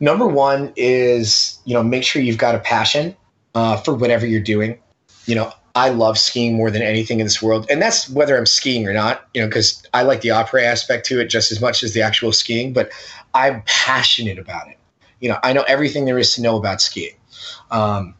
Number 0.00 0.26
one 0.26 0.72
is 0.76 1.58
you 1.64 1.74
know 1.74 1.82
make 1.82 2.04
sure 2.04 2.22
you've 2.22 2.38
got 2.38 2.54
a 2.54 2.58
passion 2.58 3.16
uh, 3.54 3.76
for 3.76 3.94
whatever 3.94 4.26
you're 4.26 4.40
doing. 4.40 4.78
You 5.26 5.34
know, 5.34 5.52
I 5.74 5.90
love 5.90 6.18
skiing 6.18 6.54
more 6.54 6.70
than 6.70 6.82
anything 6.82 7.20
in 7.20 7.26
this 7.26 7.42
world, 7.42 7.66
and 7.70 7.80
that's 7.82 8.08
whether 8.10 8.36
I'm 8.36 8.46
skiing 8.46 8.86
or 8.86 8.92
not. 8.92 9.28
You 9.34 9.42
know, 9.42 9.48
because 9.48 9.82
I 9.94 10.02
like 10.02 10.20
the 10.20 10.30
opera 10.30 10.64
aspect 10.64 11.06
to 11.06 11.20
it 11.20 11.26
just 11.26 11.52
as 11.52 11.60
much 11.60 11.82
as 11.82 11.92
the 11.92 12.02
actual 12.02 12.32
skiing, 12.32 12.72
but 12.72 12.90
I'm 13.34 13.62
passionate 13.66 14.38
about 14.38 14.68
it. 14.68 14.78
You 15.20 15.30
know, 15.30 15.38
I 15.42 15.52
know 15.52 15.62
everything 15.62 16.04
there 16.04 16.18
is 16.18 16.34
to 16.34 16.42
know 16.42 16.56
about 16.56 16.80
skiing. 16.80 17.16
Um, 17.70 18.14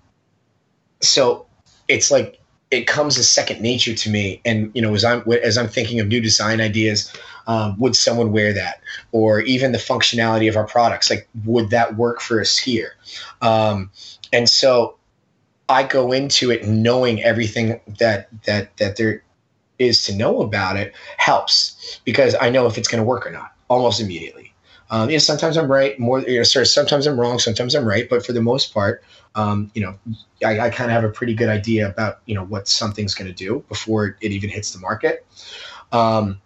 so 1.00 1.46
it's 1.88 2.10
like 2.10 2.40
it 2.70 2.86
comes 2.86 3.16
as 3.16 3.28
second 3.28 3.60
nature 3.60 3.94
to 3.94 4.10
me. 4.10 4.40
And 4.44 4.70
you 4.74 4.82
know, 4.82 4.94
as 4.94 5.04
I'm 5.04 5.22
as 5.42 5.56
I'm 5.56 5.68
thinking 5.68 6.00
of 6.00 6.08
new 6.08 6.20
design 6.20 6.60
ideas, 6.60 7.12
um, 7.46 7.78
would 7.78 7.94
someone 7.94 8.32
wear 8.32 8.52
that? 8.52 8.80
Or 9.12 9.40
even 9.40 9.72
the 9.72 9.78
functionality 9.78 10.48
of 10.48 10.56
our 10.56 10.66
products, 10.66 11.10
like 11.10 11.28
would 11.44 11.70
that 11.70 11.96
work 11.96 12.20
for 12.20 12.40
a 12.40 12.44
skier? 12.44 12.90
Um, 13.40 13.90
and 14.32 14.48
so 14.48 14.96
I 15.68 15.84
go 15.84 16.12
into 16.12 16.50
it 16.50 16.66
knowing 16.66 17.22
everything 17.22 17.80
that 17.98 18.28
that 18.44 18.76
that 18.78 18.96
there 18.96 19.22
is 19.78 20.04
to 20.04 20.14
know 20.14 20.40
about 20.40 20.76
it 20.76 20.94
helps 21.18 22.00
because 22.04 22.34
I 22.40 22.50
know 22.50 22.66
if 22.66 22.78
it's 22.78 22.88
going 22.88 23.02
to 23.02 23.06
work 23.06 23.26
or 23.26 23.30
not 23.30 23.52
almost 23.68 24.00
immediately. 24.00 24.45
Um, 24.90 25.10
you 25.10 25.16
know, 25.16 25.20
sometimes 25.20 25.56
I'm 25.56 25.70
right, 25.70 25.98
more. 25.98 26.20
You 26.20 26.38
know, 26.38 26.42
sorry, 26.44 26.66
sometimes 26.66 27.06
I'm 27.06 27.18
wrong, 27.18 27.38
sometimes 27.38 27.74
I'm 27.74 27.84
right, 27.84 28.08
but 28.08 28.24
for 28.24 28.32
the 28.32 28.42
most 28.42 28.72
part, 28.72 29.02
um, 29.34 29.70
you 29.74 29.82
know, 29.82 29.98
I, 30.44 30.60
I 30.60 30.70
kind 30.70 30.90
of 30.90 30.94
have 30.94 31.04
a 31.04 31.12
pretty 31.12 31.34
good 31.34 31.48
idea 31.48 31.88
about 31.88 32.20
you 32.26 32.34
know 32.34 32.44
what 32.44 32.68
something's 32.68 33.14
going 33.14 33.28
to 33.28 33.34
do 33.34 33.64
before 33.68 34.16
it 34.20 34.32
even 34.32 34.50
hits 34.50 34.72
the 34.72 34.78
market. 34.78 35.26
Um, 35.92 36.40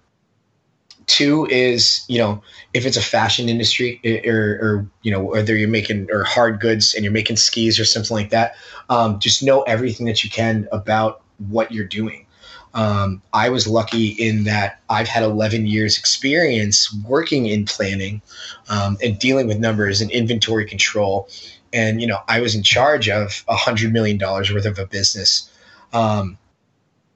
two 1.07 1.45
is 1.47 2.05
you 2.09 2.19
know 2.19 2.41
if 2.73 2.87
it's 2.87 2.97
a 2.97 3.03
fashion 3.03 3.49
industry 3.49 4.01
or, 4.27 4.39
or 4.63 4.87
you 5.03 5.11
know 5.11 5.21
whether 5.21 5.57
you're 5.57 5.69
making 5.69 6.09
or 6.13 6.23
hard 6.23 6.61
goods 6.61 6.95
and 6.95 7.03
you're 7.05 7.13
making 7.13 7.37
skis 7.37 7.79
or 7.79 7.85
something 7.85 8.17
like 8.17 8.31
that, 8.31 8.55
um, 8.89 9.19
just 9.19 9.43
know 9.43 9.63
everything 9.63 10.07
that 10.07 10.25
you 10.25 10.31
can 10.31 10.69
about 10.73 11.23
what 11.49 11.73
you're 11.73 11.87
doing. 11.87 12.27
Um, 12.73 13.23
I 13.33 13.49
was 13.49 13.67
lucky 13.67 14.09
in 14.09 14.45
that 14.45 14.81
I've 14.89 15.09
had 15.09 15.23
11 15.23 15.67
years 15.67 15.99
experience 15.99 16.95
working 17.05 17.47
in 17.47 17.65
planning 17.65 18.23
um, 18.69 18.97
and 19.03 19.19
dealing 19.19 19.49
with 19.49 19.59
numbers 19.59 20.01
and 20.01 20.11
inventory 20.11 20.67
control. 20.67 21.29
And, 21.73 22.01
you 22.01 22.07
know, 22.07 22.19
I 22.29 22.41
was 22.41 22.55
in 22.55 22.63
charge 22.63 23.09
of 23.09 23.45
a 23.49 23.57
hundred 23.57 23.93
million 23.93 24.19
dollars 24.19 24.53
worth 24.53 24.67
of 24.67 24.79
a 24.79 24.87
business. 24.87 25.51
Um, 25.93 26.39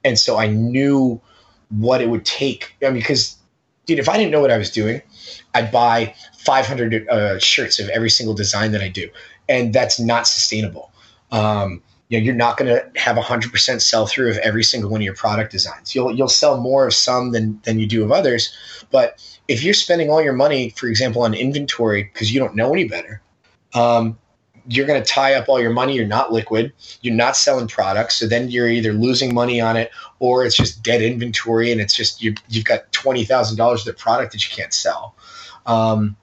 and 0.03 0.19
so 0.19 0.37
I 0.37 0.47
knew 0.47 1.21
what 1.69 2.01
it 2.01 2.09
would 2.09 2.25
take. 2.25 2.75
I 2.81 2.85
mean, 2.85 2.95
because 2.95 3.37
dude, 3.85 3.99
if 3.99 4.09
I 4.09 4.17
didn't 4.17 4.31
know 4.31 4.41
what 4.41 4.51
I 4.51 4.57
was 4.57 4.71
doing, 4.71 5.01
I'd 5.53 5.71
buy 5.71 6.13
500 6.39 7.07
uh, 7.07 7.39
shirts 7.39 7.79
of 7.79 7.89
every 7.89 8.09
single 8.09 8.35
design 8.35 8.71
that 8.71 8.81
I 8.81 8.89
do, 8.89 9.09
and 9.47 9.73
that's 9.73 9.99
not 9.99 10.27
sustainable. 10.27 10.91
Um, 11.31 11.81
you 12.09 12.19
know, 12.19 12.23
you're 12.23 12.35
not 12.35 12.57
going 12.57 12.67
to 12.67 12.99
have 12.99 13.17
100% 13.17 13.81
sell 13.81 14.05
through 14.05 14.29
of 14.29 14.37
every 14.37 14.63
single 14.63 14.91
one 14.91 15.01
of 15.01 15.05
your 15.05 15.15
product 15.15 15.51
designs. 15.51 15.95
You'll 15.95 16.13
you'll 16.13 16.27
sell 16.27 16.61
more 16.61 16.85
of 16.85 16.93
some 16.93 17.31
than 17.31 17.59
than 17.63 17.79
you 17.79 17.87
do 17.87 18.03
of 18.03 18.11
others, 18.11 18.55
but 18.91 19.19
if 19.47 19.63
you're 19.63 19.73
spending 19.73 20.09
all 20.09 20.21
your 20.21 20.33
money, 20.33 20.69
for 20.71 20.87
example, 20.87 21.23
on 21.23 21.33
inventory 21.33 22.03
because 22.03 22.33
you 22.33 22.39
don't 22.39 22.55
know 22.55 22.73
any 22.73 22.87
better, 22.87 23.21
um, 23.73 24.17
you're 24.67 24.87
going 24.87 25.01
to 25.01 25.07
tie 25.07 25.35
up 25.35 25.47
all 25.47 25.61
your 25.61 25.71
money. 25.71 25.93
You're 25.93 26.07
not 26.07 26.31
liquid. 26.31 26.73
You're 27.01 27.13
not 27.13 27.37
selling 27.37 27.67
products. 27.67 28.15
So 28.15 28.27
then 28.27 28.49
you're 28.49 28.69
either 28.69 28.93
losing 28.93 29.33
money 29.33 29.61
on 29.61 29.77
it 29.77 29.91
or 30.19 30.45
it's 30.45 30.55
just 30.55 30.81
dead 30.81 31.01
inventory 31.01 31.71
and 31.71 31.79
it's 31.79 31.95
just 31.95 32.21
you, 32.21 32.33
you've 32.49 32.65
got 32.65 32.91
$20,000 32.91 33.73
of 33.73 33.85
the 33.85 33.93
product 33.93 34.31
that 34.31 34.43
you 34.43 34.55
can't 34.55 34.73
sell. 34.73 35.15
Um, 35.65 36.15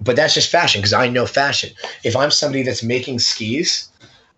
but 0.00 0.16
that's 0.16 0.34
just 0.34 0.50
fashion 0.50 0.80
because 0.80 0.92
I 0.92 1.08
know 1.08 1.26
fashion. 1.26 1.70
If 2.02 2.16
I'm 2.16 2.30
somebody 2.30 2.62
that's 2.62 2.82
making 2.82 3.18
skis, 3.18 3.88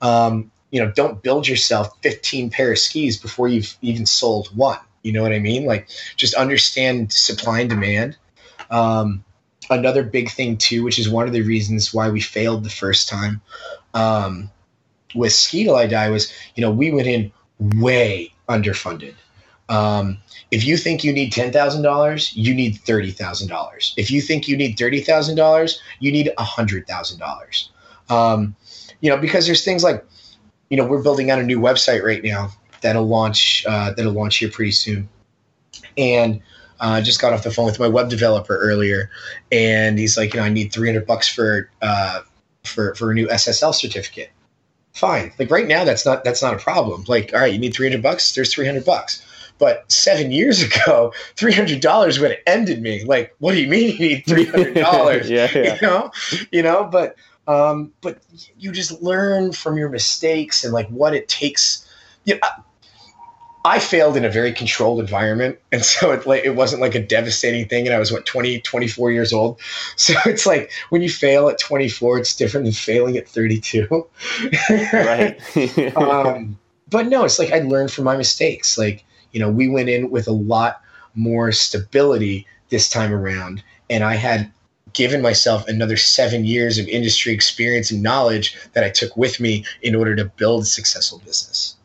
um, 0.03 0.51
you 0.70 0.80
know, 0.80 0.90
don't 0.90 1.22
build 1.22 1.49
yourself 1.49 1.97
15 2.03 2.51
pair 2.51 2.72
of 2.72 2.78
skis 2.78 3.18
before 3.18 3.49
you've 3.49 3.76
even 3.82 4.07
sold 4.07 4.49
one. 4.57 4.78
You 5.03 5.12
know 5.12 5.22
what 5.22 5.32
I 5.32 5.38
mean? 5.38 5.64
Like 5.64 5.88
just 6.16 6.34
understand 6.34 7.12
supply 7.12 7.61
and 7.61 7.70
demand. 7.70 8.16
Um, 8.70 9.24
another 9.70 10.03
big 10.03 10.30
thing 10.30 10.57
too, 10.57 10.82
which 10.82 10.99
is 10.99 11.09
one 11.09 11.26
of 11.26 11.32
the 11.32 11.42
reasons 11.42 11.94
why 11.94 12.11
we 12.11 12.20
failed 12.20 12.64
the 12.64 12.70
first 12.70 13.09
time 13.09 13.40
um, 13.94 14.51
with 15.14 15.32
Ski 15.32 15.64
Till 15.64 15.76
I 15.76 15.86
Die 15.86 16.09
was, 16.11 16.32
you 16.55 16.61
know, 16.61 16.70
we 16.70 16.90
went 16.90 17.07
in 17.07 17.32
way 17.59 18.32
underfunded. 18.49 19.14
Um, 19.68 20.18
if 20.51 20.64
you 20.64 20.76
think 20.76 21.03
you 21.03 21.12
need 21.12 21.32
ten 21.32 21.53
thousand 21.53 21.82
dollars, 21.82 22.32
you 22.36 22.55
need 22.55 22.76
thirty 22.76 23.11
thousand 23.11 23.49
dollars. 23.49 23.94
If 23.97 24.11
you 24.11 24.20
think 24.20 24.47
you 24.47 24.57
need 24.57 24.78
thirty 24.78 25.01
thousand 25.01 25.36
dollars, 25.36 25.80
you 25.99 26.12
need 26.12 26.30
a 26.38 26.44
hundred 26.44 26.86
thousand 26.86 27.20
um, 27.22 27.28
dollars. 27.28 28.51
You 29.01 29.11
know, 29.11 29.16
because 29.16 29.47
there's 29.47 29.64
things 29.64 29.84
like, 29.84 30.05
you 30.70 30.76
know, 30.76 30.86
we're 30.86 31.03
building 31.03 31.30
out 31.30 31.38
a 31.38 31.42
new 31.42 31.61
website 31.61 32.03
right 32.03 32.22
now 32.22 32.51
that'll 32.80 33.07
launch 33.07 33.64
uh, 33.66 33.92
that'll 33.92 34.12
launch 34.12 34.38
here 34.38 34.51
pretty 34.51 34.72
soon, 34.72 35.09
and 35.97 36.40
I 36.80 36.99
uh, 36.99 37.01
just 37.03 37.20
got 37.20 37.32
off 37.32 37.42
the 37.42 37.51
phone 37.51 37.66
with 37.66 37.78
my 37.78 37.88
web 37.88 38.11
developer 38.11 38.57
earlier, 38.57 39.11
and 39.51 39.99
he's 39.99 40.16
like, 40.16 40.34
you 40.34 40.40
know, 40.40 40.47
I 40.47 40.51
need 40.51 40.72
300 40.72 41.07
bucks 41.07 41.28
for 41.28 41.70
uh, 41.82 42.20
for 42.64 42.94
for 42.94 43.11
a 43.11 43.14
new 43.14 43.26
SSL 43.28 43.74
certificate. 43.74 44.30
Fine, 44.92 45.32
like 45.38 45.51
right 45.51 45.66
now, 45.66 45.84
that's 45.84 46.07
not 46.07 46.24
that's 46.24 46.42
not 46.42 46.55
a 46.55 46.59
problem. 46.59 47.05
Like, 47.07 47.32
all 47.32 47.40
right, 47.40 47.53
you 47.53 47.59
need 47.59 47.74
300 47.74 48.03
bucks. 48.03 48.34
There's 48.34 48.53
300 48.53 48.84
bucks. 48.84 49.22
But 49.59 49.90
seven 49.90 50.32
years 50.32 50.62
ago, 50.62 51.12
three 51.34 51.53
hundred 51.53 51.80
dollars 51.80 52.18
would 52.18 52.30
have 52.30 52.40
ended 52.47 52.82
me. 52.82 53.05
Like, 53.05 53.34
what 53.38 53.53
do 53.53 53.61
you 53.61 53.68
mean 53.68 53.97
you 53.97 53.99
need 53.99 54.26
three 54.26 54.44
hundred 54.44 54.74
dollars? 54.74 55.30
yeah, 55.30 55.51
yeah, 55.55 55.74
you 55.74 55.80
know, 55.80 56.11
you 56.53 56.62
know. 56.62 56.84
But 56.84 57.16
um, 57.47 57.92
but 58.01 58.18
you 58.59 58.72
just 58.72 59.03
learn 59.03 59.53
from 59.53 59.76
your 59.76 59.88
mistakes 59.88 60.64
and 60.64 60.72
like 60.72 60.88
what 60.88 61.14
it 61.14 61.28
takes. 61.28 61.86
You 62.24 62.34
know, 62.34 62.49
I 63.66 63.80
failed 63.80 64.16
in 64.16 64.24
a 64.24 64.30
very 64.30 64.53
controlled 64.53 65.01
environment. 65.01 65.59
And 65.72 65.84
so 65.84 66.12
it 66.12 66.26
like 66.26 66.44
it 66.44 66.55
wasn't 66.55 66.80
like 66.80 66.94
a 66.94 67.03
devastating 67.03 67.68
thing. 67.68 67.86
And 67.86 67.94
I 67.94 67.99
was 67.99 68.11
what, 68.11 68.24
20, 68.24 68.61
24 68.61 69.11
years 69.11 69.32
old. 69.32 69.61
So 69.97 70.14
it's 70.24 70.47
like 70.47 70.70
when 70.90 71.03
you 71.03 71.11
fail 71.11 71.49
at 71.49 71.59
24, 71.59 72.18
it's 72.18 72.34
different 72.36 72.64
than 72.64 72.72
failing 72.72 73.16
at 73.16 73.28
32. 73.28 74.07
right. 74.92 75.97
um, 75.97 76.59
but 76.88 77.09
no, 77.09 77.24
it's 77.24 77.38
like 77.38 77.53
I 77.53 77.59
learned 77.59 77.90
from 77.90 78.05
my 78.05 78.16
mistakes. 78.16 78.78
Like, 78.78 79.05
you 79.32 79.40
know, 79.40 79.51
we 79.51 79.68
went 79.68 79.88
in 79.88 80.11
with 80.11 80.28
a 80.28 80.32
lot 80.32 80.80
more 81.14 81.51
stability 81.53 82.47
this 82.70 82.88
time 82.88 83.12
around. 83.12 83.62
And 83.90 84.05
I 84.05 84.14
had 84.14 84.53
given 84.97 85.22
myself 85.22 85.68
another 85.68 85.97
seven 85.97 86.44
years 86.44 86.78
of 86.78 86.88
industry 86.88 87.32
experience 87.32 87.90
and 87.90 88.03
knowledge 88.03 88.57
that 88.72 88.82
I 88.82 88.90
took 88.90 89.16
with 89.16 89.38
me 89.38 89.64
in 89.82 89.94
order 89.94 90.16
to 90.16 90.24
build 90.24 90.62
a 90.62 90.66
successful 90.66 91.18
business. 91.24 91.76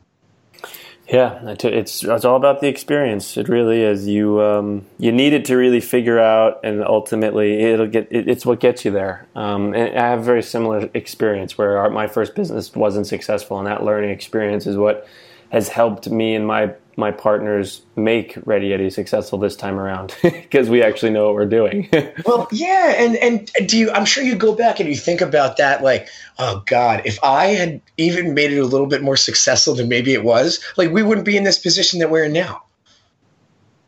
Yeah, 1.07 1.55
it's 1.59 2.05
it's 2.05 2.23
all 2.23 2.37
about 2.37 2.61
the 2.61 2.69
experience. 2.69 3.35
It 3.35 3.49
really 3.49 3.81
is. 3.81 4.07
You 4.07 4.41
um, 4.41 4.85
you 4.97 5.11
need 5.11 5.33
it 5.33 5.43
to 5.45 5.57
really 5.57 5.81
figure 5.81 6.19
out, 6.19 6.61
and 6.63 6.81
ultimately, 6.81 7.61
it'll 7.63 7.87
get. 7.87 8.07
It, 8.09 8.29
it's 8.29 8.45
what 8.45 8.61
gets 8.61 8.85
you 8.85 8.91
there. 8.91 9.27
Um, 9.35 9.73
and 9.73 9.99
I 9.99 10.07
have 10.07 10.19
a 10.19 10.23
very 10.23 10.41
similar 10.41 10.89
experience 10.93 11.57
where 11.57 11.79
our, 11.79 11.89
my 11.89 12.07
first 12.07 12.33
business 12.33 12.73
wasn't 12.75 13.07
successful, 13.07 13.57
and 13.57 13.67
that 13.67 13.83
learning 13.83 14.11
experience 14.11 14.65
is 14.65 14.77
what 14.77 15.05
has 15.49 15.67
helped 15.67 16.09
me 16.09 16.33
in 16.33 16.45
my 16.45 16.73
my 16.97 17.11
partners 17.11 17.81
make 17.95 18.37
Ready 18.45 18.69
Yeti 18.69 18.91
successful 18.91 19.39
this 19.39 19.55
time 19.55 19.79
around 19.79 20.15
because 20.21 20.69
we 20.69 20.83
actually 20.83 21.11
know 21.11 21.25
what 21.25 21.35
we're 21.35 21.45
doing. 21.45 21.89
well, 22.25 22.47
yeah, 22.51 22.95
and 22.97 23.15
and 23.17 23.49
do 23.69 23.77
you? 23.77 23.91
I'm 23.91 24.05
sure 24.05 24.23
you 24.23 24.35
go 24.35 24.55
back 24.55 24.79
and 24.79 24.89
you 24.89 24.95
think 24.95 25.21
about 25.21 25.57
that, 25.57 25.83
like, 25.83 26.07
oh 26.39 26.63
God, 26.65 27.01
if 27.05 27.17
I 27.23 27.47
had 27.47 27.81
even 27.97 28.33
made 28.33 28.51
it 28.51 28.59
a 28.59 28.65
little 28.65 28.87
bit 28.87 29.01
more 29.01 29.17
successful 29.17 29.75
than 29.75 29.87
maybe 29.87 30.13
it 30.13 30.23
was, 30.23 30.63
like 30.77 30.91
we 30.91 31.03
wouldn't 31.03 31.25
be 31.25 31.37
in 31.37 31.43
this 31.43 31.59
position 31.59 31.99
that 31.99 32.09
we're 32.09 32.25
in 32.25 32.33
now. 32.33 32.63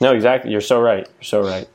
No, 0.01 0.13
exactly. 0.13 0.51
You're 0.51 0.61
so 0.61 0.81
right. 0.81 1.07
You're 1.07 1.23
so 1.23 1.41
right. 1.41 1.69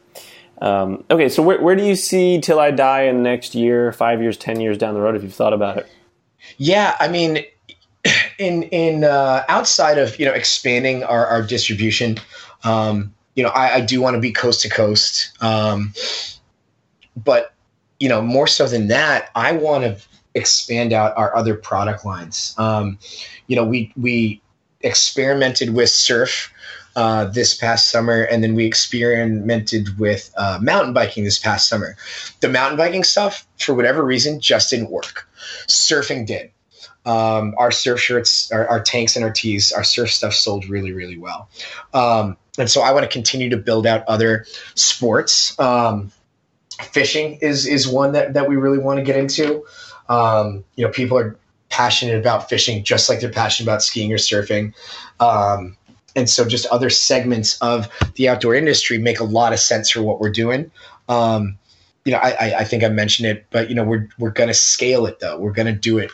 Um, 0.61 1.05
okay, 1.11 1.29
so 1.29 1.43
where, 1.43 1.61
where 1.63 1.77
do 1.77 1.85
you 1.85 1.95
see 1.95 2.41
Till 2.41 2.59
I 2.59 2.73
Die 2.73 3.03
in 3.03 3.19
the 3.19 3.23
next 3.23 3.55
year, 3.55 3.93
five 3.93 4.21
years, 4.21 4.37
ten 4.37 4.61
years 4.61 4.77
down 4.77 4.95
the 4.95 5.01
road? 5.01 5.15
If 5.15 5.23
you've 5.23 5.35
thought 5.35 5.53
about 5.53 5.79
it. 5.79 5.87
Yeah, 6.57 6.97
I 6.99 7.09
mean, 7.09 7.45
in 8.39 8.63
in 8.65 9.05
uh, 9.05 9.45
outside 9.49 9.99
of 9.99 10.19
you 10.19 10.25
know 10.25 10.33
expanding 10.33 11.05
our, 11.05 11.27
our 11.27 11.43
distribution, 11.43 12.19
um, 12.65 13.15
you 13.35 13.43
know, 13.43 13.51
I, 13.51 13.77
I 13.77 13.81
do 13.81 14.01
want 14.01 14.15
to 14.15 14.21
be 14.21 14.33
coast 14.33 14.63
to 14.63 14.69
coast, 14.69 15.31
um, 15.43 15.93
but 17.17 17.53
you 18.01 18.09
know, 18.09 18.23
more 18.23 18.47
so 18.47 18.67
than 18.67 18.89
that, 18.89 19.31
I 19.35 19.53
want 19.53 19.85
to 19.85 19.99
expand 20.35 20.93
out 20.93 21.17
our 21.17 21.35
other 21.35 21.55
product 21.55 22.05
lines. 22.05 22.55
Um, 22.59 22.99
you 23.49 23.57
know, 23.57 23.65
we 23.65 23.93
we 23.97 24.41
experimented 24.81 25.75
with 25.75 25.91
surf 25.91 26.53
uh, 26.95 27.25
this 27.27 27.55
past 27.55 27.91
summer, 27.91 28.23
and 28.23 28.43
then 28.43 28.55
we 28.55 28.65
experimented 28.65 29.99
with 29.99 30.33
uh, 30.37 30.59
mountain 30.63 30.93
biking 30.93 31.25
this 31.25 31.39
past 31.41 31.69
summer. 31.69 31.97
The 32.41 32.49
mountain 32.49 32.79
biking 32.79 33.05
stuff, 33.05 33.47
for 33.59 33.75
whatever 33.75 34.05
reason, 34.05 34.41
just 34.41 34.71
didn't 34.71 34.91
work. 34.91 35.29
Surfing 35.67 36.25
did 36.25 36.53
um, 37.09 37.55
our 37.57 37.71
surf 37.71 37.99
shirts, 37.99 38.53
our, 38.53 38.69
our, 38.69 38.81
tanks 38.81 39.17
and 39.17 39.25
our 39.25 39.31
tees, 39.31 39.73
our 39.73 39.83
surf 39.83 40.11
stuff 40.11 40.35
sold 40.35 40.69
really, 40.69 40.93
really 40.93 41.17
well. 41.17 41.49
Um, 41.95 42.37
and 42.59 42.71
so 42.71 42.83
I 42.83 42.93
want 42.93 43.05
to 43.05 43.09
continue 43.09 43.49
to 43.49 43.57
build 43.57 43.87
out 43.87 44.05
other 44.07 44.45
sports. 44.75 45.59
Um, 45.59 46.13
fishing 46.93 47.39
is 47.41 47.67
is 47.67 47.89
one 47.89 48.13
that, 48.13 48.35
that 48.35 48.47
we 48.47 48.57
really 48.57 48.79
want 48.79 48.99
to 48.99 49.05
get 49.05 49.17
into. 49.17 49.65
Um, 50.11 50.65
you 50.77 50.85
know, 50.85 50.93
people 50.93 51.17
are 51.17 51.39
passionate 51.71 52.19
about 52.19 52.51
fishing 52.51 52.85
just 52.85 53.09
like 53.09 53.21
they're 53.21 53.31
passionate 53.31 53.71
about 53.71 53.83
skiing 53.83 54.13
or 54.13 54.19
surfing. 54.19 54.75
Um, 55.19 55.79
and 56.15 56.29
so 56.29 56.47
just 56.47 56.67
other 56.67 56.91
segments 56.91 57.57
of 57.63 57.89
the 58.17 58.29
outdoor 58.29 58.55
industry 58.55 58.99
make 58.99 59.21
a 59.21 59.25
lot 59.25 59.55
of 59.55 59.61
sense 59.61 59.89
for 59.89 60.03
what 60.03 60.21
we're 60.21 60.33
doing. 60.33 60.71
Um, 61.09 61.57
you 62.05 62.13
know, 62.13 62.19
I, 62.19 62.61
I 62.61 62.65
think 62.65 62.85
I 62.85 62.89
mentioned 62.89 63.29
it, 63.29 63.47
but 63.51 63.69
you 63.71 63.75
know, 63.75 63.85
we're 63.85 64.09
we're 64.19 64.31
gonna 64.31 64.55
scale 64.55 65.07
it 65.07 65.21
though. 65.21 65.39
We're 65.39 65.53
gonna 65.53 65.73
do 65.73 65.99
it 65.99 66.11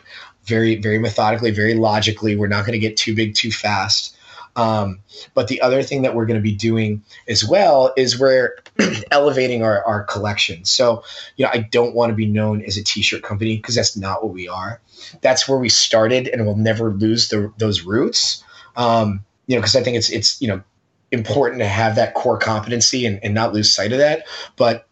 very 0.46 0.76
very 0.76 0.98
methodically, 0.98 1.50
very 1.50 1.74
logically. 1.74 2.36
We're 2.36 2.48
not 2.48 2.66
going 2.66 2.72
to 2.72 2.78
get 2.78 2.96
too 2.96 3.14
big 3.14 3.34
too 3.34 3.50
fast. 3.50 4.14
Um, 4.56 5.00
but 5.34 5.48
the 5.48 5.60
other 5.62 5.82
thing 5.82 6.02
that 6.02 6.14
we're 6.14 6.26
going 6.26 6.38
to 6.38 6.42
be 6.42 6.54
doing 6.54 7.02
as 7.28 7.44
well 7.44 7.92
is 7.96 8.18
we're 8.18 8.56
elevating 9.10 9.62
our, 9.62 9.84
our 9.84 10.04
collection. 10.04 10.64
So, 10.64 11.02
you 11.36 11.44
know, 11.44 11.50
I 11.52 11.58
don't 11.58 11.94
want 11.94 12.10
to 12.10 12.14
be 12.14 12.26
known 12.26 12.62
as 12.62 12.76
a 12.76 12.84
t-shirt 12.84 13.22
company 13.22 13.56
because 13.56 13.74
that's 13.74 13.96
not 13.96 14.22
what 14.22 14.32
we 14.32 14.48
are. 14.48 14.80
That's 15.20 15.48
where 15.48 15.58
we 15.58 15.68
started 15.68 16.28
and 16.28 16.46
we'll 16.46 16.56
never 16.56 16.90
lose 16.90 17.28
the, 17.28 17.52
those 17.58 17.82
roots. 17.82 18.44
Um, 18.76 19.24
you 19.46 19.56
know, 19.56 19.60
because 19.60 19.76
I 19.76 19.82
think 19.82 19.96
it's, 19.96 20.10
it's, 20.10 20.40
you 20.40 20.48
know, 20.48 20.62
important 21.10 21.60
to 21.60 21.68
have 21.68 21.96
that 21.96 22.14
core 22.14 22.38
competency 22.38 23.06
and, 23.06 23.20
and 23.22 23.34
not 23.34 23.52
lose 23.52 23.72
sight 23.72 23.92
of 23.92 23.98
that. 23.98 24.26
But, 24.56 24.86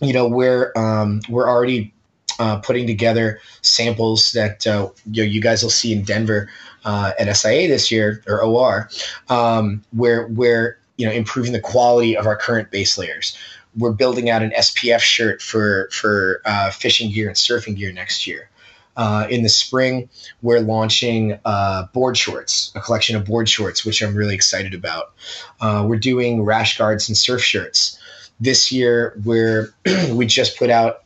you 0.00 0.12
know, 0.12 0.28
we're, 0.28 0.72
um, 0.76 1.20
we're 1.28 1.48
already 1.48 1.94
uh, 2.38 2.58
putting 2.58 2.86
together 2.86 3.40
samples 3.62 4.32
that 4.32 4.66
uh, 4.66 4.88
you, 5.10 5.22
know, 5.22 5.28
you 5.28 5.40
guys 5.40 5.62
will 5.62 5.70
see 5.70 5.92
in 5.92 6.02
Denver 6.02 6.48
uh, 6.84 7.12
at 7.18 7.34
SIA 7.34 7.68
this 7.68 7.90
year 7.90 8.22
or 8.26 8.42
OR, 8.42 8.90
um, 9.28 9.82
where 9.92 10.26
we're 10.28 10.78
you 10.96 11.06
know 11.06 11.12
improving 11.12 11.52
the 11.52 11.60
quality 11.60 12.16
of 12.16 12.26
our 12.26 12.36
current 12.36 12.70
base 12.70 12.98
layers. 12.98 13.36
We're 13.76 13.92
building 13.92 14.30
out 14.30 14.42
an 14.42 14.50
SPF 14.50 15.00
shirt 15.00 15.42
for 15.42 15.88
for 15.92 16.42
uh, 16.44 16.70
fishing 16.70 17.10
gear 17.10 17.28
and 17.28 17.36
surfing 17.36 17.76
gear 17.76 17.92
next 17.92 18.26
year. 18.26 18.48
Uh, 18.96 19.26
in 19.28 19.42
the 19.42 19.48
spring, 19.50 20.08
we're 20.40 20.60
launching 20.60 21.38
uh, 21.44 21.86
board 21.92 22.16
shorts, 22.16 22.72
a 22.74 22.80
collection 22.80 23.14
of 23.14 23.26
board 23.26 23.46
shorts, 23.46 23.84
which 23.84 24.02
I'm 24.02 24.14
really 24.14 24.34
excited 24.34 24.72
about. 24.72 25.12
We're 25.60 25.98
doing 25.98 26.42
rash 26.42 26.78
guards 26.78 27.08
and 27.08 27.16
surf 27.16 27.42
shirts. 27.42 27.98
This 28.40 28.72
year, 28.72 29.18
we're 29.22 29.74
we 30.12 30.24
just 30.24 30.58
put 30.58 30.70
out 30.70 31.02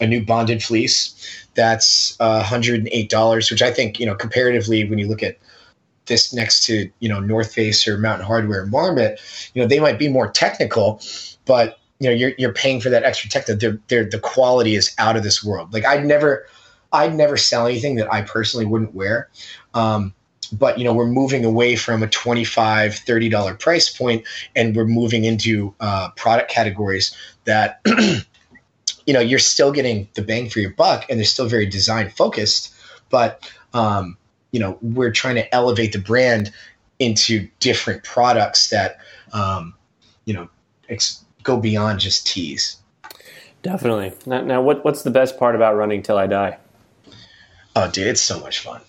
a 0.00 0.06
new 0.06 0.24
bonded 0.24 0.62
fleece 0.62 1.46
that's 1.54 2.16
uh, 2.20 2.42
$108 2.42 3.50
which 3.50 3.62
i 3.62 3.70
think 3.70 4.00
you 4.00 4.06
know 4.06 4.14
comparatively 4.14 4.88
when 4.88 4.98
you 4.98 5.08
look 5.08 5.22
at 5.22 5.38
this 6.06 6.32
next 6.32 6.64
to 6.66 6.90
you 7.00 7.08
know 7.08 7.20
North 7.20 7.52
Face 7.52 7.86
or 7.86 7.96
Mountain 7.98 8.26
Hardwear 8.26 8.68
Marmot, 8.68 9.20
you 9.54 9.62
know 9.62 9.68
they 9.68 9.80
might 9.80 9.98
be 9.98 10.08
more 10.08 10.30
technical, 10.30 11.00
but 11.44 11.78
you 12.00 12.08
know 12.08 12.14
you're 12.14 12.32
you're 12.38 12.52
paying 12.52 12.80
for 12.80 12.90
that 12.90 13.04
extra 13.04 13.30
tech 13.30 13.46
that 13.46 13.60
they're, 13.60 13.78
they're, 13.88 14.08
the 14.08 14.18
quality 14.18 14.74
is 14.74 14.94
out 14.98 15.16
of 15.16 15.22
this 15.22 15.42
world. 15.42 15.72
Like 15.72 15.84
I'd 15.84 16.04
never 16.04 16.46
I'd 16.92 17.14
never 17.14 17.36
sell 17.36 17.66
anything 17.66 17.96
that 17.96 18.12
I 18.12 18.22
personally 18.22 18.66
wouldn't 18.66 18.94
wear. 18.94 19.28
Um, 19.74 20.14
but 20.52 20.78
you 20.78 20.84
know 20.84 20.92
we're 20.92 21.06
moving 21.06 21.44
away 21.44 21.74
from 21.74 22.02
a 22.02 22.08
25 22.08 22.96
30 22.96 23.28
dollar 23.28 23.54
price 23.54 23.90
point 23.90 24.24
and 24.54 24.76
we're 24.76 24.84
moving 24.84 25.24
into 25.24 25.74
uh, 25.80 26.10
product 26.10 26.50
categories 26.50 27.16
that 27.44 27.80
you 29.06 29.14
know 29.14 29.20
you're 29.20 29.38
still 29.38 29.72
getting 29.72 30.08
the 30.14 30.22
bang 30.22 30.48
for 30.48 30.60
your 30.60 30.70
buck 30.70 31.04
and 31.08 31.18
they're 31.18 31.24
still 31.24 31.48
very 31.48 31.66
design 31.66 32.10
focused 32.10 32.74
but 33.10 33.50
um, 33.74 34.16
you 34.50 34.60
know 34.60 34.78
we're 34.82 35.12
trying 35.12 35.36
to 35.36 35.54
elevate 35.54 35.92
the 35.92 35.98
brand 35.98 36.52
into 36.98 37.48
different 37.60 38.04
products 38.04 38.70
that 38.70 38.98
um, 39.32 39.74
you 40.24 40.34
know 40.34 40.48
ex- 40.88 41.24
go 41.42 41.56
beyond 41.56 42.00
just 42.00 42.26
tees. 42.26 42.78
Definitely. 43.62 44.12
Now, 44.26 44.42
now 44.42 44.62
what, 44.62 44.84
what's 44.84 45.02
the 45.02 45.10
best 45.10 45.38
part 45.38 45.54
about 45.54 45.76
running 45.76 46.02
till 46.02 46.18
i 46.18 46.26
die? 46.26 46.58
Oh 47.76 47.90
dude 47.90 48.06
it's 48.06 48.20
so 48.20 48.38
much 48.40 48.60
fun. 48.60 48.80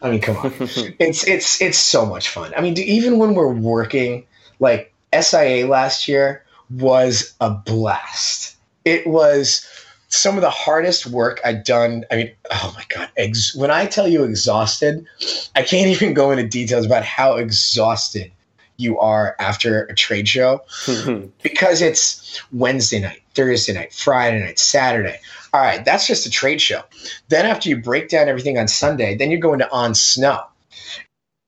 I 0.00 0.10
mean, 0.10 0.20
come 0.20 0.36
on, 0.36 0.52
it's 0.60 1.26
it's 1.26 1.60
it's 1.60 1.78
so 1.78 2.06
much 2.06 2.28
fun. 2.28 2.52
I 2.56 2.60
mean, 2.60 2.78
even 2.78 3.18
when 3.18 3.34
we're 3.34 3.52
working, 3.52 4.26
like 4.60 4.92
SIA 5.12 5.66
last 5.66 6.06
year 6.06 6.44
was 6.70 7.34
a 7.40 7.50
blast. 7.50 8.56
It 8.84 9.06
was 9.06 9.66
some 10.08 10.36
of 10.36 10.40
the 10.40 10.50
hardest 10.50 11.06
work 11.06 11.40
I'd 11.44 11.64
done. 11.64 12.04
I 12.10 12.16
mean, 12.16 12.32
oh 12.50 12.72
my 12.74 12.84
god, 12.88 13.10
ex- 13.16 13.54
when 13.54 13.70
I 13.70 13.86
tell 13.86 14.08
you 14.08 14.24
exhausted, 14.24 15.06
I 15.54 15.62
can't 15.62 15.88
even 16.02 16.14
go 16.14 16.30
into 16.30 16.46
details 16.46 16.86
about 16.86 17.04
how 17.04 17.36
exhausted 17.36 18.32
you 18.78 18.98
are 19.00 19.34
after 19.40 19.84
a 19.84 19.94
trade 19.94 20.28
show 20.28 20.62
because 21.42 21.82
it's 21.82 22.40
Wednesday 22.52 23.00
night, 23.00 23.20
Thursday 23.34 23.72
night, 23.72 23.92
Friday 23.92 24.40
night, 24.40 24.58
Saturday. 24.58 25.18
All 25.52 25.60
right, 25.60 25.84
that's 25.84 26.06
just 26.06 26.26
a 26.26 26.30
trade 26.30 26.60
show. 26.60 26.82
Then 27.28 27.44
after 27.44 27.68
you 27.68 27.76
break 27.78 28.08
down 28.08 28.28
everything 28.28 28.58
on 28.58 28.68
Sunday, 28.68 29.16
then 29.16 29.30
you're 29.30 29.40
going 29.40 29.58
to 29.58 29.70
on 29.70 29.94
snow. 29.94 30.44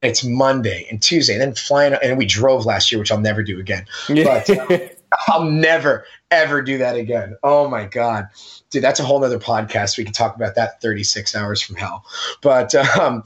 It's 0.01 0.23
Monday 0.23 0.87
and 0.89 1.01
Tuesday, 1.01 1.33
and 1.33 1.41
then 1.41 1.53
flying. 1.53 1.93
And 1.93 2.17
we 2.17 2.25
drove 2.25 2.65
last 2.65 2.91
year, 2.91 2.99
which 2.99 3.11
I'll 3.11 3.19
never 3.19 3.43
do 3.43 3.59
again. 3.59 3.85
But 4.07 4.49
um, 4.49 4.79
I'll 5.27 5.43
never 5.43 6.05
ever 6.29 6.61
do 6.61 6.77
that 6.79 6.95
again. 6.95 7.37
Oh 7.43 7.69
my 7.69 7.85
god, 7.85 8.29
dude, 8.69 8.83
that's 8.83 8.99
a 8.99 9.03
whole 9.03 9.23
other 9.23 9.39
podcast. 9.39 9.97
We 9.97 10.03
can 10.03 10.13
talk 10.13 10.35
about 10.35 10.55
that 10.55 10.81
36 10.81 11.35
hours 11.35 11.61
from 11.61 11.75
hell. 11.75 12.05
But 12.41 12.73
um, 12.99 13.23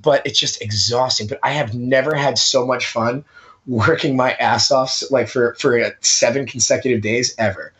but 0.00 0.26
it's 0.26 0.38
just 0.38 0.62
exhausting. 0.62 1.26
But 1.26 1.40
I 1.42 1.50
have 1.52 1.74
never 1.74 2.14
had 2.14 2.38
so 2.38 2.66
much 2.66 2.86
fun 2.86 3.24
working 3.66 4.16
my 4.16 4.32
ass 4.32 4.70
off 4.70 5.02
like 5.10 5.28
for 5.28 5.54
for 5.54 5.96
seven 6.00 6.46
consecutive 6.46 7.02
days 7.02 7.34
ever. 7.38 7.72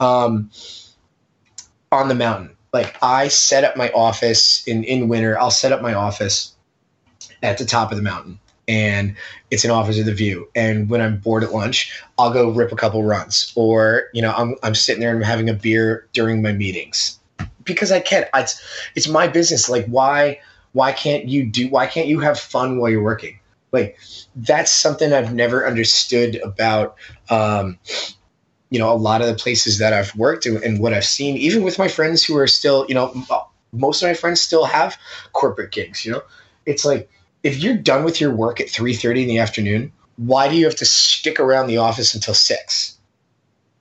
Um, 0.00 0.50
on 1.90 2.08
the 2.08 2.14
mountain. 2.14 2.56
Like 2.72 2.96
I 3.02 3.28
set 3.28 3.64
up 3.64 3.76
my 3.76 3.90
office 3.90 4.62
in 4.66 4.84
in 4.84 5.08
winter. 5.08 5.38
I'll 5.38 5.50
set 5.50 5.72
up 5.72 5.80
my 5.80 5.94
office 5.94 6.54
at 7.42 7.58
the 7.58 7.64
top 7.64 7.90
of 7.90 7.96
the 7.96 8.02
mountain, 8.02 8.40
and 8.68 9.16
it's 9.50 9.64
an 9.64 9.70
office 9.70 9.98
of 9.98 10.06
the 10.06 10.14
view. 10.14 10.48
And 10.54 10.88
when 10.88 11.00
I'm 11.00 11.18
bored 11.18 11.42
at 11.42 11.52
lunch, 11.52 11.92
I'll 12.18 12.32
go 12.32 12.50
rip 12.50 12.70
a 12.70 12.76
couple 12.76 13.02
runs, 13.02 13.52
or 13.56 14.04
you 14.12 14.22
know, 14.22 14.32
I'm 14.32 14.54
I'm 14.62 14.74
sitting 14.74 15.00
there 15.00 15.10
and 15.10 15.18
I'm 15.18 15.28
having 15.28 15.48
a 15.48 15.54
beer 15.54 16.06
during 16.12 16.42
my 16.42 16.52
meetings 16.52 17.18
because 17.64 17.90
I 17.90 18.00
can. 18.00 18.26
Not 18.32 18.42
It's 18.42 18.62
it's 18.94 19.08
my 19.08 19.26
business. 19.26 19.68
Like 19.68 19.86
why 19.86 20.40
why 20.72 20.92
can't 20.92 21.26
you 21.26 21.46
do? 21.46 21.68
Why 21.68 21.86
can't 21.86 22.06
you 22.06 22.20
have 22.20 22.38
fun 22.38 22.78
while 22.78 22.90
you're 22.90 23.02
working? 23.02 23.40
Like 23.72 23.98
that's 24.36 24.70
something 24.70 25.12
I've 25.12 25.34
never 25.34 25.66
understood 25.66 26.36
about 26.36 26.96
um, 27.28 27.78
you 28.70 28.78
know, 28.78 28.92
a 28.92 28.94
lot 28.94 29.20
of 29.22 29.28
the 29.28 29.34
places 29.34 29.78
that 29.78 29.92
I've 29.92 30.14
worked 30.14 30.46
and 30.46 30.78
what 30.78 30.92
I've 30.92 31.04
seen, 31.04 31.36
even 31.36 31.62
with 31.62 31.78
my 31.78 31.88
friends 31.88 32.22
who 32.22 32.36
are 32.36 32.46
still, 32.46 32.84
you 32.88 32.94
know, 32.94 33.14
most 33.72 34.02
of 34.02 34.08
my 34.08 34.14
friends 34.14 34.40
still 34.40 34.64
have 34.64 34.98
corporate 35.32 35.72
gigs, 35.72 36.04
you 36.04 36.12
know, 36.12 36.22
it's 36.66 36.84
like, 36.84 37.10
if 37.48 37.62
you're 37.62 37.76
done 37.76 38.04
with 38.04 38.20
your 38.20 38.30
work 38.30 38.60
at 38.60 38.66
3.30 38.66 39.22
in 39.22 39.28
the 39.28 39.38
afternoon, 39.38 39.90
why 40.16 40.48
do 40.48 40.56
you 40.56 40.66
have 40.66 40.76
to 40.76 40.84
stick 40.84 41.40
around 41.40 41.66
the 41.66 41.78
office 41.78 42.14
until 42.14 42.34
six? 42.34 42.98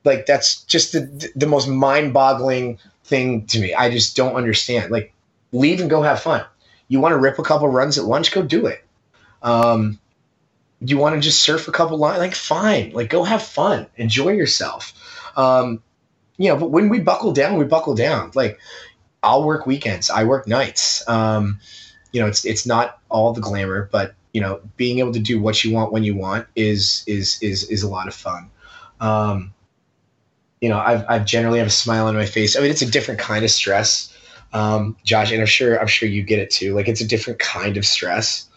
Like, 0.06 0.26
that's 0.26 0.64
just 0.64 0.94
the, 0.94 1.32
the 1.36 1.48
most 1.48 1.68
mind 1.68 2.14
boggling 2.14 2.80
thing 3.04 3.46
to 3.48 3.60
me. 3.60 3.74
I 3.74 3.90
just 3.90 4.16
don't 4.16 4.36
understand. 4.36 4.90
Like, 4.90 5.14
leave 5.52 5.82
and 5.82 5.90
go 5.90 6.02
have 6.02 6.22
fun. 6.22 6.46
You 6.88 7.02
want 7.02 7.12
to 7.12 7.18
rip 7.18 7.40
a 7.40 7.44
couple 7.44 7.68
runs 7.68 7.98
at 7.98 8.06
lunch, 8.06 8.32
go 8.32 8.42
do 8.42 8.68
it. 8.68 8.86
Um, 9.42 10.00
you 10.80 10.98
want 10.98 11.16
to 11.16 11.22
just 11.22 11.42
surf 11.42 11.68
a 11.68 11.72
couple 11.74 11.98
lines, 11.98 12.20
like 12.20 12.36
fine, 12.36 12.92
like 12.92 13.10
go 13.10 13.24
have 13.24 13.44
fun, 13.44 13.88
enjoy 13.98 14.30
yourself. 14.30 14.94
Um, 15.36 15.84
you 16.38 16.50
know, 16.50 16.58
but 16.58 16.72
when 16.72 16.88
we 16.88 17.00
buckle 17.00 17.34
down, 17.34 17.58
we 17.58 17.66
buckle 17.66 17.96
down. 17.96 18.32
Like 18.34 18.60
I'll 19.22 19.44
work 19.44 19.66
weekends, 19.66 20.10
I 20.10 20.24
work 20.24 20.48
nights. 20.48 21.08
Um, 21.10 21.60
you 22.12 22.22
know, 22.22 22.28
it's 22.28 22.46
it's 22.46 22.66
not 22.66 23.00
all 23.10 23.34
the 23.34 23.42
glamour, 23.42 23.90
but 23.92 24.16
you 24.34 24.42
know, 24.42 24.62
being 24.76 25.00
able 25.00 25.14
to 25.14 25.20
do 25.20 25.42
what 25.42 25.64
you 25.64 25.74
want 25.74 25.92
when 25.92 26.04
you 26.04 26.16
want 26.16 26.48
is 26.56 27.04
is 27.08 27.42
is 27.42 27.64
is 27.66 27.84
a 27.84 27.90
lot 27.90 28.08
of 28.08 28.14
fun. 28.14 28.50
Um, 29.00 29.54
you 30.62 30.70
know, 30.70 30.80
I've 30.80 31.06
I've 31.08 31.26
generally 31.26 31.60
have 31.60 31.68
a 31.68 31.72
smile 31.72 32.08
on 32.08 32.16
my 32.16 32.26
face. 32.26 32.56
I 32.56 32.62
mean, 32.62 32.72
it's 32.72 32.82
a 32.82 32.90
different 32.90 33.20
kind 33.20 33.44
of 33.44 33.52
stress, 33.52 34.16
um, 34.54 34.98
Josh, 35.04 35.32
and 35.32 35.42
I'm 35.42 35.48
sure 35.48 35.80
I'm 35.80 35.88
sure 35.88 36.08
you 36.10 36.24
get 36.24 36.40
it 36.40 36.50
too. 36.50 36.74
Like 36.76 36.88
it's 36.88 37.02
a 37.02 37.08
different 37.08 37.40
kind 37.40 37.78
of 37.78 37.86
stress 37.86 38.48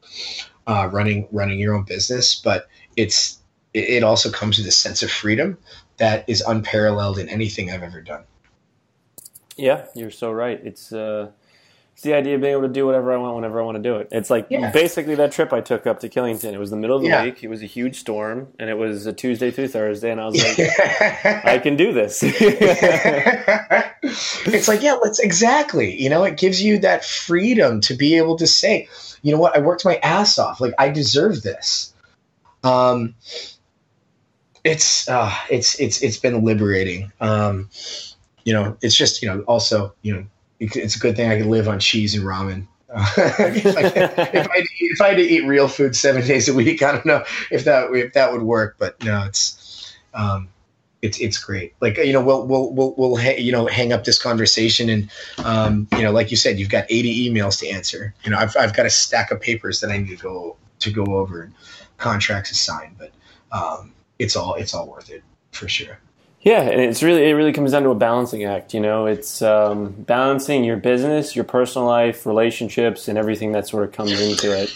uh, 0.66 0.88
running 0.90 1.28
running 1.30 1.58
your 1.58 1.74
own 1.74 1.84
business, 1.84 2.34
but 2.34 2.68
it's 2.96 3.38
it 3.72 4.02
also 4.02 4.30
comes 4.30 4.58
with 4.58 4.66
a 4.66 4.72
sense 4.72 5.02
of 5.02 5.10
freedom 5.10 5.56
that 5.98 6.28
is 6.28 6.40
unparalleled 6.40 7.18
in 7.18 7.28
anything 7.28 7.70
I've 7.70 7.82
ever 7.82 8.00
done. 8.00 8.24
Yeah, 9.56 9.86
you're 9.94 10.10
so 10.10 10.32
right. 10.32 10.60
It's 10.64 10.92
uh, 10.92 11.30
it's 12.00 12.06
the 12.06 12.14
idea 12.14 12.36
of 12.36 12.40
being 12.40 12.52
able 12.52 12.62
to 12.62 12.68
do 12.68 12.86
whatever 12.86 13.12
I 13.12 13.18
want 13.18 13.36
whenever 13.36 13.60
I 13.60 13.62
want 13.62 13.76
to 13.76 13.82
do 13.82 13.96
it. 13.96 14.08
It's 14.10 14.30
like 14.30 14.46
yeah. 14.48 14.70
basically 14.70 15.16
that 15.16 15.32
trip 15.32 15.52
I 15.52 15.60
took 15.60 15.86
up 15.86 16.00
to 16.00 16.08
Killington. 16.08 16.54
It 16.54 16.58
was 16.58 16.70
the 16.70 16.78
middle 16.78 16.96
of 16.96 17.02
the 17.02 17.08
yeah. 17.08 17.24
week. 17.24 17.44
It 17.44 17.48
was 17.48 17.60
a 17.60 17.66
huge 17.66 18.00
storm, 18.00 18.48
and 18.58 18.70
it 18.70 18.78
was 18.78 19.04
a 19.04 19.12
Tuesday 19.12 19.50
through 19.50 19.68
Thursday, 19.68 20.10
and 20.10 20.18
I 20.18 20.24
was 20.24 20.42
like, 20.58 20.70
I 21.44 21.58
can 21.58 21.76
do 21.76 21.92
this. 21.92 22.22
it's 22.26 22.38
like, 24.66 24.82
yeah, 24.82 24.94
let's 24.94 25.18
exactly. 25.18 25.94
You 26.00 26.08
know, 26.08 26.24
it 26.24 26.38
gives 26.38 26.62
you 26.62 26.78
that 26.78 27.04
freedom 27.04 27.82
to 27.82 27.92
be 27.92 28.16
able 28.16 28.38
to 28.38 28.46
say, 28.46 28.88
you 29.20 29.30
know 29.30 29.38
what, 29.38 29.54
I 29.54 29.60
worked 29.60 29.84
my 29.84 29.96
ass 29.96 30.38
off. 30.38 30.58
Like 30.58 30.72
I 30.78 30.88
deserve 30.88 31.42
this. 31.42 31.92
Um, 32.64 33.14
it's 34.64 35.06
uh, 35.06 35.34
it's 35.50 35.78
it's 35.78 36.02
it's 36.02 36.16
been 36.16 36.46
liberating. 36.46 37.12
Um, 37.20 37.68
you 38.46 38.54
know, 38.54 38.78
it's 38.80 38.96
just 38.96 39.20
you 39.20 39.28
know 39.28 39.42
also 39.42 39.92
you 40.00 40.14
know 40.14 40.24
it's 40.60 40.96
a 40.96 40.98
good 40.98 41.16
thing 41.16 41.30
I 41.30 41.38
can 41.38 41.48
live 41.48 41.68
on 41.68 41.80
cheese 41.80 42.14
and 42.14 42.24
ramen. 42.24 42.66
if, 42.96 43.76
I, 43.76 43.82
if, 43.84 44.48
I, 44.48 44.64
if 44.80 45.00
I 45.00 45.08
had 45.08 45.16
to 45.16 45.22
eat 45.22 45.46
real 45.46 45.68
food 45.68 45.94
seven 45.94 46.26
days 46.26 46.48
a 46.48 46.54
week, 46.54 46.82
I 46.82 46.92
don't 46.92 47.06
know 47.06 47.24
if 47.50 47.64
that 47.64 47.92
if 47.94 48.12
that 48.14 48.32
would 48.32 48.42
work. 48.42 48.76
But 48.78 49.02
no, 49.04 49.24
it's 49.24 49.96
um, 50.12 50.48
it's 51.02 51.18
it's 51.20 51.38
great. 51.38 51.74
Like 51.80 51.96
you 51.98 52.12
know, 52.12 52.22
we'll 52.22 52.46
we'll 52.46 52.72
we'll, 52.72 52.94
we'll 52.96 53.16
ha- 53.16 53.38
you 53.38 53.52
know 53.52 53.66
hang 53.66 53.92
up 53.92 54.04
this 54.04 54.20
conversation, 54.20 54.88
and 54.88 55.10
um, 55.44 55.88
you 55.92 56.02
know, 56.02 56.10
like 56.10 56.30
you 56.30 56.36
said, 56.36 56.58
you've 56.58 56.68
got 56.68 56.84
eighty 56.88 57.28
emails 57.30 57.60
to 57.60 57.68
answer. 57.68 58.12
You 58.24 58.30
know, 58.32 58.38
I've 58.38 58.56
I've 58.56 58.74
got 58.74 58.86
a 58.86 58.90
stack 58.90 59.30
of 59.30 59.40
papers 59.40 59.80
that 59.80 59.90
I 59.90 59.98
need 59.98 60.08
to 60.08 60.16
go 60.16 60.56
to 60.80 60.90
go 60.90 61.04
over, 61.14 61.42
and 61.42 61.54
contracts 61.98 62.50
to 62.50 62.56
sign. 62.56 62.96
But 62.98 63.12
um, 63.52 63.92
it's 64.18 64.34
all 64.34 64.54
it's 64.54 64.74
all 64.74 64.88
worth 64.88 65.10
it 65.10 65.22
for 65.52 65.68
sure. 65.68 65.98
Yeah, 66.42 66.62
and 66.62 66.80
it's 66.80 67.02
really 67.02 67.28
it 67.28 67.34
really 67.34 67.52
comes 67.52 67.72
down 67.72 67.82
to 67.82 67.90
a 67.90 67.94
balancing 67.94 68.44
act. 68.44 68.72
You 68.72 68.80
know, 68.80 69.04
it's 69.04 69.42
um, 69.42 69.90
balancing 69.90 70.64
your 70.64 70.78
business, 70.78 71.36
your 71.36 71.44
personal 71.44 71.86
life, 71.86 72.24
relationships, 72.24 73.08
and 73.08 73.18
everything 73.18 73.52
that 73.52 73.68
sort 73.68 73.84
of 73.84 73.92
comes 73.92 74.18
into 74.18 74.56
it. 74.56 74.72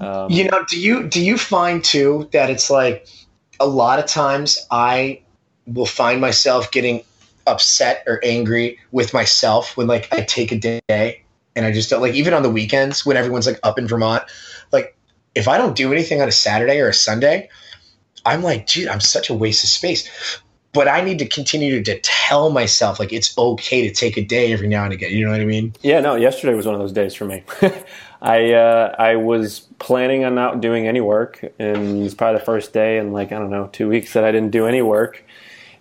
Um, 0.00 0.30
you 0.30 0.44
know, 0.44 0.64
do 0.68 0.80
you 0.80 1.08
do 1.08 1.20
you 1.22 1.36
find 1.36 1.82
too 1.82 2.28
that 2.32 2.48
it's 2.48 2.70
like 2.70 3.08
a 3.58 3.66
lot 3.66 3.98
of 3.98 4.06
times 4.06 4.66
I 4.70 5.20
will 5.66 5.86
find 5.86 6.20
myself 6.20 6.70
getting 6.70 7.02
upset 7.46 8.04
or 8.06 8.20
angry 8.24 8.78
with 8.92 9.12
myself 9.12 9.76
when 9.76 9.88
like 9.88 10.08
I 10.12 10.22
take 10.22 10.52
a 10.52 10.80
day 10.88 11.22
and 11.56 11.66
I 11.66 11.72
just 11.72 11.90
don't 11.90 12.00
like 12.00 12.14
even 12.14 12.34
on 12.34 12.44
the 12.44 12.50
weekends 12.50 13.04
when 13.04 13.16
everyone's 13.16 13.46
like 13.46 13.58
up 13.64 13.80
in 13.80 13.88
Vermont, 13.88 14.22
like 14.70 14.96
if 15.34 15.48
I 15.48 15.58
don't 15.58 15.74
do 15.74 15.92
anything 15.92 16.22
on 16.22 16.28
a 16.28 16.32
Saturday 16.32 16.78
or 16.78 16.88
a 16.88 16.94
Sunday, 16.94 17.48
I'm 18.24 18.42
like, 18.44 18.66
dude, 18.66 18.86
I'm 18.86 19.00
such 19.00 19.28
a 19.28 19.34
waste 19.34 19.64
of 19.64 19.70
space 19.70 20.08
but 20.72 20.88
I 20.88 21.00
need 21.00 21.18
to 21.18 21.26
continue 21.26 21.82
to, 21.82 22.00
tell 22.02 22.50
myself 22.50 23.00
like 23.00 23.12
it's 23.12 23.36
okay 23.36 23.88
to 23.88 23.92
take 23.92 24.16
a 24.16 24.24
day 24.24 24.52
every 24.52 24.68
now 24.68 24.84
and 24.84 24.92
again. 24.92 25.10
You 25.10 25.24
know 25.24 25.32
what 25.32 25.40
I 25.40 25.44
mean? 25.44 25.74
Yeah. 25.82 25.98
No. 25.98 26.14
Yesterday 26.14 26.54
was 26.54 26.64
one 26.64 26.76
of 26.76 26.80
those 26.80 26.92
days 26.92 27.12
for 27.12 27.24
me. 27.24 27.42
I 28.22 28.52
uh, 28.52 28.94
I 28.98 29.16
was 29.16 29.60
planning 29.78 30.24
on 30.24 30.34
not 30.34 30.60
doing 30.60 30.86
any 30.86 31.00
work, 31.00 31.42
and 31.58 32.02
it's 32.04 32.14
probably 32.14 32.38
the 32.38 32.44
first 32.44 32.72
day 32.72 32.98
in 32.98 33.12
like 33.12 33.32
I 33.32 33.38
don't 33.38 33.50
know 33.50 33.68
two 33.72 33.88
weeks 33.88 34.12
that 34.12 34.24
I 34.24 34.32
didn't 34.32 34.50
do 34.50 34.66
any 34.66 34.82
work. 34.82 35.24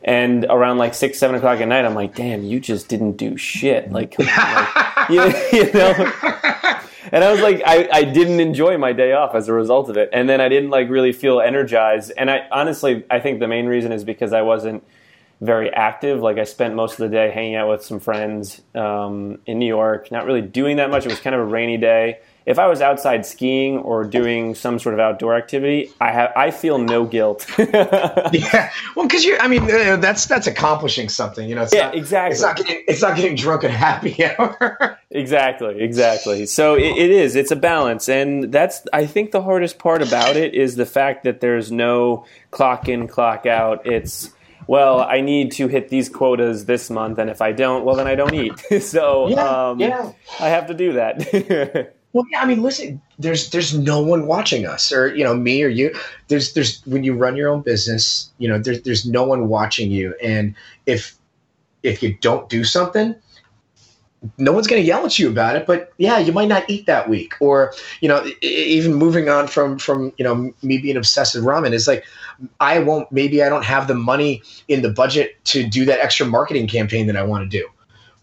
And 0.01 0.45
around 0.45 0.77
like 0.77 0.93
six, 0.93 1.19
seven 1.19 1.35
o'clock 1.35 1.59
at 1.59 1.67
night, 1.67 1.83
I'm 1.83 1.95
like, 1.95 2.15
"Damn, 2.15 2.43
you 2.43 2.61
just 2.61 2.87
didn't 2.87 3.13
do 3.13 3.35
shit!" 3.35 3.91
Like, 3.91 4.17
like 4.17 4.29
you, 5.09 5.21
you 5.51 5.73
know. 5.73 5.93
And 7.11 7.23
I 7.23 7.31
was 7.31 7.41
like, 7.41 7.61
I, 7.65 7.87
I 7.91 8.03
didn't 8.03 8.39
enjoy 8.39 8.77
my 8.77 8.93
day 8.93 9.13
off 9.13 9.35
as 9.35 9.47
a 9.47 9.53
result 9.53 9.89
of 9.89 9.97
it, 9.97 10.09
and 10.13 10.29
then 10.29 10.41
I 10.41 10.49
didn't 10.49 10.69
like 10.69 10.89
really 10.89 11.11
feel 11.11 11.41
energized. 11.41 12.11
And 12.17 12.29
I 12.29 12.47
honestly, 12.51 13.05
I 13.09 13.19
think 13.19 13.39
the 13.39 13.47
main 13.47 13.65
reason 13.65 13.91
is 13.91 14.03
because 14.03 14.33
I 14.33 14.41
wasn't 14.41 14.83
very 15.41 15.71
active. 15.71 16.21
Like 16.21 16.37
I 16.37 16.43
spent 16.43 16.75
most 16.75 16.93
of 16.93 16.97
the 16.99 17.09
day 17.09 17.31
hanging 17.31 17.55
out 17.55 17.69
with 17.69 17.83
some 17.83 17.99
friends 17.99 18.61
um, 18.75 19.39
in 19.45 19.59
New 19.59 19.67
York, 19.67 20.11
not 20.11 20.25
really 20.25 20.41
doing 20.41 20.77
that 20.77 20.89
much. 20.89 21.05
It 21.05 21.09
was 21.09 21.19
kind 21.19 21.35
of 21.35 21.41
a 21.41 21.45
rainy 21.45 21.77
day. 21.77 22.19
If 22.49 22.57
I 22.57 22.65
was 22.65 22.81
outside 22.81 23.27
skiing 23.27 23.77
or 23.77 24.03
doing 24.03 24.55
some 24.55 24.79
sort 24.79 24.95
of 24.95 24.99
outdoor 24.99 25.35
activity, 25.35 25.91
I 26.01 26.11
have 26.11 26.31
I 26.35 26.49
feel 26.49 26.79
no 26.79 27.05
guilt. 27.05 27.45
yeah, 27.59 28.71
well, 28.95 29.05
because 29.05 29.23
you're, 29.23 29.39
I 29.39 29.47
mean, 29.47 29.69
uh, 29.69 29.97
that's 29.97 30.25
that's 30.25 30.47
accomplishing 30.47 31.09
something, 31.09 31.47
you 31.47 31.53
know. 31.53 31.61
It's 31.61 31.75
yeah, 31.75 31.85
not, 31.85 31.95
exactly. 31.95 32.33
It's 32.33 32.41
not 32.41 32.57
getting 32.57 32.83
it's 32.87 33.01
not 33.03 33.15
getting 33.15 33.35
drunk 33.35 33.65
at 33.65 33.69
happy 33.69 34.25
hour. 34.39 34.97
exactly, 35.11 35.79
exactly. 35.79 36.47
So 36.47 36.73
it, 36.73 36.97
it 36.97 37.11
is. 37.11 37.35
It's 37.35 37.51
a 37.51 37.55
balance, 37.55 38.09
and 38.09 38.51
that's 38.51 38.81
I 38.91 39.05
think 39.05 39.29
the 39.29 39.43
hardest 39.43 39.77
part 39.77 40.01
about 40.01 40.35
it 40.35 40.55
is 40.55 40.75
the 40.75 40.87
fact 40.87 41.25
that 41.25 41.41
there's 41.41 41.71
no 41.71 42.25
clock 42.49 42.89
in, 42.89 43.07
clock 43.07 43.45
out. 43.45 43.85
It's 43.85 44.31
well, 44.65 45.01
I 45.01 45.21
need 45.21 45.51
to 45.51 45.67
hit 45.67 45.89
these 45.89 46.09
quotas 46.09 46.65
this 46.65 46.89
month, 46.89 47.19
and 47.19 47.29
if 47.29 47.43
I 47.43 47.51
don't, 47.51 47.85
well, 47.85 47.95
then 47.95 48.07
I 48.07 48.15
don't 48.15 48.33
eat. 48.33 48.57
so 48.81 49.27
yeah, 49.27 49.69
um, 49.69 49.79
yeah. 49.79 50.13
I 50.39 50.49
have 50.49 50.65
to 50.65 50.73
do 50.73 50.93
that. 50.93 51.93
Well, 52.13 52.25
yeah, 52.31 52.41
I 52.41 52.45
mean, 52.45 52.61
listen, 52.63 53.01
there's 53.19 53.51
there's 53.51 53.77
no 53.77 54.01
one 54.01 54.25
watching 54.25 54.65
us, 54.65 54.91
or 54.91 55.13
you 55.15 55.23
know, 55.23 55.35
me 55.35 55.63
or 55.63 55.67
you. 55.67 55.95
There's 56.27 56.53
there's 56.53 56.81
when 56.85 57.03
you 57.03 57.13
run 57.13 57.35
your 57.35 57.49
own 57.49 57.61
business, 57.61 58.31
you 58.37 58.47
know, 58.47 58.57
there's 58.57 58.81
there's 58.81 59.05
no 59.05 59.23
one 59.23 59.47
watching 59.47 59.91
you, 59.91 60.15
and 60.23 60.55
if 60.85 61.15
if 61.83 62.01
you 62.01 62.17
don't 62.21 62.49
do 62.49 62.63
something, 62.63 63.15
no 64.37 64.51
one's 64.51 64.67
going 64.67 64.81
to 64.81 64.87
yell 64.87 65.05
at 65.05 65.17
you 65.17 65.29
about 65.29 65.55
it 65.55 65.65
but 65.65 65.93
yeah 65.97 66.17
you 66.19 66.31
might 66.31 66.47
not 66.47 66.69
eat 66.69 66.85
that 66.85 67.09
week. 67.09 67.33
Or 67.39 67.73
you 68.01 68.09
know 68.09 68.25
even 68.41 68.93
moving 68.93 69.29
on 69.29 69.47
from 69.47 69.77
from 69.79 70.11
you 70.17 70.23
know 70.23 70.53
me 70.61 70.77
being 70.77 70.97
obsessive 70.97 71.43
ramen 71.43 71.73
is 71.73 71.87
like 71.87 72.05
i 72.59 72.79
won't 72.79 73.11
maybe 73.11 73.41
i 73.43 73.49
don't 73.49 73.65
have 73.65 73.87
the 73.87 73.95
money 73.95 74.41
in 74.67 74.81
the 74.81 74.89
budget 74.89 75.43
to 75.45 75.67
do 75.67 75.85
that 75.85 75.99
extra 75.99 76.25
marketing 76.25 76.67
campaign 76.67 77.07
that 77.07 77.15
i 77.15 77.23
want 77.23 77.49
to 77.49 77.57
do 77.57 77.67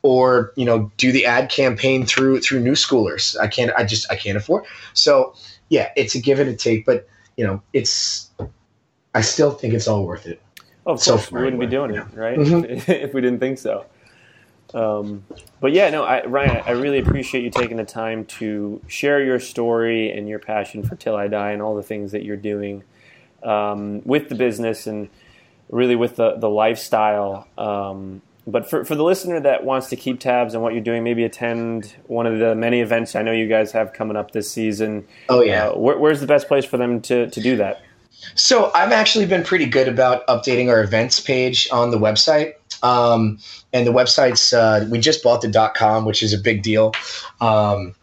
or 0.06 0.52
you 0.54 0.64
know 0.64 0.90
do 0.96 1.10
the 1.10 1.26
ad 1.26 1.50
campaign 1.50 2.06
through 2.06 2.40
through 2.40 2.62
Newschoolers. 2.62 3.36
I 3.40 3.48
can't 3.48 3.72
i 3.76 3.82
just 3.82 4.10
i 4.10 4.14
can't 4.14 4.38
afford. 4.38 4.64
So 4.92 5.34
yeah 5.68 5.90
it's 5.96 6.14
a 6.14 6.20
give 6.20 6.38
and 6.38 6.48
a 6.48 6.54
take 6.54 6.86
but 6.86 7.08
you 7.36 7.44
know 7.44 7.60
it's 7.72 8.30
i 9.14 9.20
still 9.20 9.50
think 9.50 9.74
it's 9.74 9.88
all 9.88 10.06
worth 10.06 10.26
it. 10.26 10.40
Oh, 10.86 10.92
of 10.92 11.02
course 11.02 11.26
so 11.26 11.34
we 11.34 11.42
wouldn't 11.42 11.58
be 11.58 11.66
doing 11.66 11.92
it 11.92 12.04
right? 12.14 12.38
Mm-hmm. 12.38 12.90
if 12.90 13.12
we 13.12 13.20
didn't 13.20 13.40
think 13.40 13.58
so. 13.58 13.84
Um, 14.74 15.24
but 15.60 15.72
yeah, 15.72 15.90
no, 15.90 16.04
I, 16.04 16.24
Ryan, 16.26 16.62
I 16.66 16.72
really 16.72 16.98
appreciate 16.98 17.42
you 17.44 17.50
taking 17.50 17.76
the 17.76 17.84
time 17.84 18.24
to 18.26 18.80
share 18.88 19.24
your 19.24 19.40
story 19.40 20.12
and 20.12 20.28
your 20.28 20.38
passion 20.38 20.82
for 20.82 20.96
Till 20.96 21.16
I 21.16 21.28
Die 21.28 21.50
and 21.52 21.62
all 21.62 21.76
the 21.76 21.82
things 21.82 22.12
that 22.12 22.24
you're 22.24 22.36
doing 22.36 22.82
um, 23.42 24.02
with 24.04 24.28
the 24.28 24.34
business 24.34 24.86
and 24.86 25.08
really 25.70 25.96
with 25.96 26.16
the, 26.16 26.36
the 26.36 26.50
lifestyle. 26.50 27.46
Um, 27.56 28.22
but 28.46 28.68
for, 28.68 28.84
for 28.84 28.94
the 28.94 29.02
listener 29.02 29.40
that 29.40 29.64
wants 29.64 29.88
to 29.88 29.96
keep 29.96 30.20
tabs 30.20 30.54
on 30.54 30.62
what 30.62 30.72
you're 30.72 30.82
doing, 30.82 31.02
maybe 31.02 31.24
attend 31.24 31.96
one 32.06 32.26
of 32.26 32.38
the 32.38 32.54
many 32.54 32.80
events 32.80 33.16
I 33.16 33.22
know 33.22 33.32
you 33.32 33.48
guys 33.48 33.72
have 33.72 33.92
coming 33.92 34.16
up 34.16 34.30
this 34.30 34.50
season. 34.50 35.06
Oh, 35.28 35.42
yeah. 35.42 35.68
Uh, 35.68 35.78
where, 35.78 35.98
where's 35.98 36.20
the 36.20 36.26
best 36.26 36.46
place 36.46 36.64
for 36.64 36.76
them 36.76 37.00
to, 37.02 37.28
to 37.28 37.40
do 37.40 37.56
that? 37.56 37.82
So 38.34 38.70
I've 38.74 38.92
actually 38.92 39.26
been 39.26 39.42
pretty 39.42 39.66
good 39.66 39.88
about 39.88 40.26
updating 40.28 40.70
our 40.70 40.82
events 40.82 41.20
page 41.20 41.68
on 41.72 41.90
the 41.90 41.98
website. 41.98 42.54
Um, 42.82 43.38
and 43.72 43.86
the 43.86 43.92
website's 43.92 44.52
uh, 44.52 44.86
we 44.90 44.98
just 44.98 45.22
bought 45.22 45.42
the 45.42 45.72
.com, 45.74 46.04
which 46.04 46.22
is 46.22 46.32
a 46.32 46.38
big 46.38 46.62
deal. 46.62 46.92
Um, 47.40 47.94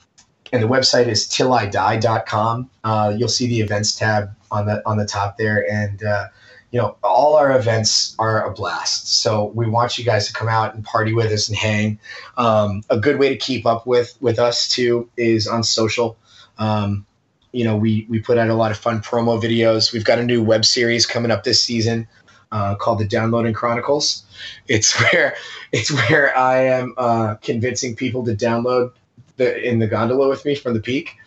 and 0.52 0.62
the 0.62 0.68
website 0.68 1.08
is 1.08 1.28
tillidie.com. 1.28 2.70
Uh, 2.84 3.14
you'll 3.18 3.28
see 3.28 3.48
the 3.48 3.62
events 3.62 3.96
tab 3.96 4.30
on 4.52 4.66
the 4.68 4.82
on 4.86 4.98
the 4.98 5.06
top 5.06 5.38
there, 5.38 5.66
and 5.72 6.04
uh, 6.04 6.28
you 6.74 6.80
know 6.80 6.97
all 7.03 7.36
our 7.36 7.55
events 7.55 8.15
are 8.17 8.47
a 8.47 8.51
blast. 8.51 9.21
So 9.21 9.51
we 9.53 9.69
want 9.69 9.99
you 9.99 10.03
guys 10.03 10.26
to 10.28 10.34
come 10.34 10.49
out 10.49 10.74
and 10.74 10.84
party 10.84 11.13
with 11.13 11.32
us 11.32 11.47
and 11.47 11.55
hang. 11.55 11.99
Um, 12.36 12.82
a 12.89 12.97
good 12.97 13.19
way 13.19 13.30
to 13.30 13.38
keep 13.38 13.67
up 13.67 13.86
with 13.86 14.17
with 14.19 14.39
us 14.39 14.67
too 14.67 15.07
is 15.15 15.47
on 15.47 15.63
social. 15.63 16.17
Um, 16.57 17.05
you 17.51 17.63
know, 17.63 17.78
we 17.78 18.07
we 18.09 18.19
put 18.19 18.39
out 18.39 18.49
a 18.49 18.55
lot 18.55 18.71
of 18.71 18.78
fun 18.78 19.01
promo 19.01 19.39
videos. 19.39 19.93
We've 19.93 20.03
got 20.03 20.17
a 20.17 20.24
new 20.24 20.43
web 20.43 20.65
series 20.65 21.05
coming 21.05 21.30
up 21.30 21.43
this 21.43 21.63
season 21.63 22.07
uh, 22.51 22.74
called 22.74 22.97
the 22.97 23.05
Downloading 23.05 23.53
Chronicles. 23.53 24.26
It's 24.67 24.99
where 25.13 25.36
it's 25.71 25.91
where 25.91 26.36
I 26.36 26.63
am 26.63 26.95
uh, 26.97 27.36
convincing 27.36 27.95
people 27.95 28.26
to 28.26 28.36
download 28.36 28.93
the 29.38 29.68
in 29.68 29.80
the 29.80 29.88
gondola 29.88 30.30
with 30.30 30.46
me 30.46 30.56
from 30.56 30.74
the 30.74 30.80
peak, 30.80 31.18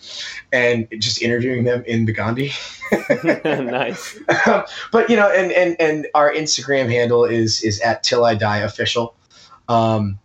and 0.53 0.89
just 0.99 1.23
interviewing 1.23 1.65
them 1.65 1.83
in 1.87 2.05
the 2.05 2.13
gondi. 2.13 2.53
nice. 3.25 4.19
but 4.93 5.11
you 5.11 5.17
know, 5.17 5.31
and 5.31 5.53
and 5.53 5.77
and 5.81 6.07
our 6.15 6.33
Instagram 6.33 6.91
handle 6.91 7.25
is 7.25 7.63
is 7.63 7.81
at 7.81 8.03
till 8.03 8.25
I 8.25 8.35
die 8.35 8.59
official. 8.59 9.15
Um, 9.69 10.19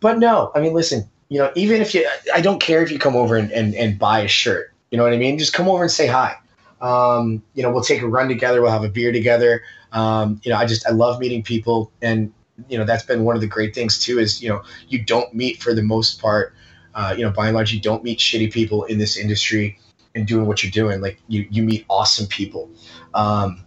but 0.00 0.18
no, 0.18 0.52
I 0.54 0.60
mean, 0.60 0.72
listen, 0.72 1.08
you 1.28 1.38
know, 1.38 1.52
even 1.54 1.80
if 1.80 1.94
you, 1.94 2.08
I 2.32 2.40
don't 2.40 2.60
care 2.60 2.82
if 2.82 2.90
you 2.90 2.98
come 2.98 3.16
over 3.16 3.36
and, 3.36 3.50
and, 3.50 3.74
and 3.74 3.98
buy 3.98 4.20
a 4.20 4.28
shirt. 4.28 4.72
You 4.90 4.98
know 4.98 5.04
what 5.04 5.12
I 5.12 5.16
mean? 5.16 5.38
Just 5.38 5.52
come 5.52 5.68
over 5.68 5.82
and 5.82 5.90
say 5.90 6.06
hi. 6.06 6.36
Um, 6.80 7.42
you 7.54 7.62
know, 7.62 7.70
we'll 7.70 7.82
take 7.82 8.02
a 8.02 8.08
run 8.08 8.28
together. 8.28 8.62
We'll 8.62 8.70
have 8.70 8.84
a 8.84 8.88
beer 8.88 9.10
together. 9.10 9.62
Um, 9.92 10.40
you 10.44 10.50
know, 10.50 10.58
I 10.58 10.66
just 10.66 10.86
I 10.86 10.90
love 10.90 11.18
meeting 11.18 11.42
people, 11.42 11.90
and 12.02 12.32
you 12.68 12.78
know 12.78 12.84
that's 12.84 13.04
been 13.04 13.24
one 13.24 13.34
of 13.34 13.40
the 13.40 13.46
great 13.46 13.74
things 13.74 13.98
too. 13.98 14.18
Is 14.18 14.42
you 14.42 14.48
know 14.48 14.62
you 14.88 15.02
don't 15.02 15.32
meet 15.34 15.62
for 15.62 15.74
the 15.74 15.82
most 15.82 16.20
part. 16.20 16.54
Uh, 16.96 17.14
you 17.16 17.22
know, 17.22 17.30
by 17.30 17.46
and 17.46 17.54
large, 17.54 17.72
you 17.72 17.80
don't 17.80 18.02
meet 18.02 18.18
shitty 18.18 18.50
people 18.50 18.84
in 18.84 18.96
this 18.96 19.18
industry 19.18 19.78
and 20.14 20.26
doing 20.26 20.46
what 20.46 20.62
you're 20.62 20.72
doing. 20.72 21.00
Like 21.00 21.20
you 21.28 21.46
you 21.50 21.62
meet 21.62 21.84
awesome 21.88 22.26
people. 22.26 22.70
Um, 23.14 23.62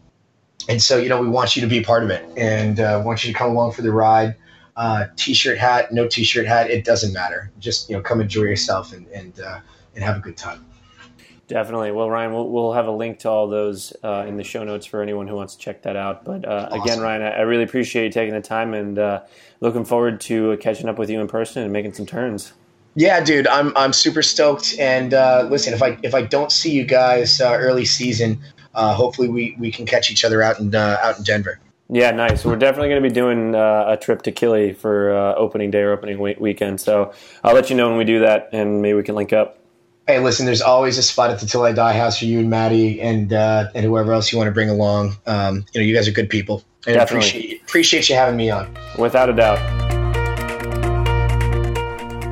and 0.67 0.81
so 0.81 0.97
you 0.97 1.07
know 1.07 1.21
we 1.21 1.29
want 1.29 1.55
you 1.55 1.61
to 1.61 1.67
be 1.67 1.77
a 1.77 1.83
part 1.83 2.03
of 2.03 2.09
it, 2.09 2.27
and 2.35 2.79
uh, 2.79 3.01
want 3.05 3.23
you 3.23 3.31
to 3.31 3.37
come 3.37 3.51
along 3.51 3.73
for 3.73 3.83
the 3.83 3.91
ride. 3.91 4.35
Uh, 4.75 5.07
t-shirt 5.17 5.57
hat, 5.57 5.91
no 5.91 6.07
t-shirt 6.07 6.47
hat, 6.47 6.71
it 6.71 6.85
doesn't 6.85 7.13
matter. 7.13 7.51
Just 7.59 7.89
you 7.89 7.95
know, 7.95 8.01
come 8.01 8.19
enjoy 8.19 8.43
yourself 8.43 8.93
and 8.93 9.07
and 9.07 9.39
uh, 9.39 9.59
and 9.93 10.03
have 10.03 10.17
a 10.17 10.19
good 10.19 10.35
time. 10.35 10.65
Definitely. 11.47 11.91
Well, 11.91 12.11
Ryan, 12.11 12.31
we'll, 12.31 12.47
we'll 12.47 12.73
have 12.73 12.85
a 12.85 12.91
link 12.91 13.17
to 13.19 13.29
all 13.29 13.47
those 13.47 13.91
uh, 14.03 14.23
in 14.27 14.37
the 14.37 14.43
show 14.43 14.63
notes 14.63 14.85
for 14.85 15.01
anyone 15.01 15.27
who 15.27 15.35
wants 15.35 15.55
to 15.55 15.59
check 15.59 15.81
that 15.81 15.95
out. 15.95 16.23
But 16.23 16.47
uh, 16.47 16.69
awesome. 16.69 16.81
again, 16.81 16.99
Ryan, 16.99 17.21
I, 17.23 17.29
I, 17.29 17.41
really 17.41 17.63
appreciate 17.63 18.05
you 18.05 18.11
taking 18.11 18.35
the 18.35 18.41
time 18.41 18.75
and 18.75 18.99
uh, 18.99 19.23
looking 19.59 19.83
forward 19.83 20.21
to 20.21 20.57
catching 20.57 20.87
up 20.87 20.99
with 20.99 21.09
you 21.09 21.19
in 21.19 21.27
person 21.27 21.63
and 21.63 21.73
making 21.73 21.93
some 21.95 22.05
turns. 22.05 22.53
Yeah, 22.95 23.23
dude, 23.23 23.47
I'm 23.47 23.75
I'm 23.75 23.93
super 23.93 24.21
stoked. 24.21 24.75
And 24.79 25.13
uh, 25.13 25.47
listen, 25.49 25.73
if 25.73 25.81
I 25.81 25.97
if 26.03 26.13
I 26.13 26.21
don't 26.21 26.51
see 26.51 26.71
you 26.71 26.83
guys 26.83 27.39
uh, 27.39 27.57
early 27.59 27.85
season, 27.85 28.39
uh, 28.73 28.93
hopefully 28.93 29.27
we, 29.27 29.55
we 29.59 29.71
can 29.71 29.85
catch 29.85 30.11
each 30.11 30.25
other 30.25 30.41
out 30.41 30.59
in 30.59 30.73
out 30.73 31.17
in 31.17 31.23
Denver. 31.23 31.59
Yeah, 31.91 32.11
nice. 32.11 32.45
We're 32.45 32.55
definitely 32.55 32.89
going 32.89 33.01
to 33.01 33.09
be 33.09 33.13
doing 33.13 33.55
a 33.55 33.97
trip 33.99 34.21
to 34.23 34.31
Kili 34.31 34.77
for 34.77 35.11
opening 35.11 35.71
day 35.71 35.81
or 35.81 35.91
opening 35.91 36.19
week- 36.19 36.39
weekend. 36.39 36.79
So 36.79 37.13
I'll 37.43 37.55
let 37.55 37.71
you 37.71 37.75
know 37.75 37.89
when 37.89 37.97
we 37.97 38.03
do 38.03 38.19
that, 38.19 38.49
and 38.53 38.83
maybe 38.83 38.93
we 38.93 39.01
can 39.01 39.15
link 39.15 39.33
up 39.33 39.59
hey, 40.09 40.19
listen, 40.19 40.47
there's 40.47 40.61
always 40.61 40.97
a 40.97 41.03
spot 41.03 41.29
at 41.29 41.39
the 41.39 41.45
Till 41.45 41.63
I 41.63 41.71
Die 41.71 41.93
house 41.93 42.17
for 42.17 42.25
you 42.25 42.39
and 42.39 42.49
Maddie 42.49 42.99
and 42.99 43.31
uh, 43.31 43.69
and 43.75 43.85
whoever 43.85 44.11
else 44.11 44.31
you 44.31 44.37
want 44.39 44.47
to 44.47 44.51
bring 44.51 44.69
along. 44.69 45.15
Um, 45.27 45.65
you 45.73 45.81
know, 45.81 45.85
you 45.85 45.93
guys 45.95 46.07
are 46.07 46.11
good 46.11 46.29
people. 46.29 46.63
And 46.87 46.95
Definitely. 46.95 47.29
appreciate 47.29 47.61
appreciate 47.61 48.09
you 48.09 48.15
having 48.15 48.35
me 48.35 48.49
on. 48.49 48.75
Without 48.97 49.29
a 49.29 49.33
doubt. 49.33 49.88